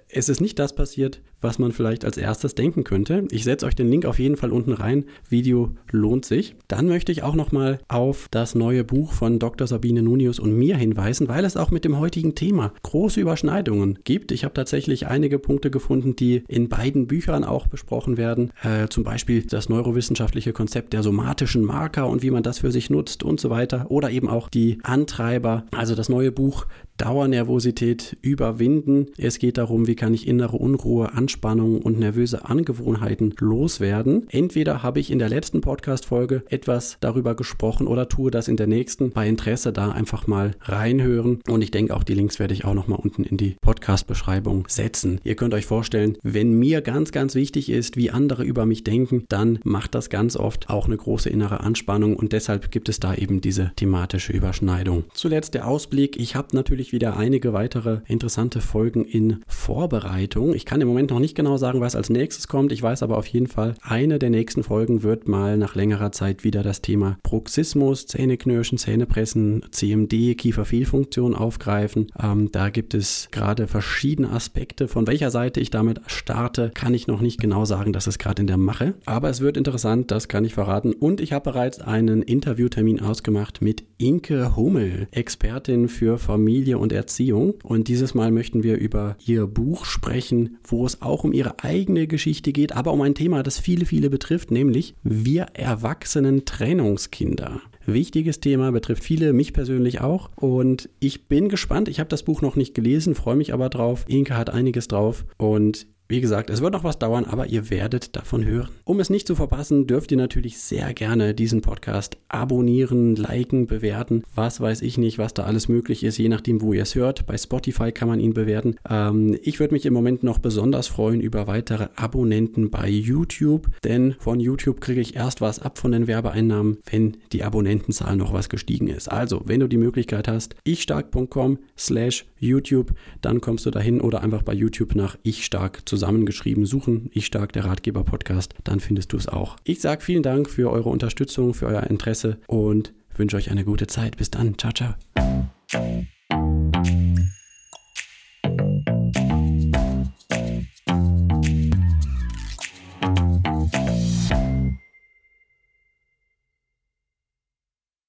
es 0.09 0.29
ist 0.29 0.41
nicht 0.41 0.59
das 0.59 0.75
passiert, 0.75 1.21
was 1.41 1.59
man 1.59 1.71
vielleicht 1.71 2.05
als 2.05 2.17
erstes 2.17 2.55
denken 2.55 2.83
könnte. 2.83 3.27
Ich 3.31 3.43
setze 3.43 3.65
euch 3.65 3.75
den 3.75 3.89
Link 3.89 4.05
auf 4.05 4.19
jeden 4.19 4.37
Fall 4.37 4.51
unten 4.51 4.73
rein. 4.73 5.05
Video 5.27 5.71
lohnt 5.91 6.25
sich. 6.25 6.55
Dann 6.67 6.87
möchte 6.87 7.11
ich 7.11 7.23
auch 7.23 7.35
nochmal 7.35 7.79
auf 7.87 8.27
das 8.31 8.55
neue 8.55 8.83
Buch 8.83 9.13
von 9.13 9.39
Dr. 9.39 9.67
Sabine 9.67 10.01
Nunius 10.01 10.39
und 10.39 10.55
mir 10.55 10.77
hinweisen, 10.77 11.27
weil 11.27 11.45
es 11.45 11.57
auch 11.57 11.71
mit 11.71 11.85
dem 11.85 11.99
heutigen 11.99 12.35
Thema 12.35 12.73
große 12.83 13.19
Überschneidungen 13.19 13.99
gibt. 14.03 14.31
Ich 14.31 14.43
habe 14.43 14.53
tatsächlich 14.53 15.07
einige 15.07 15.39
Punkte 15.39 15.71
gefunden, 15.71 16.15
die 16.15 16.43
in 16.47 16.69
beiden 16.69 17.07
Büchern 17.07 17.43
auch 17.43 17.67
besprochen 17.67 18.17
werden. 18.17 18.51
Äh, 18.63 18.87
zum 18.89 19.03
Beispiel 19.03 19.43
das 19.43 19.69
neurowissenschaftliche 19.69 20.53
Konzept 20.53 20.93
der 20.93 21.03
somatischen 21.03 21.63
Marker 21.63 22.07
und 22.07 22.21
wie 22.21 22.31
man 22.31 22.43
das 22.43 22.59
für 22.59 22.71
sich 22.71 22.89
nutzt 22.89 23.23
und 23.23 23.39
so 23.39 23.49
weiter. 23.49 23.89
Oder 23.89 24.11
eben 24.11 24.29
auch 24.29 24.49
die 24.49 24.79
Antreiber. 24.83 25.65
Also 25.71 25.95
das 25.95 26.09
neue 26.09 26.31
Buch 26.31 26.67
Dauernervosität 27.01 28.15
überwinden. 28.21 29.07
Es 29.17 29.39
geht 29.39 29.57
darum, 29.57 29.87
wie 29.87 29.95
kann 29.95 30.13
ich 30.13 30.27
innere 30.27 30.57
Unruhe, 30.57 31.13
Anspannung 31.13 31.81
und 31.81 31.97
nervöse 31.97 32.45
Angewohnheiten 32.45 33.33
loswerden. 33.39 34.27
Entweder 34.29 34.83
habe 34.83 34.99
ich 34.99 35.09
in 35.09 35.17
der 35.17 35.29
letzten 35.29 35.61
Podcast-Folge 35.61 36.43
etwas 36.49 36.97
darüber 36.99 37.33
gesprochen 37.33 37.87
oder 37.87 38.07
tue 38.07 38.29
das 38.29 38.47
in 38.47 38.55
der 38.55 38.67
nächsten. 38.67 39.09
Bei 39.09 39.27
Interesse 39.27 39.73
da 39.73 39.89
einfach 39.89 40.27
mal 40.27 40.51
reinhören. 40.61 41.39
Und 41.47 41.63
ich 41.63 41.71
denke, 41.71 41.95
auch 41.95 42.03
die 42.03 42.13
Links 42.13 42.37
werde 42.37 42.53
ich 42.53 42.65
auch 42.65 42.75
nochmal 42.75 42.99
unten 43.01 43.23
in 43.23 43.37
die 43.37 43.55
Podcast-Beschreibung 43.61 44.65
setzen. 44.67 45.19
Ihr 45.23 45.35
könnt 45.35 45.55
euch 45.55 45.65
vorstellen, 45.65 46.19
wenn 46.21 46.53
mir 46.53 46.81
ganz, 46.81 47.11
ganz 47.11 47.33
wichtig 47.33 47.71
ist, 47.71 47.97
wie 47.97 48.11
andere 48.11 48.43
über 48.43 48.67
mich 48.67 48.83
denken, 48.83 49.25
dann 49.27 49.57
macht 49.63 49.95
das 49.95 50.11
ganz 50.11 50.37
oft 50.37 50.69
auch 50.69 50.85
eine 50.85 50.97
große 50.97 51.29
innere 51.31 51.61
Anspannung 51.61 52.15
und 52.15 52.31
deshalb 52.31 52.69
gibt 52.69 52.89
es 52.89 52.99
da 52.99 53.15
eben 53.15 53.41
diese 53.41 53.71
thematische 53.75 54.33
Überschneidung. 54.33 55.05
Zuletzt 55.15 55.55
der 55.55 55.67
Ausblick. 55.67 56.19
Ich 56.19 56.35
habe 56.35 56.55
wieder 56.91 57.17
einige 57.17 57.53
weitere 57.53 57.99
interessante 58.07 58.61
Folgen 58.61 59.05
in 59.05 59.41
Vorbereitung. 59.47 60.53
Ich 60.53 60.65
kann 60.65 60.81
im 60.81 60.87
Moment 60.87 61.11
noch 61.11 61.19
nicht 61.19 61.35
genau 61.35 61.57
sagen, 61.57 61.81
was 61.81 61.95
als 61.95 62.09
nächstes 62.09 62.47
kommt. 62.47 62.71
Ich 62.71 62.81
weiß 62.81 63.03
aber 63.03 63.17
auf 63.17 63.27
jeden 63.27 63.47
Fall, 63.47 63.75
eine 63.81 64.19
der 64.19 64.29
nächsten 64.29 64.63
Folgen 64.63 65.03
wird 65.03 65.27
mal 65.27 65.57
nach 65.57 65.75
längerer 65.75 66.11
Zeit 66.11 66.43
wieder 66.43 66.63
das 66.63 66.81
Thema 66.81 67.17
Bruxismus, 67.23 68.07
Zähneknirschen, 68.07 68.77
Zähnepressen, 68.77 69.65
CMD, 69.71 70.35
Kieferfehlfunktion 70.37 71.35
aufgreifen. 71.35 72.07
Ähm, 72.21 72.51
da 72.51 72.69
gibt 72.69 72.93
es 72.93 73.29
gerade 73.31 73.67
verschiedene 73.67 74.31
Aspekte. 74.31 74.87
Von 74.87 75.07
welcher 75.07 75.31
Seite 75.31 75.59
ich 75.59 75.69
damit 75.69 76.01
starte, 76.07 76.71
kann 76.73 76.93
ich 76.93 77.07
noch 77.07 77.21
nicht 77.21 77.39
genau 77.39 77.65
sagen. 77.65 77.93
Das 77.93 78.07
ist 78.07 78.19
gerade 78.19 78.41
in 78.41 78.47
der 78.47 78.57
Mache. 78.57 78.95
Aber 79.05 79.29
es 79.29 79.41
wird 79.41 79.57
interessant, 79.57 80.11
das 80.11 80.27
kann 80.27 80.45
ich 80.45 80.53
verraten. 80.53 80.93
Und 80.93 81.21
ich 81.21 81.33
habe 81.33 81.51
bereits 81.51 81.79
einen 81.79 82.21
Interviewtermin 82.21 82.99
ausgemacht 83.01 83.61
mit 83.61 83.83
Inke 83.97 84.55
Hummel, 84.55 85.07
Expertin 85.11 85.87
für 85.87 86.17
Familie 86.17 86.77
und 86.81 86.91
Erziehung. 86.91 87.55
Und 87.63 87.87
dieses 87.87 88.13
Mal 88.13 88.31
möchten 88.31 88.63
wir 88.63 88.77
über 88.77 89.15
ihr 89.25 89.47
Buch 89.47 89.85
sprechen, 89.85 90.57
wo 90.63 90.85
es 90.85 91.01
auch 91.01 91.23
um 91.23 91.33
ihre 91.33 91.63
eigene 91.63 92.07
Geschichte 92.07 92.51
geht, 92.51 92.75
aber 92.75 92.91
um 92.91 93.01
ein 93.01 93.15
Thema, 93.15 93.43
das 93.43 93.59
viele, 93.59 93.85
viele 93.85 94.09
betrifft, 94.09 94.51
nämlich 94.51 94.95
wir 95.03 95.47
Erwachsenen 95.53 96.45
Trennungskinder. 96.45 97.61
Wichtiges 97.85 98.39
Thema, 98.39 98.71
betrifft 98.71 99.03
viele, 99.03 99.33
mich 99.33 99.53
persönlich 99.53 100.01
auch. 100.01 100.29
Und 100.35 100.89
ich 100.99 101.27
bin 101.27 101.49
gespannt. 101.49 101.87
Ich 101.87 101.99
habe 101.99 102.09
das 102.09 102.23
Buch 102.23 102.41
noch 102.41 102.55
nicht 102.55 102.75
gelesen, 102.75 103.15
freue 103.15 103.35
mich 103.35 103.53
aber 103.53 103.69
drauf. 103.69 104.05
Inke 104.07 104.37
hat 104.37 104.51
einiges 104.51 104.87
drauf 104.87 105.25
und 105.37 105.87
wie 106.11 106.21
gesagt, 106.21 106.49
es 106.49 106.61
wird 106.61 106.73
noch 106.73 106.83
was 106.83 106.99
dauern, 106.99 107.23
aber 107.23 107.47
ihr 107.47 107.69
werdet 107.69 108.17
davon 108.17 108.45
hören. 108.45 108.67
Um 108.83 108.99
es 108.99 109.09
nicht 109.09 109.25
zu 109.25 109.33
verpassen, 109.33 109.87
dürft 109.87 110.11
ihr 110.11 110.17
natürlich 110.17 110.57
sehr 110.59 110.93
gerne 110.93 111.33
diesen 111.33 111.61
Podcast 111.61 112.17
abonnieren, 112.27 113.15
liken, 113.15 113.65
bewerten. 113.65 114.23
Was 114.35 114.59
weiß 114.59 114.81
ich 114.81 114.97
nicht, 114.97 115.17
was 115.17 115.33
da 115.33 115.43
alles 115.43 115.69
möglich 115.69 116.03
ist, 116.03 116.17
je 116.17 116.27
nachdem, 116.27 116.61
wo 116.61 116.73
ihr 116.73 116.81
es 116.81 116.95
hört. 116.95 117.25
Bei 117.25 117.37
Spotify 117.37 117.93
kann 117.93 118.09
man 118.09 118.19
ihn 118.19 118.33
bewerten. 118.33 118.75
Ähm, 118.89 119.37
ich 119.41 119.61
würde 119.61 119.73
mich 119.73 119.85
im 119.85 119.93
Moment 119.93 120.21
noch 120.21 120.39
besonders 120.39 120.87
freuen 120.87 121.21
über 121.21 121.47
weitere 121.47 121.87
Abonnenten 121.95 122.69
bei 122.69 122.89
YouTube, 122.89 123.69
denn 123.85 124.15
von 124.19 124.41
YouTube 124.41 124.81
kriege 124.81 124.99
ich 124.99 125.15
erst 125.15 125.39
was 125.39 125.59
ab 125.59 125.77
von 125.77 125.93
den 125.93 126.07
Werbeeinnahmen, 126.07 126.79
wenn 126.91 127.17
die 127.31 127.45
Abonnentenzahl 127.45 128.17
noch 128.17 128.33
was 128.33 128.49
gestiegen 128.49 128.87
ist. 128.87 129.09
Also, 129.09 129.43
wenn 129.45 129.61
du 129.61 129.69
die 129.69 129.77
Möglichkeit 129.77 130.27
hast, 130.27 130.55
ichstark.com 130.65 131.59
slash 131.77 132.25
YouTube, 132.37 132.91
dann 133.21 133.39
kommst 133.39 133.65
du 133.65 133.71
dahin 133.71 134.01
oder 134.01 134.21
einfach 134.21 134.43
bei 134.43 134.53
YouTube 134.53 134.95
nach 134.95 135.17
ichstark 135.23 135.87
zu 135.87 136.00
zusammengeschrieben 136.01 136.65
suchen, 136.65 137.11
Ich 137.13 137.27
Stark, 137.27 137.53
der 137.53 137.65
Ratgeber 137.65 138.03
Podcast, 138.03 138.55
dann 138.63 138.79
findest 138.79 139.13
du 139.13 139.17
es 139.17 139.27
auch. 139.27 139.57
Ich 139.63 139.81
sage 139.81 140.01
vielen 140.01 140.23
Dank 140.23 140.49
für 140.49 140.71
eure 140.71 140.89
Unterstützung, 140.89 141.53
für 141.53 141.67
euer 141.67 141.83
Interesse 141.83 142.39
und 142.47 142.91
wünsche 143.15 143.37
euch 143.37 143.51
eine 143.51 143.63
gute 143.63 143.85
Zeit. 143.85 144.17
Bis 144.17 144.31
dann. 144.31 144.57
Ciao, 144.57 144.73
ciao. 144.73 144.95